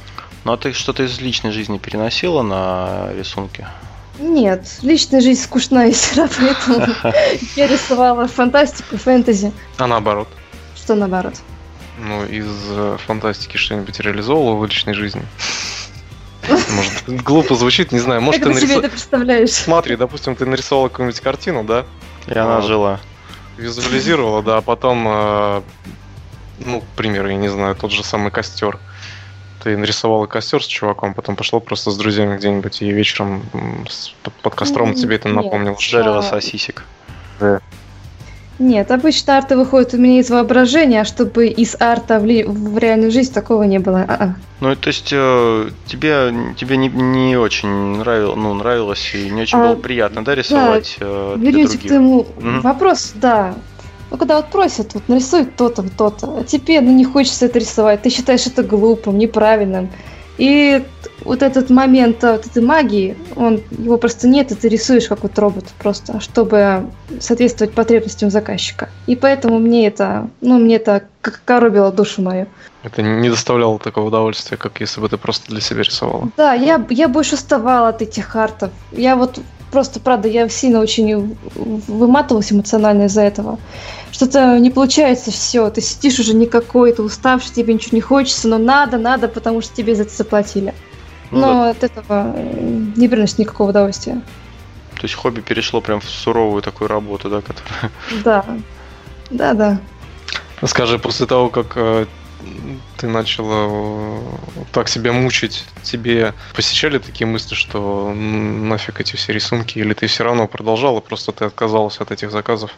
Ну 0.44 0.54
а 0.54 0.58
ты 0.58 0.74
что-то 0.74 1.02
из 1.04 1.20
личной 1.20 1.52
жизни 1.52 1.80
переносила 1.80 2.44
на 2.44 3.10
рисунки? 3.18 3.66
Нет, 4.20 4.68
личная 4.84 5.22
жизнь 5.22 5.42
скучная 5.42 5.92
сера, 5.92 6.30
поэтому 6.38 6.86
я 7.56 7.68
рисовала 7.68 8.28
фантастику, 8.28 8.98
фэнтези. 8.98 9.52
А 9.80 9.88
наоборот? 9.88 10.28
Что 10.76 10.94
наоборот? 10.94 11.34
Ну, 12.00 12.26
из 12.26 12.46
э, 12.70 12.98
фантастики 13.08 13.58
что-нибудь 13.58 14.00
реализовывала 14.00 14.56
в 14.56 14.66
личной 14.68 14.94
жизни? 14.94 15.24
Может, 16.48 17.24
глупо 17.24 17.56
звучит, 17.56 17.92
не 17.92 18.00
знаю. 18.00 18.22
Может, 18.22 18.44
как 18.44 18.58
ты 18.58 18.74
это 18.74 18.90
представляешь? 18.90 19.52
Смотри, 19.52 19.96
допустим, 19.96 20.36
ты 20.36 20.46
нарисовала 20.46 20.90
какую-нибудь 20.90 21.20
картину, 21.22 21.64
да? 21.64 21.86
И 22.28 22.38
она 22.38 22.58
А. 22.58 22.62
жила. 22.62 23.00
Визуализировала, 23.58 24.44
да, 24.44 24.58
а 24.58 24.62
потом, 24.62 25.06
э, 25.08 25.62
ну, 26.60 26.82
к 26.82 26.86
примеру, 26.96 27.30
я 27.30 27.36
не 27.36 27.48
знаю, 27.48 27.76
тот 27.76 27.92
же 27.92 28.04
самый 28.04 28.32
костер. 28.32 28.78
Ты 29.64 29.76
нарисовала 29.76 30.28
костер 30.28 30.64
с 30.64 30.68
чуваком, 30.68 31.14
потом 31.14 31.36
пошла 31.36 31.60
просто 31.60 31.90
с 31.92 31.98
друзьями 31.98 32.38
где-нибудь 32.38 32.82
и 32.82 32.92
вечером 32.92 33.44
под, 34.44 34.56
костром 34.56 34.94
тебе 34.94 35.16
это 35.16 35.30
напомнило. 35.30 35.76
Жарила 35.80 36.20
А. 36.20 36.22
сосисек. 36.22 36.84
Нет, 38.60 38.90
обычно 38.92 39.38
арты 39.38 39.56
выходят 39.56 39.94
у 39.94 39.98
меня 39.98 40.20
из 40.20 40.30
воображения, 40.30 41.02
а 41.02 41.06
чтобы 41.06 41.48
из 41.48 41.76
арта 41.80 42.20
в, 42.20 42.26
ли- 42.26 42.44
в 42.44 42.78
реальную 42.78 43.12
жизнь 43.12 43.34
такого 43.34 43.64
не 43.64 43.80
было. 43.80 44.06
А-а. 44.08 44.36
Ну, 44.60 44.76
то 44.76 44.88
есть 44.88 45.10
э, 45.12 45.70
тебе, 45.86 46.34
тебе 46.58 46.78
не, 46.78 46.88
не 46.88 47.38
очень 47.38 47.70
нравилось, 47.70 48.36
ну, 48.36 48.54
нравилось 48.56 49.12
и 49.14 49.30
не 49.30 49.44
очень 49.44 49.60
А, 49.60 49.68
было 49.68 49.76
приятно, 49.76 50.26
да, 50.26 50.34
рисовать 50.34 50.98
э, 51.00 51.36
для 51.38 51.52
Вернемся 51.52 51.78
к 51.78 51.82
других? 51.82 51.92
твоему 51.92 52.26
Мгм. 52.38 52.62
вопрос, 52.62 53.12
да. 53.14 53.54
Ну, 54.10 54.18
когда 54.18 54.38
вот 54.38 54.50
просят, 54.52 54.94
вот 54.96 55.08
нарисуй 55.10 55.46
то-то, 55.46 55.84
то-то, 55.84 56.40
а 56.40 56.44
тебе 56.44 56.82
ну, 56.82 56.92
не 56.92 57.06
хочется 57.06 57.46
это 57.46 57.60
рисовать, 57.60 58.02
ты 58.02 58.10
считаешь 58.10 58.48
это 58.48 58.64
глупым, 58.64 59.18
неправильным. 59.20 59.90
И 60.38 60.84
вот 61.24 61.42
этот 61.42 61.70
момент 61.70 62.24
а, 62.24 62.34
вот 62.34 62.46
этой 62.46 62.64
магии, 62.64 63.18
он, 63.36 63.62
его 63.72 63.98
просто 63.98 64.28
нет, 64.28 64.52
и 64.52 64.56
ты 64.56 64.70
рисуешь 64.70 65.08
как 65.08 65.24
вот 65.24 65.38
робот 65.40 65.66
просто, 65.80 66.20
чтобы 66.20 66.86
соответствовать 67.20 67.74
потребностям 67.74 68.30
заказчика. 68.30 68.90
И 69.08 69.16
поэтому 69.16 69.60
мне 69.60 69.88
это, 69.88 70.30
ну, 70.42 70.60
мне 70.60 70.76
это 70.76 71.04
как 71.22 71.42
коробило 71.44 71.92
душу 71.92 72.22
мою. 72.22 72.48
Это 72.84 73.02
не 73.02 73.30
доставляло 73.30 73.80
такого 73.80 74.08
удовольствия, 74.08 74.58
как 74.58 74.80
если 74.80 75.02
бы 75.02 75.10
ты 75.10 75.18
просто 75.18 75.50
для 75.50 75.60
себя 75.60 75.82
рисовала. 75.82 76.30
Да, 76.38 76.54
я, 76.54 76.86
я 76.90 77.08
больше 77.08 77.36
уставала 77.36 77.90
от 77.90 78.02
этих 78.02 78.36
артов. 78.36 78.72
Я 78.92 79.16
вот 79.16 79.40
просто, 79.72 80.00
правда, 80.00 80.28
я 80.28 80.48
сильно 80.50 80.80
очень 80.80 81.38
выматывалась 81.56 82.52
эмоционально 82.52 83.04
из-за 83.04 83.22
этого. 83.22 83.60
Что-то 84.12 84.58
не 84.60 84.70
получается 84.70 85.32
все. 85.32 85.70
Ты 85.70 85.82
сидишь 85.82 86.20
уже 86.20 86.34
никакой, 86.34 86.92
ты 86.92 87.02
уставший, 87.02 87.54
тебе 87.54 87.74
ничего 87.74 87.96
не 87.96 88.02
хочется, 88.02 88.48
но 88.48 88.58
надо, 88.58 88.98
надо, 88.98 89.28
потому 89.28 89.62
что 89.62 89.76
тебе 89.76 89.96
за 89.96 90.04
это 90.04 90.16
заплатили. 90.16 90.74
Ну 91.32 91.40
но 91.40 91.54
да. 91.54 91.70
от 91.72 91.84
этого 91.84 92.34
э, 92.36 92.86
не 92.96 93.08
приносит 93.08 93.40
никакого 93.40 93.70
удовольствия. 93.70 94.22
То 94.96 95.04
есть 95.04 95.14
хобби 95.14 95.42
перешло 95.42 95.82
прям 95.82 96.00
в 96.00 96.06
суровую 96.06 96.62
такую 96.62 96.88
работу, 96.88 97.30
да, 97.30 97.42
которая... 97.42 97.92
Да. 98.24 98.46
Да, 99.30 99.54
да. 99.54 99.80
Скажи, 100.66 100.98
после 100.98 101.26
того, 101.26 101.50
как 101.50 101.74
э, 101.76 102.06
ты 102.98 103.08
начала 103.08 103.68
э, 103.70 104.20
так 104.72 104.90
себя 104.90 105.14
мучить, 105.14 105.64
тебе 105.84 106.34
посещали 106.56 106.98
такие 106.98 107.28
мысли, 107.28 107.56
что 107.56 108.14
нафиг 108.14 109.00
эти 109.00 109.16
все 109.16 109.34
рисунки, 109.34 109.80
или 109.80 109.94
ты 109.94 110.08
все 110.08 110.24
равно 110.24 110.48
продолжала, 110.48 111.00
просто 111.00 111.32
ты 111.32 111.46
отказалась 111.46 112.00
от 112.00 112.12
этих 112.12 112.32
заказов, 112.32 112.72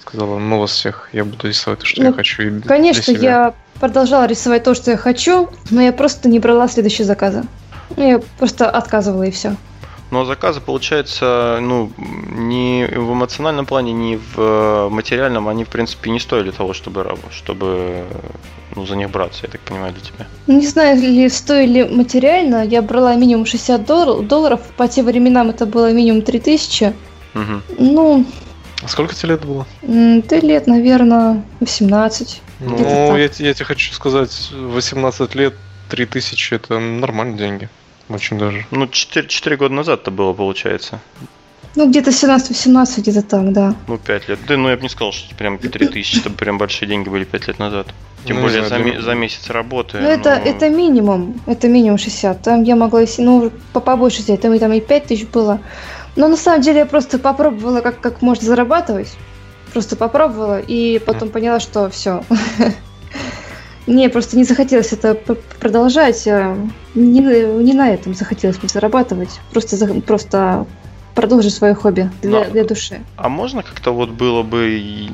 сказала, 0.00 0.38
ну 0.38 0.60
вас 0.60 0.72
всех, 0.72 1.08
я 1.12 1.24
буду 1.24 1.48
рисовать 1.48 1.80
то, 1.80 1.86
что 1.86 2.00
Ну, 2.02 2.08
я 2.08 2.12
хочу. 2.12 2.42
и 2.42 2.60
Конечно, 2.60 3.02
себя». 3.02 3.20
я 3.20 3.54
продолжала 3.80 4.26
рисовать 4.26 4.64
то, 4.64 4.74
что 4.74 4.90
я 4.90 4.96
хочу, 4.96 5.48
но 5.70 5.82
я 5.82 5.92
просто 5.92 6.28
не 6.28 6.38
брала 6.38 6.68
следующие 6.68 7.06
заказы. 7.06 7.44
Ну, 7.96 8.08
Я 8.08 8.20
просто 8.38 8.70
отказывала 8.70 9.24
и 9.24 9.30
все. 9.30 9.56
Но 10.12 10.26
заказы, 10.26 10.60
получается, 10.60 11.58
ну, 11.62 11.90
ни 11.96 12.84
в 12.84 13.14
эмоциональном 13.14 13.64
плане, 13.64 13.94
ни 13.94 14.16
в 14.16 14.38
э, 14.38 14.88
материальном, 14.90 15.48
они, 15.48 15.64
в 15.64 15.68
принципе, 15.68 16.10
не 16.10 16.20
стоили 16.20 16.50
того, 16.50 16.74
чтобы, 16.74 17.16
чтобы 17.30 18.04
ну, 18.76 18.84
за 18.84 18.94
них 18.94 19.08
браться, 19.08 19.40
я 19.44 19.48
так 19.48 19.62
понимаю, 19.62 19.94
для 19.94 20.02
тебя. 20.02 20.26
Не 20.46 20.66
знаю, 20.66 21.00
ли 21.00 21.26
стоили 21.30 21.84
материально. 21.84 22.62
Я 22.62 22.82
брала 22.82 23.16
минимум 23.16 23.46
60 23.46 23.86
дол- 23.86 24.20
долларов. 24.20 24.60
По 24.76 24.86
тем 24.86 25.06
временам 25.06 25.48
это 25.48 25.64
было 25.64 25.90
минимум 25.92 26.20
3000. 26.20 26.92
Мгм. 27.32 27.62
Ну, 27.78 28.26
А 28.84 28.88
Сколько 28.88 29.14
тебе 29.14 29.30
лет 29.30 29.46
было? 29.46 29.66
ты 30.28 30.40
лет, 30.40 30.66
наверное, 30.66 31.42
18. 31.60 32.42
Ну, 32.60 33.16
я, 33.16 33.30
я 33.38 33.54
тебе 33.54 33.64
хочу 33.64 33.94
сказать, 33.94 34.50
18 34.52 35.34
лет, 35.34 35.54
3000 35.88 36.52
это 36.52 36.78
нормальные 36.78 37.38
деньги. 37.38 37.68
Очень 38.08 38.38
даже. 38.38 38.66
Ну, 38.70 38.86
4, 38.88 39.56
года 39.56 39.74
назад 39.74 40.02
это 40.02 40.10
было, 40.10 40.32
получается. 40.32 41.00
Ну, 41.74 41.88
где-то 41.88 42.10
17-18, 42.10 43.00
где-то 43.00 43.22
так, 43.22 43.52
да. 43.52 43.74
Ну, 43.88 43.96
5 43.96 44.28
лет. 44.28 44.38
Да, 44.46 44.56
ну, 44.56 44.68
я 44.68 44.76
бы 44.76 44.82
не 44.82 44.88
сказал, 44.90 45.12
что 45.12 45.34
прям 45.34 45.56
3000, 45.58 46.18
это 46.18 46.30
прям 46.30 46.58
большие 46.58 46.86
деньги 46.88 47.08
были 47.08 47.24
5 47.24 47.48
лет 47.48 47.58
назад. 47.58 47.86
Тем 48.26 48.36
Ну, 48.36 48.42
более 48.42 48.62
за, 48.64 49.02
за 49.02 49.14
месяц 49.14 49.48
работы. 49.50 49.98
Ну, 49.98 50.06
это, 50.06 50.40
ну, 50.44 50.50
это 50.50 50.68
минимум. 50.68 51.40
Это 51.46 51.68
минимум 51.68 51.98
60. 51.98 52.42
Там 52.42 52.62
я 52.62 52.76
могла, 52.76 53.02
ну, 53.18 53.50
по 53.72 53.80
побольше 53.80 54.22
взять. 54.22 54.42
Там, 54.42 54.52
и- 54.52 54.58
там 54.58 54.72
и 54.72 54.80
5 54.80 55.06
тысяч 55.06 55.26
было. 55.26 55.60
Но 56.14 56.28
на 56.28 56.36
самом 56.36 56.60
деле 56.60 56.80
я 56.80 56.86
просто 56.86 57.18
попробовала, 57.18 57.80
как, 57.80 58.00
как 58.00 58.20
можно 58.22 58.44
зарабатывать. 58.46 59.12
Просто 59.72 59.96
попробовала 59.96 60.60
и 60.60 60.98
потом 60.98 61.30
поняла, 61.30 61.58
что 61.58 61.88
все. 61.88 62.22
Мне 63.86 64.08
просто 64.08 64.36
не 64.36 64.44
захотелось 64.44 64.92
это 64.92 65.14
продолжать. 65.14 66.26
а 66.28 66.56
Не, 66.94 67.20
не 67.20 67.72
на 67.72 67.90
этом 67.92 68.14
захотелось 68.14 68.58
мне 68.58 68.68
зарабатывать. 68.68 69.40
Просто, 69.50 69.76
просто 70.02 70.66
продолжить 71.14 71.54
свое 71.54 71.74
хобби 71.74 72.10
для, 72.22 72.44
Да. 72.44 72.50
для 72.50 72.64
души. 72.64 73.00
А 73.16 73.28
можно 73.28 73.62
как-то 73.62 73.92
вот 73.92 74.10
было 74.10 74.42
бы 74.42 75.08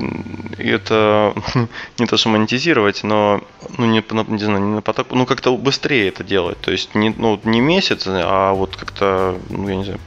это 0.57 1.33
не 1.97 2.05
то 2.05 2.17
что 2.17 2.29
монетизировать, 2.29 3.03
но 3.03 3.41
ну 3.77 3.85
не, 3.85 4.03
не 4.27 4.39
знаю, 4.39 4.59
не 4.59 4.75
на 4.75 4.81
поток, 4.81 5.07
ну 5.11 5.25
как-то 5.25 5.55
быстрее 5.57 6.09
это 6.09 6.23
делать. 6.23 6.59
То 6.61 6.71
есть 6.71 6.95
не, 6.95 7.13
ну, 7.17 7.39
не 7.43 7.59
месяц, 7.59 8.03
а 8.07 8.53
вот 8.53 8.75
как-то, 8.75 9.37
ну 9.49 9.67
я 9.67 9.75
не 9.75 9.83
знаю, 9.83 9.99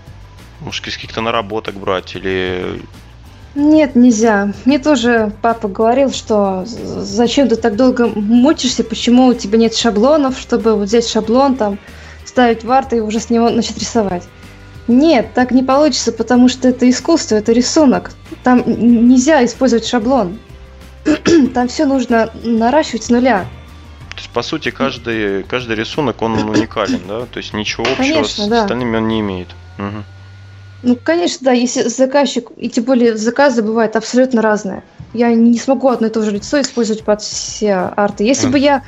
может 0.60 0.86
из 0.86 0.94
каких-то 0.94 1.20
наработок 1.20 1.74
брать 1.74 2.14
или 2.14 2.80
Нет, 3.55 3.96
нельзя. 3.96 4.53
Мне 4.64 4.78
тоже 4.78 5.32
папа 5.42 5.68
говорил, 5.68 6.11
что 6.11 6.64
зачем 6.66 7.48
ты 7.48 7.57
так 7.57 7.76
долго 7.76 8.07
мучишься, 8.09 8.82
почему 8.82 9.26
у 9.26 9.34
тебя 9.34 9.59
нет 9.59 9.74
шаблонов, 9.74 10.38
чтобы 10.38 10.74
вот 10.74 10.88
взять 10.88 11.07
шаблон, 11.07 11.57
там, 11.57 11.78
ставить 12.24 12.64
в 12.64 12.72
арт 12.72 12.94
и 12.94 13.00
уже 13.00 13.20
с 13.20 13.28
него 13.28 13.50
начать 13.50 13.78
рисовать. 13.78 14.22
Нет, 14.88 15.34
так 15.34 15.50
не 15.53 15.62
получится, 15.62 16.12
потому 16.12 16.48
что 16.48 16.68
это 16.68 16.88
искусство, 16.88 17.36
это 17.36 17.53
рисунок. 17.53 18.12
Там 18.42 18.62
нельзя 18.66 19.44
использовать 19.44 19.86
шаблон. 19.86 20.38
Там 21.55 21.68
все 21.68 21.84
нужно 21.84 22.30
наращивать 22.42 23.05
с 23.05 23.11
нуля. 23.11 23.46
То 24.11 24.16
есть, 24.16 24.30
по 24.30 24.42
сути, 24.42 24.70
каждый, 24.70 25.42
каждый 25.44 25.74
рисунок, 25.76 26.22
он 26.22 26.34
уникален, 26.34 27.00
да? 27.09 27.26
То 27.26 27.38
есть 27.38 27.55
ничего 27.55 27.84
общего 27.84 27.96
Конечно, 27.96 28.44
с 28.44 28.48
да. 28.48 28.62
остальными 28.62 28.96
он 28.96 29.09
не 29.09 29.20
имеет. 29.20 29.48
Мгм. 29.78 30.05
Ну, 30.83 30.97
конечно, 31.03 31.45
да, 31.45 31.53
если 31.53 31.83
заказчик, 31.89 32.51
и 32.57 32.68
тем 32.68 32.85
более 32.85 33.16
заказы 33.16 33.62
бывают 33.62 33.95
абсолютно 33.95 34.43
разные. 34.43 34.83
Я 35.14 35.33
не 35.35 35.59
смогу 35.59 35.89
одно 35.89 36.09
и 36.09 36.11
то 36.11 36.22
же 36.22 36.30
лицо 36.33 36.61
использовать 36.61 37.05
под 37.05 37.22
все 37.22 37.74
арты. 37.97 38.24
Если 38.24 38.47
Да. 38.47 38.53
бы 38.53 38.59
я 38.59 38.83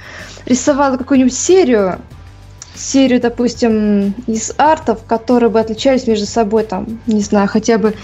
рисовала 0.47 0.97
какую-нибудь 0.97 1.35
серию, 1.35 2.01
серию, 2.75 3.21
допустим, 3.21 4.15
из 4.27 4.53
артов, 4.57 5.05
которые 5.07 5.51
бы 5.51 5.61
отличались 5.61 6.07
между 6.07 6.27
собой, 6.27 6.65
там, 6.65 6.99
не 7.07 7.21
знаю, 7.21 7.49
хотя 7.49 7.79
бы, 7.79 7.95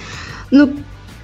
ну, 0.52 0.70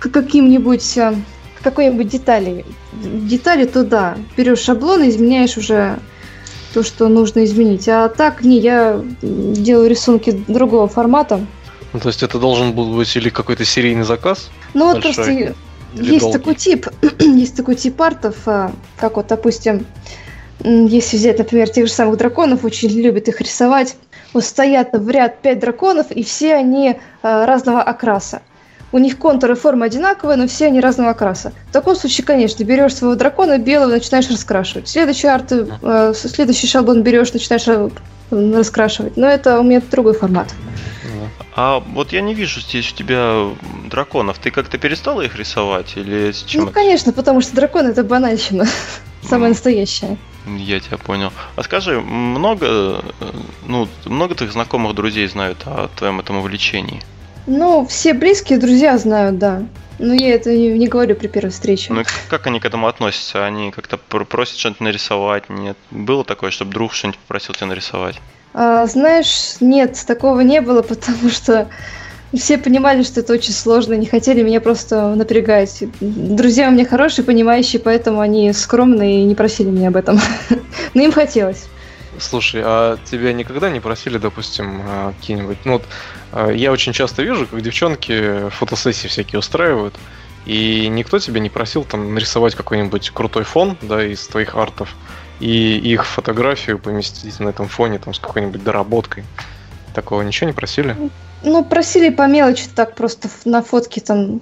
каким-нибудь, 0.00 0.96
э, 0.98 1.14
какой-нибудь 1.62 2.08
детали, 2.08 2.64
детали, 2.92 3.66
то 3.66 3.84
да, 3.84 4.16
берешь 4.36 4.60
шаблон 4.60 5.04
и 5.04 5.10
изменяешь 5.10 5.56
уже 5.56 5.98
то, 6.74 6.82
что 6.82 7.08
нужно 7.08 7.44
изменить. 7.44 7.88
А 7.88 8.08
так, 8.08 8.42
не, 8.42 8.58
я 8.58 9.00
делаю 9.22 9.88
рисунки 9.88 10.32
другого 10.48 10.88
формата, 10.88 11.40
Ну, 11.92 12.00
то 12.00 12.08
есть 12.08 12.22
это 12.22 12.38
должен 12.38 12.72
был 12.72 12.94
быть 12.94 13.14
или 13.16 13.28
какой-то 13.28 13.64
серийный 13.64 14.04
заказ, 14.04 14.50
Ну 14.74 14.92
вот 14.92 15.02
просто 15.02 15.30
или 15.30 15.54
есть 15.94 16.20
долгий? 16.20 16.38
такой 16.38 16.54
тип, 16.54 16.88
есть 17.18 17.56
такой 17.56 17.74
тип 17.74 18.00
артов, 18.00 18.36
а, 18.46 18.72
как 18.98 19.16
вот, 19.16 19.28
допустим, 19.28 19.86
если 20.62 21.16
взять, 21.16 21.38
например, 21.38 21.68
тех 21.68 21.86
же 21.86 21.92
самых 21.92 22.16
драконов, 22.16 22.64
очень 22.64 22.88
любят 22.88 23.28
их 23.28 23.40
рисовать. 23.40 23.96
Вот 24.32 24.44
стоят 24.44 24.90
в 24.92 25.08
ряд 25.08 25.40
пять 25.40 25.60
драконов, 25.60 26.10
и 26.10 26.22
все 26.22 26.54
они 26.54 26.96
а, 27.22 27.46
разного 27.46 27.82
окраса. 27.82 28.42
У 28.92 28.98
них 28.98 29.18
контуры 29.18 29.54
и 29.54 29.56
формы 29.56 29.86
одинаковые, 29.86 30.36
но 30.36 30.46
все 30.46 30.66
они 30.66 30.80
разного 30.80 31.10
окраса. 31.10 31.52
В 31.68 31.72
таком 31.72 31.96
случае, 31.96 32.24
конечно, 32.24 32.62
берешь 32.64 32.94
своего 32.94 33.16
дракона 33.16 33.58
белого, 33.58 33.90
начинаешь 33.90 34.30
раскрашивать. 34.30 34.88
Следующий 34.88 35.26
арт, 35.26 35.52
э, 35.52 36.12
следующий 36.14 36.66
шаблон 36.66 37.02
берешь, 37.02 37.32
начинаешь 37.32 37.66
э, 37.66 37.90
раскрашивать. 38.30 39.16
Но 39.16 39.26
это 39.26 39.60
у 39.60 39.64
меня 39.64 39.82
другой 39.90 40.14
формат. 40.14 40.48
А 41.54 41.80
вот 41.80 42.12
я 42.12 42.20
не 42.20 42.34
вижу 42.34 42.60
здесь 42.60 42.92
у 42.92 42.94
тебя 42.94 43.46
драконов. 43.90 44.38
Ты 44.38 44.50
как-то 44.50 44.78
перестала 44.78 45.22
их 45.22 45.36
рисовать 45.36 45.96
или 45.96 46.32
с 46.32 46.42
чем 46.42 46.62
Ну, 46.62 46.66
это? 46.66 46.74
конечно, 46.74 47.12
потому 47.12 47.40
что 47.40 47.54
дракон 47.56 47.86
это 47.86 48.04
банальщина. 48.04 48.66
Самая 49.22 49.50
настоящая. 49.50 50.18
Я 50.46 50.78
тебя 50.80 50.98
понял. 50.98 51.32
А 51.56 51.62
скажи, 51.62 52.00
много, 52.00 53.02
ну, 53.66 53.88
много 54.04 54.34
твоих 54.34 54.52
знакомых 54.52 54.94
друзей 54.94 55.26
знают 55.26 55.62
о 55.66 55.88
твоем 55.96 56.20
этом 56.20 56.36
увлечении? 56.36 57.02
Ну, 57.46 57.86
все 57.86 58.12
близкие 58.14 58.58
друзья 58.58 58.96
знают, 58.98 59.38
да. 59.38 59.62
Но 59.98 60.12
я 60.12 60.34
это 60.34 60.54
не, 60.54 60.86
говорю 60.88 61.16
при 61.16 61.26
первой 61.26 61.50
встрече. 61.50 61.92
Ну 61.92 62.02
как 62.28 62.46
они 62.46 62.60
к 62.60 62.64
этому 62.66 62.86
относятся? 62.86 63.46
Они 63.46 63.70
как-то 63.70 63.96
просят 63.96 64.58
что-нибудь 64.58 64.80
нарисовать? 64.80 65.48
Нет? 65.48 65.76
Было 65.90 66.22
такое, 66.22 66.50
чтобы 66.50 66.72
друг 66.72 66.92
что-нибудь 66.92 67.18
попросил 67.20 67.54
тебя 67.54 67.68
нарисовать? 67.68 68.20
А, 68.58 68.86
знаешь, 68.86 69.56
нет, 69.60 70.02
такого 70.06 70.40
не 70.40 70.62
было, 70.62 70.80
потому 70.94 71.28
что 71.28 71.68
все 72.34 72.56
понимали, 72.56 73.02
что 73.02 73.20
это 73.20 73.34
очень 73.34 73.52
сложно, 73.52 73.92
не 73.92 74.06
хотели 74.06 74.42
меня 74.42 74.62
просто 74.62 75.14
напрягать. 75.14 75.84
Друзья 76.00 76.68
у 76.68 76.72
меня 76.72 76.86
хорошие, 76.86 77.24
понимающие, 77.24 77.78
поэтому 77.78 78.20
они 78.20 78.50
скромные 78.54 79.20
и 79.20 79.24
не 79.24 79.34
просили 79.34 79.68
меня 79.68 79.88
об 79.88 79.96
этом. 79.96 80.18
Но 80.94 81.02
им 81.02 81.12
хотелось. 81.12 81.66
Слушай, 82.18 82.62
а 82.64 82.96
тебя 83.04 83.34
никогда 83.34 83.68
не 83.68 83.80
просили, 83.80 84.16
допустим, 84.16 84.80
а, 84.88 85.12
какие-нибудь... 85.12 85.58
Ну, 85.66 85.74
вот, 85.74 85.84
а, 86.32 86.50
я 86.50 86.72
очень 86.72 86.94
часто 86.94 87.22
вижу, 87.22 87.46
как 87.46 87.60
девчонки 87.60 88.48
фотосессии 88.48 89.06
всякие 89.08 89.38
устраивают, 89.38 89.94
и 90.46 90.88
никто 90.88 91.18
тебя 91.18 91.40
не 91.40 91.50
просил 91.50 91.84
там 91.84 92.14
нарисовать 92.14 92.54
какой-нибудь 92.54 93.10
крутой 93.10 93.44
фон, 93.44 93.76
да, 93.82 94.02
из 94.02 94.26
твоих 94.26 94.54
артов, 94.54 94.94
и 95.40 95.78
их 95.78 96.06
фотографию 96.06 96.78
поместить 96.78 97.40
на 97.40 97.48
этом 97.50 97.68
фоне 97.68 97.98
там 97.98 98.14
с 98.14 98.18
какой-нибудь 98.18 98.62
доработкой. 98.62 99.24
Такого 99.94 100.22
ничего 100.22 100.48
не 100.48 100.54
просили? 100.54 100.96
Ну, 101.42 101.64
просили 101.64 102.10
по 102.10 102.26
мелочи 102.26 102.66
так 102.74 102.94
просто 102.94 103.28
на 103.44 103.62
фотке 103.62 104.00
там 104.00 104.40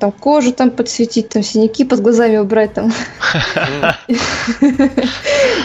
там 0.00 0.10
кожу 0.12 0.52
там 0.52 0.70
подсветить, 0.70 1.28
там 1.28 1.42
синяки 1.42 1.84
под 1.84 2.00
глазами 2.00 2.38
убрать 2.38 2.72
там. 2.72 2.86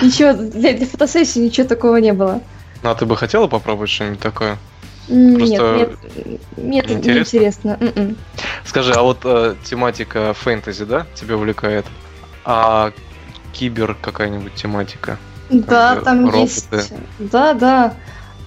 Ничего, 0.01 0.33
для, 0.33 0.85
фотосессии 0.85 1.39
ничего 1.39 1.65
такого 1.65 1.95
не 1.97 2.11
было. 2.11 2.41
Ну, 2.83 2.89
а 2.89 2.95
ты 2.95 3.05
бы 3.05 3.15
хотела 3.15 3.47
попробовать 3.47 3.89
что-нибудь 3.89 4.19
такое? 4.19 4.57
Нет, 5.07 5.61
нет, 6.57 6.89
нет, 6.89 6.91
интересно. 6.91 7.77
М-м. 7.79 8.17
Скажи, 8.65 8.91
а 8.93 9.01
вот 9.01 9.19
э, 9.23 9.55
тематика 9.63 10.33
фэнтези, 10.33 10.83
да, 10.85 11.07
тебя 11.15 11.35
увлекает? 11.35 11.85
А 12.45 12.91
кибер 13.53 13.95
какая-нибудь 13.99 14.53
тематика? 14.53 15.17
Да, 15.49 15.95
там, 15.95 16.29
там 16.29 16.41
есть. 16.41 16.69
Да, 17.19 17.53
да. 17.53 17.93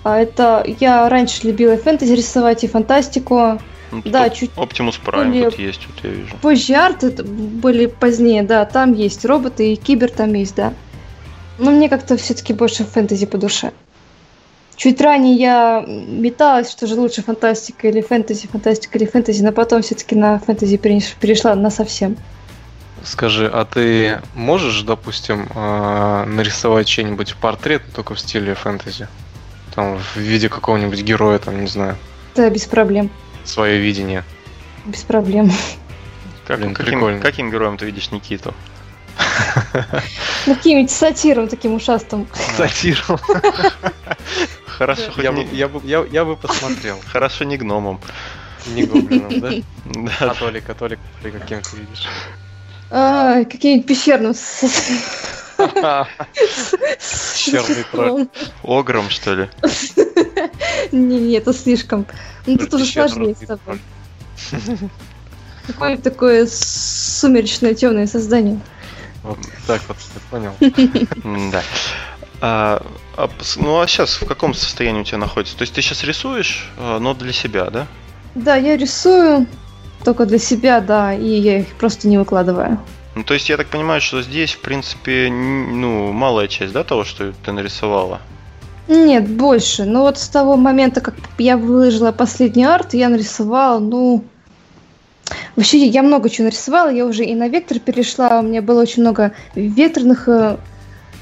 А 0.04 0.18
это 0.18 0.64
я 0.80 1.08
раньше 1.08 1.46
любила 1.46 1.76
фэнтези 1.76 2.12
рисовать 2.12 2.64
и 2.64 2.68
фантастику. 2.68 3.60
Ну, 3.92 4.02
да, 4.04 4.30
чуть 4.30 4.50
Optimus 4.52 4.98
Prime 5.04 5.26
более... 5.26 5.50
тут 5.50 5.58
есть, 5.58 5.86
вот 5.86 6.04
я 6.04 6.10
вижу. 6.10 6.36
Позже 6.40 6.74
арты 6.74 7.10
были 7.22 7.86
позднее, 7.86 8.42
да, 8.42 8.64
там 8.64 8.94
есть 8.94 9.24
роботы 9.24 9.72
и 9.72 9.76
кибер 9.76 10.10
там 10.10 10.32
есть, 10.32 10.54
да. 10.54 10.72
Но 11.58 11.70
мне 11.70 11.90
как-то 11.90 12.16
все-таки 12.16 12.54
больше 12.54 12.84
фэнтези 12.84 13.26
по 13.26 13.36
душе. 13.36 13.72
Чуть 14.76 15.00
ранее 15.00 15.34
я 15.36 15.84
металась, 15.86 16.70
что 16.72 16.86
же 16.86 16.94
лучше 16.94 17.22
фантастика 17.22 17.86
или 17.88 18.00
фэнтези, 18.00 18.48
фантастика 18.48 18.98
или 18.98 19.04
фэнтези, 19.04 19.42
но 19.44 19.52
потом 19.52 19.82
все-таки 19.82 20.16
на 20.16 20.38
фэнтези 20.38 20.78
перешла 20.78 21.54
на 21.54 21.70
совсем. 21.70 22.16
Скажи, 23.04 23.48
а 23.52 23.64
ты 23.64 24.20
можешь, 24.34 24.82
допустим, 24.82 25.48
а, 25.54 26.24
нарисовать 26.26 26.86
чей-нибудь 26.86 27.34
портрет 27.36 27.82
только 27.94 28.14
в 28.14 28.20
стиле 28.20 28.54
фэнтези? 28.54 29.08
Там 29.74 29.98
в 29.98 30.16
виде 30.16 30.48
какого-нибудь 30.48 31.00
героя, 31.02 31.38
там, 31.38 31.60
не 31.60 31.66
знаю. 31.66 31.96
Да, 32.34 32.48
без 32.50 32.66
проблем. 32.66 33.10
Свое 33.44 33.78
видение. 33.78 34.24
Без 34.84 35.02
проблем. 35.02 35.50
Как, 36.46 36.58
Блин, 36.58 36.74
каким, 36.74 36.92
прикольно. 36.94 37.20
каким 37.20 37.50
героем 37.50 37.76
ты 37.76 37.86
видишь 37.86 38.10
Никиту? 38.10 38.54
Ну, 40.46 40.54
каким-нибудь 40.54 40.90
сатиром 40.90 41.48
таким 41.48 41.74
ушастым. 41.74 42.26
Сатиром. 42.56 43.18
Хорошо, 44.66 45.12
я, 45.22 45.32
бы, 45.32 45.46
я, 45.52 45.68
бы, 45.68 45.80
я, 45.84 46.04
я 46.10 46.24
бы 46.24 46.36
посмотрел. 46.36 46.98
Хорошо, 47.06 47.44
не 47.44 47.56
гномом. 47.56 48.00
Не 48.66 48.84
гоблином, 48.84 49.40
да? 49.40 49.50
Да. 49.84 50.28
Католик, 50.28 50.64
католик, 50.64 50.98
ты 51.22 51.30
каким 51.30 51.60
ты 51.60 51.76
видишь? 51.76 52.06
А, 52.94 53.44
каким-нибудь 53.44 53.86
пещерным. 53.86 54.34
Черный 57.36 57.84
тролль. 57.90 58.28
Огром, 58.62 59.08
что 59.08 59.34
ли? 59.34 59.48
Не, 60.92 61.18
не, 61.18 61.36
это 61.36 61.54
слишком. 61.54 62.04
Ну 62.46 62.58
тут 62.58 62.74
уже 62.74 62.84
сложнее 62.84 63.34
с 63.34 63.46
тобой. 63.46 63.80
Какое 65.66 65.96
такое 65.96 66.46
сумеречное 66.46 67.72
темное 67.74 68.06
создание. 68.06 68.60
Вот 69.22 69.38
так 69.66 69.80
вот, 69.88 69.96
я 70.14 70.20
понял. 70.30 70.54
Да. 71.50 71.62
А, 72.42 72.84
а, 73.16 73.30
ну 73.56 73.80
а 73.80 73.86
сейчас 73.86 74.20
в 74.20 74.26
каком 74.26 74.52
состоянии 74.52 75.00
у 75.00 75.04
тебя 75.04 75.18
находится? 75.18 75.56
То 75.56 75.62
есть 75.62 75.72
ты 75.72 75.80
сейчас 75.80 76.02
рисуешь, 76.04 76.68
а, 76.76 76.98
но 76.98 77.14
для 77.14 77.32
себя, 77.32 77.70
да? 77.70 77.86
Да, 78.34 78.56
я 78.56 78.76
рисую 78.76 79.46
только 80.04 80.26
для 80.26 80.38
себя, 80.38 80.80
да, 80.80 81.14
и 81.14 81.28
я 81.28 81.60
их 81.60 81.68
просто 81.74 82.08
не 82.08 82.18
выкладываю. 82.18 82.78
Ну, 83.14 83.24
то 83.24 83.34
есть 83.34 83.48
я 83.48 83.56
так 83.56 83.68
понимаю, 83.68 84.00
что 84.00 84.22
здесь, 84.22 84.52
в 84.52 84.60
принципе, 84.60 85.28
ну, 85.30 86.12
малая 86.12 86.48
часть, 86.48 86.72
да, 86.72 86.82
того, 86.82 87.04
что 87.04 87.32
ты 87.44 87.52
нарисовала? 87.52 88.20
Нет, 88.88 89.28
больше. 89.28 89.84
Но 89.84 90.02
вот 90.02 90.18
с 90.18 90.28
того 90.28 90.56
момента, 90.56 91.00
как 91.00 91.14
я 91.38 91.56
выложила 91.56 92.12
последний 92.12 92.64
арт, 92.64 92.94
я 92.94 93.08
нарисовала, 93.08 93.78
ну... 93.78 94.24
Вообще, 95.56 95.86
я 95.86 96.02
много 96.02 96.30
чего 96.30 96.46
нарисовала, 96.46 96.90
я 96.90 97.06
уже 97.06 97.24
и 97.24 97.34
на 97.34 97.48
вектор 97.48 97.78
перешла, 97.78 98.40
у 98.40 98.42
меня 98.42 98.60
было 98.62 98.82
очень 98.82 99.02
много 99.02 99.32
ветерных 99.54 100.28
э, 100.28 100.56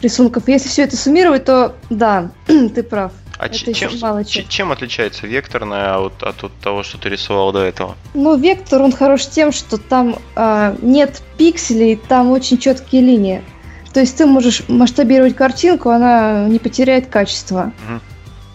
рисунков. 0.02 0.48
Если 0.48 0.68
все 0.68 0.82
это 0.82 0.96
суммировать, 0.96 1.44
то 1.44 1.76
да, 1.90 2.30
ты 2.46 2.82
прав. 2.82 3.12
А 3.40 3.46
это 3.46 3.72
чем, 3.72 3.98
мало 4.02 4.22
чем 4.22 4.70
отличается 4.70 5.26
векторная 5.26 5.96
от, 5.96 6.22
от, 6.22 6.44
от 6.44 6.52
того, 6.58 6.82
что 6.82 6.98
ты 6.98 7.08
рисовал 7.08 7.52
до 7.52 7.60
этого? 7.60 7.96
Ну, 8.12 8.36
вектор, 8.36 8.82
он 8.82 8.92
хорош 8.92 9.24
тем, 9.24 9.50
что 9.50 9.78
там 9.78 10.16
э, 10.36 10.76
нет 10.82 11.22
пикселей, 11.38 11.96
там 11.96 12.32
очень 12.32 12.58
четкие 12.58 13.00
линии. 13.00 13.42
То 13.94 14.00
есть 14.00 14.18
ты 14.18 14.26
можешь 14.26 14.68
масштабировать 14.68 15.36
картинку, 15.36 15.88
она 15.88 16.48
не 16.48 16.58
потеряет 16.58 17.06
качество. 17.06 17.72
Угу. 17.88 18.00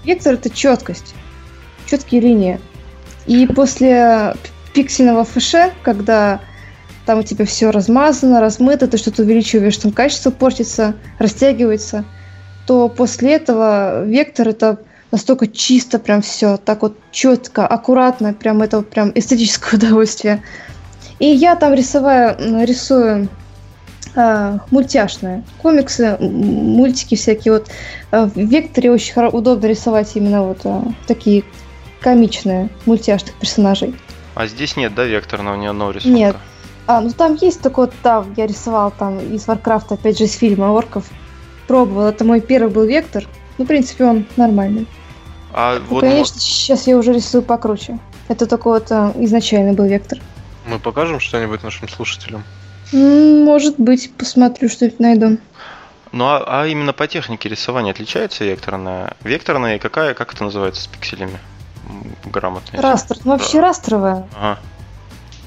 Вектор 0.04 0.36
это 0.36 0.52
четкость, 0.52 1.16
четкие 1.88 2.22
линии. 2.22 2.60
И 3.26 3.48
после 3.48 4.36
пиксельного 4.76 5.24
фэше, 5.24 5.74
когда 5.82 6.42
там 7.08 7.20
у 7.20 7.24
тебя 7.24 7.46
все 7.48 7.72
размазано, 7.72 8.40
размыто, 8.40 8.88
ты 8.88 8.98
что-то 8.98 9.24
увеличиваешь, 9.24 9.78
там 9.78 9.92
качество 9.92 10.30
портится, 10.30 10.94
растягивается– 11.18 12.06
то 12.66 12.89
после 12.89 13.34
этого 13.34 14.03
вектор 14.05 14.49
это 14.49 14.80
настолько 15.11 15.47
чисто 15.47 15.99
прям 15.99 16.22
все, 16.22 16.57
так 16.57 16.82
вот 16.82 16.97
четко, 17.11 17.66
аккуратно, 17.66 18.34
прям 18.34 18.61
это 18.61 18.82
прям 18.82 19.11
эстетическое 19.16 19.74
удовольствие. 19.80 20.43
И 21.20 21.28
я 21.28 21.55
там 21.55 21.74
рисоваю, 21.74 22.36
рисую 22.66 23.30
а, 24.16 24.59
мультяшные 24.72 25.43
комиксы, 25.61 26.18
мультики 26.20 27.16
всякие. 27.16 27.53
Вот 27.53 27.70
а, 28.11 28.26
в 28.26 28.36
векторе 28.36 28.91
очень 28.91 29.13
удобно 29.22 29.68
рисовать 29.68 30.11
именно 30.16 30.43
вот 30.43 30.61
а, 30.66 30.84
такие 31.07 31.43
комичные 32.01 32.70
мультяшных 32.86 33.36
персонажей. 33.36 33.95
А 34.36 34.47
здесь 34.47 34.76
нет, 34.76 34.93
да, 34.93 35.05
векторного 35.05 35.55
ни 35.55 35.66
одного 35.66 35.91
рисунка? 35.91 36.18
Нет. 36.18 36.36
А, 36.88 37.01
ну 37.01 37.11
там 37.11 37.38
есть 37.41 37.61
такой 37.61 37.86
вот, 37.86 37.95
да, 38.03 38.26
я 38.36 38.47
рисовал 38.47 38.91
там 38.91 39.20
из 39.20 39.47
Варкрафта, 39.47 39.95
опять 39.95 40.18
же, 40.18 40.26
из 40.26 40.34
фильма 40.34 40.66
орков 40.66 41.05
пробовал. 41.68 42.07
Это 42.07 42.24
мой 42.24 42.41
первый 42.41 42.72
был 42.72 42.84
вектор. 42.86 43.26
Ну, 43.57 43.66
в 43.66 43.68
принципе, 43.68 44.05
он 44.05 44.26
нормальный. 44.36 44.88
А 45.53 45.80
ну, 45.80 45.86
вот 45.89 46.01
конечно, 46.01 46.39
сейчас 46.39 46.88
я 46.88 46.97
уже 46.97 47.13
рисую 47.13 47.41
покруче. 47.41 47.99
Это 48.28 48.45
только 48.45 48.68
вот 48.68 48.91
а, 48.91 49.13
изначальный 49.16 49.74
был 49.74 49.86
вектор. 49.86 50.20
Мы 50.68 50.80
покажем 50.80 51.20
что-нибудь 51.20 51.63
нашим 51.63 51.88
слушателям? 51.88 52.43
Может 52.91 53.76
быть, 53.78 54.11
посмотрю, 54.18 54.68
что-нибудь 54.68 54.99
найду. 54.99 55.38
Ну 56.11 56.26
а, 56.26 56.43
а 56.45 56.68
именно 56.68 56.93
по 56.93 57.07
технике 57.07 57.49
рисования 57.49 57.91
отличается 57.91 58.43
векторная? 58.45 59.16
Векторная 59.24 59.76
и 59.76 59.80
какая, 59.80 60.13
как 60.13 60.34
это 60.34 60.43
называется 60.43 60.84
с 60.84 60.88
пикселями? 60.88 61.39
Грамотно. 62.26 62.82
Растр. 62.82 63.18
Ну, 63.24 63.32
вообще 63.32 63.59
да. 63.59 63.68
растровая. 63.68 64.28
Ага. 64.36 64.59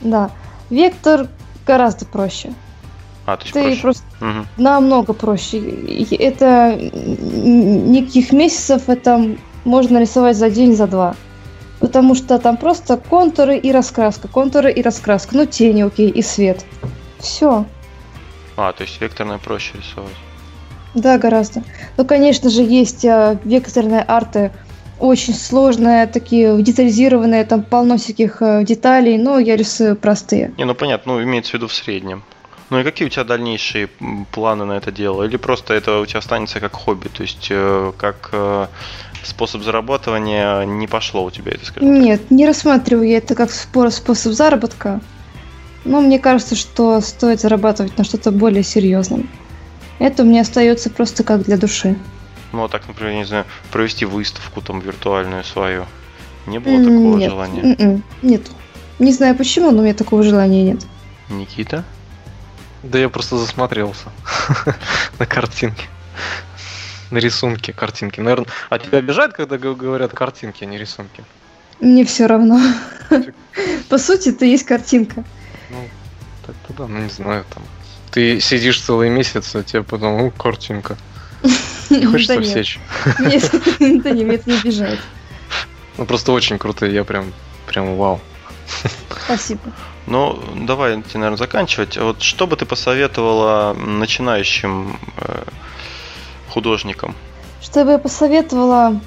Да. 0.01 0.31
Вектор 0.71 1.29
гораздо 1.67 2.07
проще. 2.07 2.53
А, 3.29 3.37
то 3.37 3.43
есть 3.43 3.53
Ты 3.53 3.63
проще. 3.63 3.83
просто 3.83 4.05
угу. 4.23 4.47
намного 4.57 5.13
проще. 5.13 5.59
Это 6.19 6.81
никаких 6.81 8.33
месяцев, 8.33 8.89
это 8.89 9.37
можно 9.67 9.99
рисовать 9.99 10.35
за 10.39 10.49
день, 10.49 10.75
за 10.75 10.87
два. 10.87 11.15
Потому 11.79 12.15
что 12.15 12.39
там 12.39 12.57
просто 12.57 12.97
контуры 12.97 13.59
и 13.59 13.71
раскраска, 13.71 14.29
контуры 14.29 14.73
и 14.73 14.81
раскраска. 14.81 15.37
Ну, 15.37 15.45
тени, 15.45 15.83
окей, 15.83 16.09
и 16.09 16.23
свет. 16.23 16.65
Все. 17.19 17.67
А, 18.57 18.73
то 18.73 18.85
есть 18.85 18.99
векторное 18.99 19.37
проще 19.37 19.73
рисовать. 19.77 20.17
Да, 20.95 21.19
гораздо. 21.19 21.63
Ну, 21.99 22.07
конечно 22.07 22.49
же, 22.49 22.63
есть 22.63 23.05
а, 23.05 23.39
векторные 23.45 24.01
арты, 24.01 24.53
очень 24.99 25.35
сложные, 25.35 26.07
такие 26.07 26.63
детализированные, 26.63 27.45
там 27.45 27.63
полно 27.63 27.99
всяких 27.99 28.41
а, 28.41 28.63
деталей, 28.65 29.19
но 29.19 29.39
я 29.39 29.55
рисую 29.55 29.97
простые. 29.97 30.55
Не, 30.57 30.65
ну 30.65 30.75
понятно, 30.75 31.13
ну 31.13 31.23
имеется 31.23 31.51
в 31.51 31.55
виду 31.55 31.69
в 31.69 31.75
среднем. 31.75 32.25
Ну 32.71 32.79
и 32.79 32.85
какие 32.85 33.07
у 33.07 33.11
тебя 33.11 33.25
дальнейшие 33.25 33.89
планы 34.31 34.65
на 34.65 34.73
это 34.73 34.93
дело? 34.93 35.23
Или 35.23 35.37
просто 35.37 35.75
это 35.75 36.01
у 36.01 36.07
тебя 36.07 36.19
останется 36.19 36.61
как 36.61 36.75
хобби, 36.75 37.09
то 37.09 37.23
есть 37.23 37.49
э, 37.51 37.93
как 37.97 38.29
э, 38.33 38.67
способ 39.25 39.63
зарабатывания 39.63 40.65
не 40.65 40.87
пошло 40.87 41.25
у 41.25 41.31
тебя 41.31 41.53
это, 41.53 41.65
скажем 41.65 42.01
Нет, 42.01 42.21
так? 42.21 42.31
не 42.31 42.47
рассматриваю 42.47 43.09
я 43.09 43.19
это 43.19 43.35
как 43.35 43.51
способ 43.51 44.33
заработка. 44.33 45.01
Но 45.85 46.01
мне 46.01 46.19
кажется, 46.19 46.57
что 46.57 47.01
стоит 47.01 47.41
зарабатывать 47.41 47.97
на 47.97 48.05
что-то 48.05 48.31
более 48.31 48.63
серьезном. 48.63 49.29
Это 49.99 50.23
меня 50.23 50.43
остается 50.43 50.91
просто 50.91 51.25
как 51.25 51.45
для 51.45 51.57
души. 51.57 51.97
Ну, 52.53 52.65
а 52.65 52.69
так, 52.69 52.87
например, 52.87 53.15
не 53.15 53.25
знаю, 53.25 53.47
провести 53.71 54.05
выставку 54.05 54.61
там 54.61 54.81
виртуальную 54.81 55.45
свою. 55.45 55.87
Не 56.47 56.59
было 56.59 56.79
такого 56.79 57.17
нет, 57.17 57.31
желания? 57.31 57.77
М-м, 57.79 58.03
нет. 58.23 58.43
Не 58.99 59.13
знаю 59.13 59.35
почему, 59.37 59.71
но 59.71 59.81
у 59.81 59.83
меня 59.83 59.95
такого 59.95 60.23
желания 60.23 60.63
нет. 60.63 60.81
Никита? 61.29 61.85
Да 62.83 62.99
я 62.99 63.09
просто 63.09 63.37
засмотрелся 63.37 64.11
на 65.19 65.27
картинке. 65.27 65.87
На 67.11 67.19
рисунке 67.19 67.73
картинки. 67.73 68.21
Наверное, 68.21 68.49
а 68.71 68.79
тебя 68.79 68.99
обижает, 68.99 69.33
когда 69.33 69.59
говорят 69.59 70.13
картинки, 70.13 70.65
а 70.65 70.67
не 70.67 70.79
рисунки? 70.79 71.25
Мне 71.81 72.05
все 72.05 72.27
равно. 72.27 72.61
По 73.89 73.99
сути, 73.99 74.31
это 74.31 74.45
есть 74.45 74.65
картинка. 74.65 75.25
Ну, 75.71 75.89
так-то 76.47 76.73
да, 76.75 76.87
ну 76.87 77.01
не 77.01 77.11
знаю, 77.11 77.45
там. 77.53 77.63
Ты 78.11 78.41
сидишь 78.41 78.81
целый 78.81 79.11
месяц, 79.11 79.55
а 79.55 79.63
тебе 79.63 79.83
потом, 79.83 80.19
ну, 80.19 80.31
картинка. 80.31 80.97
Не 81.91 82.07
хочется 82.11 82.41
всечь. 82.43 82.79
Нет, 83.19 83.51
да 84.03 84.11
меня 84.11 84.35
это 84.35 84.51
не 84.51 84.57
обижает. 84.57 85.01
Ну, 85.97 86.05
просто 86.05 86.33
очень 86.33 86.59
крутые, 86.59 86.95
я 86.95 87.05
прям, 87.05 87.33
прям 87.67 87.97
вау. 87.97 88.21
Спасибо. 89.25 89.61
Ну, 90.09 90.39
давайте, 90.55 91.19
наверное, 91.19 91.37
заканчивать. 91.37 91.99
Вот 91.99 92.23
что 92.23 92.47
бы 92.47 92.57
ты 92.57 92.65
посоветовала 92.65 93.75
начинающим 93.75 94.99
э, 95.19 95.43
художникам? 96.49 97.15
Что 97.61 97.85
бы 97.85 97.93
я 97.93 97.99
посоветовала 97.99 99.01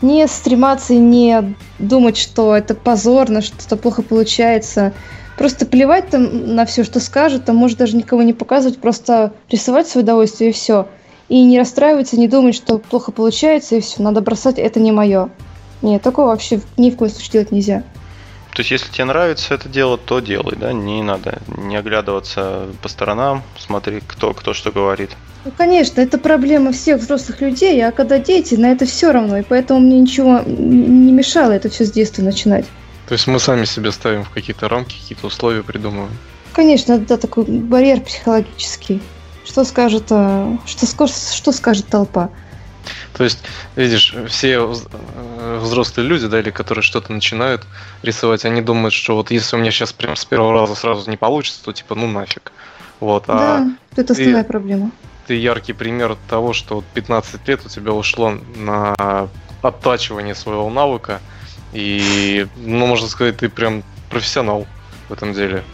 не 0.00 0.26
стрематься 0.26 0.94
и 0.94 0.98
не 0.98 1.54
думать, 1.78 2.16
что 2.16 2.56
это 2.56 2.74
позорно, 2.74 3.40
что 3.40 3.54
это 3.64 3.76
плохо 3.76 4.02
получается. 4.02 4.92
Просто 5.38 5.64
плевать 5.64 6.10
там 6.10 6.56
на 6.56 6.66
все, 6.66 6.82
что 6.82 6.98
скажут, 6.98 7.48
а 7.48 7.52
может 7.52 7.78
даже 7.78 7.96
никого 7.96 8.22
не 8.22 8.32
показывать, 8.32 8.80
просто 8.80 9.32
рисовать 9.48 9.86
свое 9.86 10.02
удовольствие 10.02 10.50
и 10.50 10.52
все. 10.52 10.88
И 11.28 11.40
не 11.44 11.56
расстраиваться, 11.56 12.18
не 12.18 12.26
думать, 12.26 12.56
что 12.56 12.78
плохо 12.78 13.12
получается 13.12 13.76
и 13.76 13.80
все, 13.80 14.02
надо 14.02 14.20
бросать, 14.20 14.58
это 14.58 14.80
не 14.80 14.90
мое. 14.90 15.30
Нет, 15.82 16.02
такого 16.02 16.26
вообще 16.26 16.60
ни 16.76 16.90
в 16.90 16.96
коем 16.96 17.12
случае 17.12 17.32
делать 17.32 17.52
нельзя. 17.52 17.84
То 18.54 18.60
есть, 18.60 18.70
если 18.70 18.92
тебе 18.92 19.06
нравится 19.06 19.54
это 19.54 19.68
дело, 19.68 19.96
то 19.96 20.20
делай, 20.20 20.56
да, 20.56 20.72
не 20.72 21.02
надо 21.02 21.40
не 21.56 21.74
оглядываться 21.76 22.66
по 22.82 22.88
сторонам, 22.88 23.42
смотри, 23.58 24.02
кто, 24.06 24.34
кто 24.34 24.52
что 24.52 24.70
говорит. 24.70 25.10
Ну, 25.46 25.52
конечно, 25.56 26.00
это 26.02 26.18
проблема 26.18 26.72
всех 26.72 27.00
взрослых 27.00 27.40
людей, 27.40 27.82
а 27.84 27.92
когда 27.92 28.18
дети, 28.18 28.54
на 28.54 28.70
это 28.72 28.84
все 28.84 29.10
равно, 29.10 29.38
и 29.38 29.42
поэтому 29.42 29.80
мне 29.80 30.00
ничего 30.00 30.40
не 30.46 31.12
мешало 31.12 31.52
это 31.52 31.70
все 31.70 31.86
с 31.86 31.90
детства 31.90 32.22
начинать. 32.22 32.66
То 33.08 33.14
есть 33.14 33.26
мы 33.26 33.40
сами 33.40 33.64
себе 33.64 33.90
ставим 33.90 34.24
в 34.24 34.30
какие-то 34.30 34.68
рамки, 34.68 34.98
какие-то 35.00 35.26
условия 35.26 35.62
придумываем? 35.62 36.16
Конечно, 36.52 36.98
да, 36.98 37.16
такой 37.16 37.44
барьер 37.44 38.02
психологический. 38.02 39.00
Что 39.44 39.64
скажет, 39.64 40.04
а, 40.10 40.58
что, 40.66 41.06
что 41.06 41.52
скажет 41.52 41.86
толпа? 41.86 42.30
То 43.14 43.24
есть, 43.24 43.40
видишь, 43.76 44.14
все 44.28 44.58
э, 44.58 45.58
взрослые 45.60 46.06
люди, 46.06 46.26
да, 46.26 46.40
или 46.40 46.50
которые 46.50 46.82
что-то 46.82 47.12
начинают 47.12 47.66
рисовать, 48.02 48.44
они 48.44 48.62
думают, 48.62 48.94
что 48.94 49.16
вот 49.16 49.30
если 49.30 49.56
у 49.56 49.58
меня 49.58 49.70
сейчас 49.70 49.92
прям 49.92 50.16
с 50.16 50.24
первого 50.24 50.52
раза 50.52 50.74
сразу 50.74 51.10
не 51.10 51.16
получится, 51.16 51.62
то 51.64 51.72
типа 51.72 51.94
ну 51.94 52.06
нафиг. 52.06 52.52
Вот, 53.00 53.24
а 53.26 53.38
да, 53.38 53.56
а 53.58 54.00
это 54.00 54.12
основная 54.12 54.42
ты, 54.42 54.48
проблема. 54.48 54.90
Ты 55.26 55.34
яркий 55.34 55.72
пример 55.72 56.16
того, 56.28 56.52
что 56.52 56.76
вот 56.76 56.84
15 56.94 57.48
лет 57.48 57.60
у 57.64 57.68
тебя 57.68 57.92
ушло 57.92 58.38
на 58.56 59.28
оттачивание 59.60 60.34
своего 60.34 60.68
навыка, 60.70 61.20
и, 61.72 62.46
ну, 62.56 62.86
можно 62.86 63.08
сказать, 63.08 63.38
ты 63.38 63.48
прям 63.48 63.82
профессионал 64.10 64.66
в 65.08 65.12
этом 65.12 65.32
деле. 65.32 65.64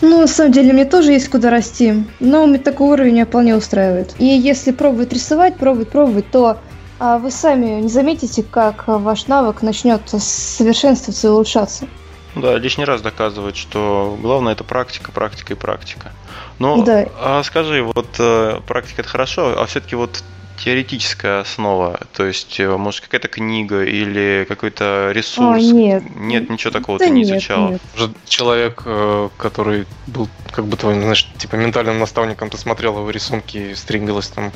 Ну, 0.00 0.20
на 0.22 0.26
самом 0.26 0.52
деле, 0.52 0.72
мне 0.72 0.84
тоже 0.84 1.12
есть 1.12 1.28
куда 1.28 1.50
расти, 1.50 2.04
но 2.20 2.46
мне 2.46 2.58
такой 2.58 2.88
уровень 2.88 3.12
меня 3.12 3.26
вполне 3.26 3.54
устраивает. 3.54 4.14
И 4.18 4.24
если 4.24 4.72
пробовать 4.72 5.12
рисовать, 5.12 5.56
пробовать, 5.56 5.90
пробовать, 5.90 6.30
то 6.30 6.58
а, 6.98 7.18
вы 7.18 7.30
сами 7.30 7.80
не 7.80 7.88
заметите, 7.88 8.42
как 8.42 8.84
ваш 8.86 9.26
навык 9.26 9.62
начнет 9.62 10.02
совершенствоваться 10.08 11.26
и 11.26 11.30
улучшаться. 11.30 11.86
Да, 12.34 12.56
лишний 12.56 12.84
раз 12.84 13.02
доказывает, 13.02 13.56
что 13.56 14.16
главное 14.22 14.52
это 14.52 14.64
практика, 14.64 15.10
практика 15.10 15.52
и 15.52 15.56
практика. 15.56 16.12
Но 16.58 16.82
да. 16.84 17.06
а 17.18 17.42
скажи, 17.42 17.82
вот 17.82 18.08
э, 18.18 18.60
практика 18.66 19.02
это 19.02 19.10
хорошо, 19.10 19.60
а 19.60 19.66
все-таки 19.66 19.96
вот 19.96 20.22
теоретическая 20.62 21.40
основа, 21.40 22.00
то 22.12 22.24
есть, 22.26 22.60
э, 22.60 22.76
может, 22.76 23.00
какая-то 23.00 23.28
книга 23.28 23.82
или 23.82 24.44
какой-то 24.48 25.10
ресурс? 25.12 25.62
О, 25.62 25.72
нет. 25.72 26.02
Нет, 26.16 26.50
ничего 26.50 26.70
такого 26.70 26.98
да 26.98 27.06
ты 27.06 27.10
не 27.10 27.22
нет, 27.22 27.30
изучала? 27.30 27.70
Нет. 27.70 27.82
Уже 27.96 28.12
человек, 28.26 28.82
э, 28.84 29.28
который 29.38 29.86
был 30.06 30.28
как 30.50 30.66
бы 30.66 30.76
твоим, 30.76 31.00
знаешь, 31.00 31.28
типа 31.38 31.56
ментальным 31.56 31.98
наставником, 31.98 32.50
ты 32.50 32.58
смотрела 32.58 32.98
его 32.98 33.10
рисунки 33.10 33.56
и 33.56 33.74
стремилась 33.74 34.28
там 34.28 34.52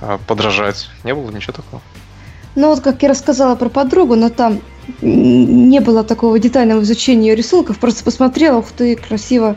э, 0.00 0.18
подражать. 0.26 0.88
Не 1.04 1.14
было 1.14 1.30
ничего 1.30 1.52
такого? 1.52 1.82
Ну 2.56 2.68
вот, 2.68 2.80
как 2.80 3.02
я 3.02 3.10
рассказала 3.10 3.54
про 3.54 3.68
подругу, 3.68 4.16
но 4.16 4.30
там 4.30 4.60
не 5.00 5.80
было 5.80 6.02
такого 6.04 6.38
детального 6.38 6.82
изучения 6.82 7.28
ее 7.28 7.36
рисунков, 7.36 7.78
просто 7.78 8.02
посмотрела, 8.02 8.58
ух 8.58 8.72
ты, 8.72 8.96
красиво, 8.96 9.56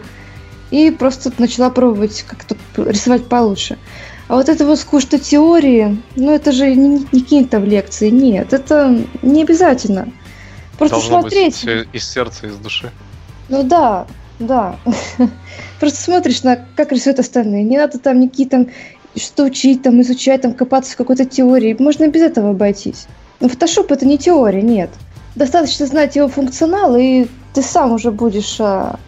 и 0.70 0.92
просто 0.92 1.32
начала 1.38 1.70
пробовать 1.70 2.26
как-то 2.28 2.56
рисовать 2.76 3.28
получше. 3.28 3.78
А 4.30 4.36
вот 4.36 4.48
это 4.48 4.64
вот 4.64 4.80
скучно 4.80 5.18
теории, 5.18 5.98
ну 6.16 6.32
это 6.32 6.52
же 6.52 6.76
не, 6.76 7.00
не 7.12 7.22
какие-то 7.22 7.60
в 7.60 7.66
лекции, 7.66 8.10
нет, 8.10 8.54
это 8.54 9.04
не 9.24 9.42
обязательно. 9.42 10.08
Просто 10.78 10.98
Должно 10.98 11.22
смотреть. 11.22 11.66
Быть 11.66 11.88
из 11.94 12.08
сердца, 12.08 12.46
из 12.46 12.56
души. 12.58 12.92
Ну 13.50 13.64
да, 13.64 14.06
да. 14.38 14.78
Просто 15.80 16.00
смотришь 16.00 16.44
на, 16.44 16.58
как 16.76 16.92
рисуют 16.92 17.18
остальные. 17.18 17.64
Не 17.64 17.78
надо 17.78 17.98
там 17.98 18.20
никакие 18.20 18.48
там 18.48 18.68
что 19.16 19.46
учить, 19.46 19.82
там 19.82 20.00
изучать, 20.02 20.44
там 20.44 20.54
копаться 20.54 20.94
в 20.94 20.98
какой-то 20.98 21.26
теории. 21.26 21.76
Можно 21.80 22.08
без 22.08 22.22
этого 22.22 22.52
обойтись. 22.52 23.08
Но 23.40 23.48
Photoshop 23.48 23.88
это 23.90 24.06
не 24.06 24.20
теория, 24.20 24.62
нет. 24.62 24.92
Достаточно 25.36 25.88
знать 25.88 26.16
его 26.16 26.28
функционал, 26.28 26.96
и 26.96 27.26
ты 27.56 27.64
сам 27.64 27.94
уже 27.94 28.12
будешь 28.12 28.58
а, 28.60 29.00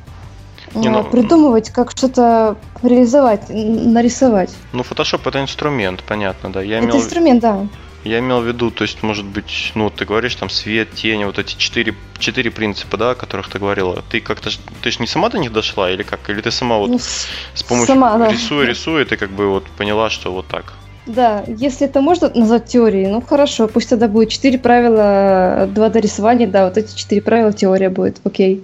не, 0.73 0.89
ну, 0.89 1.03
придумывать, 1.03 1.69
как 1.69 1.91
что-то 1.91 2.57
реализовать, 2.83 3.49
нарисовать. 3.49 4.51
Ну, 4.73 4.83
Photoshop 4.83 5.21
это 5.25 5.41
инструмент, 5.41 6.03
понятно, 6.03 6.51
да. 6.51 6.61
Я 6.61 6.77
это 6.77 6.87
имел... 6.87 6.97
инструмент, 6.97 7.41
да. 7.41 7.67
Я 8.03 8.19
имел 8.19 8.41
в 8.41 8.47
виду, 8.47 8.71
то 8.71 8.83
есть, 8.83 9.03
может 9.03 9.25
быть, 9.25 9.71
ну, 9.75 9.91
ты 9.91 10.05
говоришь 10.05 10.35
там 10.35 10.49
свет, 10.49 10.91
тень, 10.93 11.23
вот 11.23 11.37
эти 11.37 11.55
четыре, 11.55 11.93
четыре 12.17 12.49
принципа, 12.49 12.97
да, 12.97 13.11
о 13.11 13.15
которых 13.15 13.49
ты 13.49 13.59
говорила. 13.59 14.03
Ты 14.09 14.21
как-то, 14.21 14.49
ты 14.81 14.91
же 14.91 14.99
не 14.99 15.07
сама 15.07 15.29
до 15.29 15.37
них 15.37 15.53
дошла, 15.53 15.91
или 15.91 16.01
как? 16.01 16.27
Или 16.29 16.41
ты 16.41 16.49
сама 16.49 16.77
вот 16.77 16.89
ну, 16.89 16.99
с 16.99 17.63
помощью 17.63 17.93
сама, 17.93 18.17
да. 18.17 18.31
рисуя, 18.31 18.65
рисуя, 18.65 19.05
ты 19.05 19.17
как 19.17 19.29
бы 19.29 19.47
вот 19.49 19.65
поняла, 19.77 20.09
что 20.09 20.31
вот 20.31 20.47
так. 20.47 20.73
Да, 21.05 21.43
если 21.47 21.87
это 21.87 22.01
можно 22.01 22.31
назвать 22.33 22.65
теорией, 22.65 23.07
ну 23.07 23.21
хорошо, 23.21 23.67
пусть 23.67 23.89
тогда 23.89 24.07
будет 24.07 24.29
четыре 24.29 24.57
правила 24.57 25.67
2D 25.67 25.99
рисования, 25.99 26.47
да, 26.47 26.65
вот 26.65 26.77
эти 26.77 26.95
четыре 26.95 27.21
правила 27.21 27.53
теория 27.53 27.89
будет, 27.89 28.19
окей. 28.23 28.63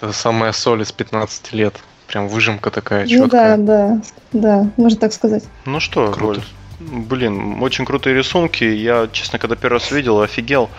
Это 0.00 0.12
самая 0.12 0.52
соль 0.52 0.82
из 0.82 0.92
15 0.92 1.52
лет. 1.52 1.74
Прям 2.06 2.28
выжимка 2.28 2.70
такая 2.70 3.06
четкая. 3.06 3.56
Ну 3.56 3.64
да, 3.66 3.92
да, 3.92 4.02
да, 4.32 4.70
можно 4.76 4.98
так 4.98 5.12
сказать. 5.12 5.44
Ну 5.64 5.80
что, 5.80 6.12
Круто. 6.12 6.42
блин, 6.80 7.62
очень 7.62 7.84
крутые 7.84 8.14
рисунки. 8.16 8.64
Я, 8.64 9.08
честно, 9.10 9.38
когда 9.38 9.56
первый 9.56 9.74
раз 9.74 9.90
видел, 9.90 10.20
офигел. 10.20 10.70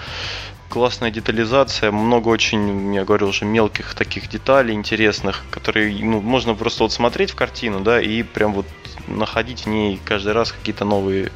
Классная 0.70 1.12
детализация, 1.12 1.92
много 1.92 2.30
очень, 2.30 2.94
я 2.94 3.06
говорил 3.06 3.30
уже, 3.30 3.46
мелких 3.46 3.94
таких 3.94 4.30
деталей 4.30 4.74
интересных, 4.74 5.44
которые 5.52 5.96
ну, 6.04 6.22
можно 6.22 6.56
просто 6.56 6.84
вот 6.84 6.92
смотреть 6.92 7.32
в 7.32 7.36
картину, 7.36 7.82
да, 7.82 8.02
и 8.02 8.24
прям 8.24 8.54
вот 8.54 8.66
находить 9.08 9.62
в 9.62 9.68
ней 9.68 10.00
каждый 10.04 10.34
раз 10.34 10.52
какие-то 10.52 10.84
новые 10.84 11.32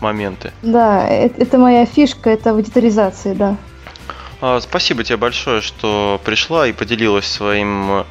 моменты. 0.00 0.52
Да, 0.62 1.08
это, 1.08 1.42
это 1.42 1.58
моя 1.58 1.86
фишка, 1.86 2.30
это 2.30 2.54
в 2.54 2.62
детализации, 2.62 3.34
да. 3.34 3.56
А, 4.44 4.60
спасибо 4.60 5.04
тебе 5.04 5.18
большое, 5.18 5.60
что 5.60 6.20
пришла 6.24 6.66
и 6.66 6.72
поделилась 6.72 7.26
своим 7.26 8.04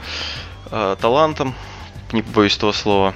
э, 0.72 0.96
талантом. 1.02 1.54
Не 2.14 2.22
побоюсь 2.22 2.56
этого 2.56 2.72
слова. 2.72 3.14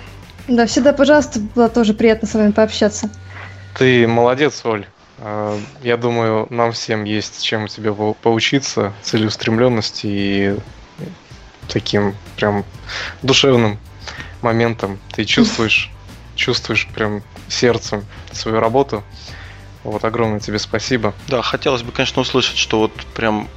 Да, 0.50 0.66
всегда, 0.66 0.92
пожалуйста, 0.92 1.40
было 1.40 1.70
тоже 1.70 1.94
приятно 1.94 2.28
с 2.28 2.34
вами 2.34 2.52
пообщаться. 2.52 3.10
Ты 3.78 4.06
молодец, 4.06 4.66
Оль. 4.66 4.86
А, 5.20 5.58
я 5.82 5.96
думаю, 5.96 6.48
нам 6.50 6.74
всем 6.74 7.06
есть 7.06 7.42
чем 7.42 7.64
у 7.64 7.68
тебя 7.70 7.94
поучиться, 7.94 8.92
целеустремленности 9.02 10.08
и 10.08 10.56
таким 11.70 12.18
прям 12.36 12.66
душевным 13.22 13.80
моментом. 14.42 15.00
Ты 15.14 15.24
чувствуешь, 15.24 15.90
чувствуешь 16.36 16.86
прям 16.94 17.24
сердцем 17.48 18.04
свою 18.34 18.60
работу. 18.60 19.06
Вот 19.86 20.04
огромное 20.04 20.40
тебе 20.40 20.58
спасибо. 20.58 21.14
Да, 21.28 21.44
хотелось 21.44 21.84
бы, 21.84 21.92
конечно, 21.92 22.22
услышать, 22.22 22.58
что 22.58 22.80
вот 22.80 22.92
прям 23.14 23.48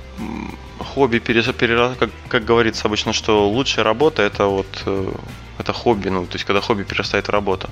хобби 0.78 1.18
перес, 1.18 1.46
перерос, 1.46 1.96
как, 1.98 2.10
как 2.28 2.44
говорится 2.44 2.86
обычно, 2.86 3.14
что 3.14 3.48
лучшая 3.48 3.84
работа 3.84 4.22
это 4.22 4.44
вот 4.44 4.66
э, 4.84 5.10
это 5.58 5.72
хобби, 5.72 6.10
ну, 6.10 6.26
то 6.26 6.34
есть 6.34 6.44
когда 6.44 6.60
хобби 6.60 6.82
перерастает 6.82 7.28
в 7.28 7.30
работу. 7.30 7.68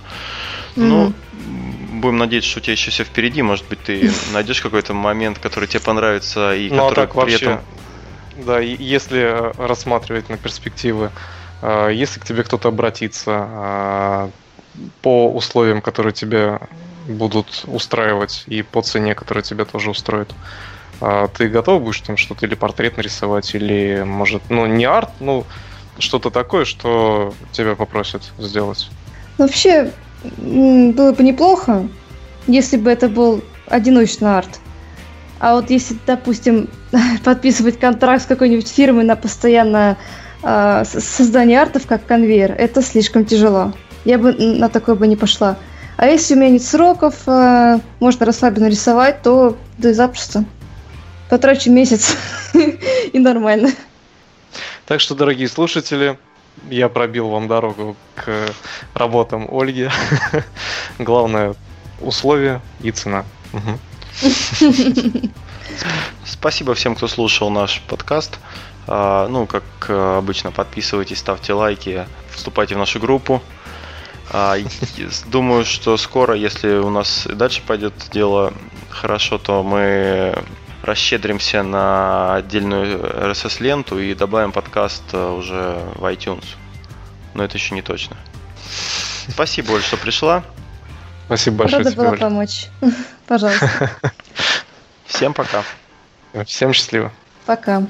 Mm-hmm. 0.75 0.85
Ну, 0.85 1.13
будем 2.01 2.17
надеяться, 2.17 2.49
что 2.49 2.61
у 2.61 2.63
тебя 2.63 2.73
еще 2.73 2.91
все 2.91 3.05
впереди, 3.05 3.43
может 3.43 3.67
быть, 3.69 3.83
ты 3.83 4.11
найдешь 4.33 4.63
какой-то 4.63 4.95
момент, 4.95 5.39
который 5.39 5.69
тебе 5.69 5.81
понравится 5.81 6.55
и 6.55 6.71
ну, 6.71 6.87
а 6.87 6.89
который 6.89 7.05
а 7.05 7.07
так 7.07 7.11
при 7.11 7.19
вообще, 7.19 7.37
этом. 7.37 7.61
Да, 8.47 8.59
если 8.59 9.53
рассматривать 9.59 10.31
на 10.31 10.39
перспективы, 10.39 11.11
э, 11.61 11.91
если 11.93 12.21
к 12.21 12.25
тебе 12.25 12.43
кто-то 12.43 12.69
обратится 12.69 13.49
э, 13.51 14.31
по 15.03 15.31
условиям, 15.31 15.83
которые 15.83 16.15
тебя 16.15 16.61
будут 17.07 17.65
устраивать, 17.67 18.45
и 18.47 18.63
по 18.63 18.83
цене, 18.83 19.15
которая 19.15 19.43
тебя 19.43 19.65
тоже 19.65 19.91
устроит. 19.91 20.31
А 21.01 21.29
ты 21.29 21.49
готов 21.49 21.83
будешь 21.83 22.01
там 22.01 22.17
что-то 22.17 22.47
или 22.47 22.55
портрет 22.55 22.97
нарисовать, 22.97 23.55
или, 23.55 24.03
может, 24.07 24.43
ну, 24.49 24.67
не 24.67 24.85
арт, 24.85 25.11
ну, 25.21 25.45
что-то 25.99 26.31
такое, 26.31 26.65
что 26.65 27.35
тебя 27.53 27.75
попросят 27.75 28.23
сделать? 28.39 28.89
Вообще, 29.39 29.93
было 30.39 31.13
бы 31.13 31.23
неплохо, 31.23 31.89
если 32.47 32.77
бы 32.77 32.91
это 32.91 33.09
был 33.09 33.43
одиночный 33.67 34.39
арт. 34.39 34.61
А 35.39 35.55
вот 35.55 35.71
если, 35.71 35.97
допустим, 36.07 36.69
подписывать 37.25 37.79
контракт 37.79 38.23
с 38.25 38.27
какой-нибудь 38.27 38.69
фирмой 38.69 39.05
на 39.05 39.17
постоянное 39.17 39.99
э, 40.43 40.85
создание 40.85 41.61
артов 41.61 41.87
как 41.87 42.07
конвейер, 42.07 42.53
это 42.53 42.83
слишком 42.83 43.25
тяжело. 43.27 43.73
Я 44.05 44.19
бы 44.19 44.33
на 44.33 44.69
такое 44.69 44.95
бы 44.95 45.07
не 45.07 45.17
пошла. 45.17 45.59
А 45.97 46.07
если 46.07 46.35
у 46.35 46.37
меня 46.37 46.51
нет 46.51 46.63
сроков, 46.63 47.23
э, 47.27 47.81
можно 48.01 48.27
расслабленно 48.27 48.69
рисовать, 48.69 49.23
то 49.23 49.57
да 49.79 49.91
и 49.91 49.93
запросто. 49.95 50.45
Потрачу 51.31 51.71
месяц 51.71 52.17
и 53.13 53.19
нормально. 53.19 53.71
Так 54.85 55.01
что, 55.01 55.15
дорогие 55.15 55.49
слушатели, 55.49 56.19
я 56.69 56.89
пробил 56.89 57.29
вам 57.29 57.49
дорогу 57.49 57.97
к 58.15 58.47
работам 58.95 59.49
Ольги. 59.51 59.89
Главное 60.99 61.55
условие 62.01 62.61
и 62.83 62.91
цена. 62.91 63.25
Спасибо 66.25 66.75
всем, 66.75 66.95
кто 66.95 67.09
слушал 67.09 67.51
наш 67.51 67.81
подкаст. 67.89 68.39
А, 68.87 69.29
ну, 69.29 69.47
как 69.47 69.65
обычно, 69.89 70.53
подписывайтесь, 70.53 71.19
ставьте 71.19 71.55
лайки, 71.55 72.07
вступайте 72.31 72.75
в 72.75 72.79
нашу 72.79 73.01
группу. 73.01 73.43
А, 74.39 74.59
думаю, 75.29 75.65
что 75.65 75.97
скоро, 75.97 76.35
если 76.35 76.77
у 76.77 76.91
нас 76.91 77.27
дальше 77.27 77.63
пойдет 77.67 77.95
дело 78.13 78.53
хорошо, 78.91 79.39
то 79.39 79.63
мы 79.63 80.45
расщедримся 80.83 81.63
на 81.63 82.35
отдельную 82.35 83.01
RSS-ленту 83.01 83.99
и 83.99 84.13
добавим 84.13 84.53
подкаст 84.53 85.05
э, 85.15 85.31
уже 85.31 85.79
в 85.95 86.05
iTunes. 86.05 86.45
Но 87.33 87.45
это 87.45 87.57
еще 87.57 87.75
не 87.75 87.81
точно. 87.81 88.19
Спасибо, 89.31 89.73
Оль, 89.73 89.83
что 89.83 89.97
пришла. 89.97 90.45
Спасибо 91.25 91.57
большое 91.57 91.79
Рада 91.79 91.93
тебе, 91.93 92.03
была 92.03 92.13
Оль. 92.13 92.19
помочь. 92.19 92.67
Пожалуйста. 93.27 93.91
Всем 95.07 95.33
пока. 95.33 95.65
Всем 96.45 96.75
счастливо. 96.75 97.11
Пока. 97.47 97.87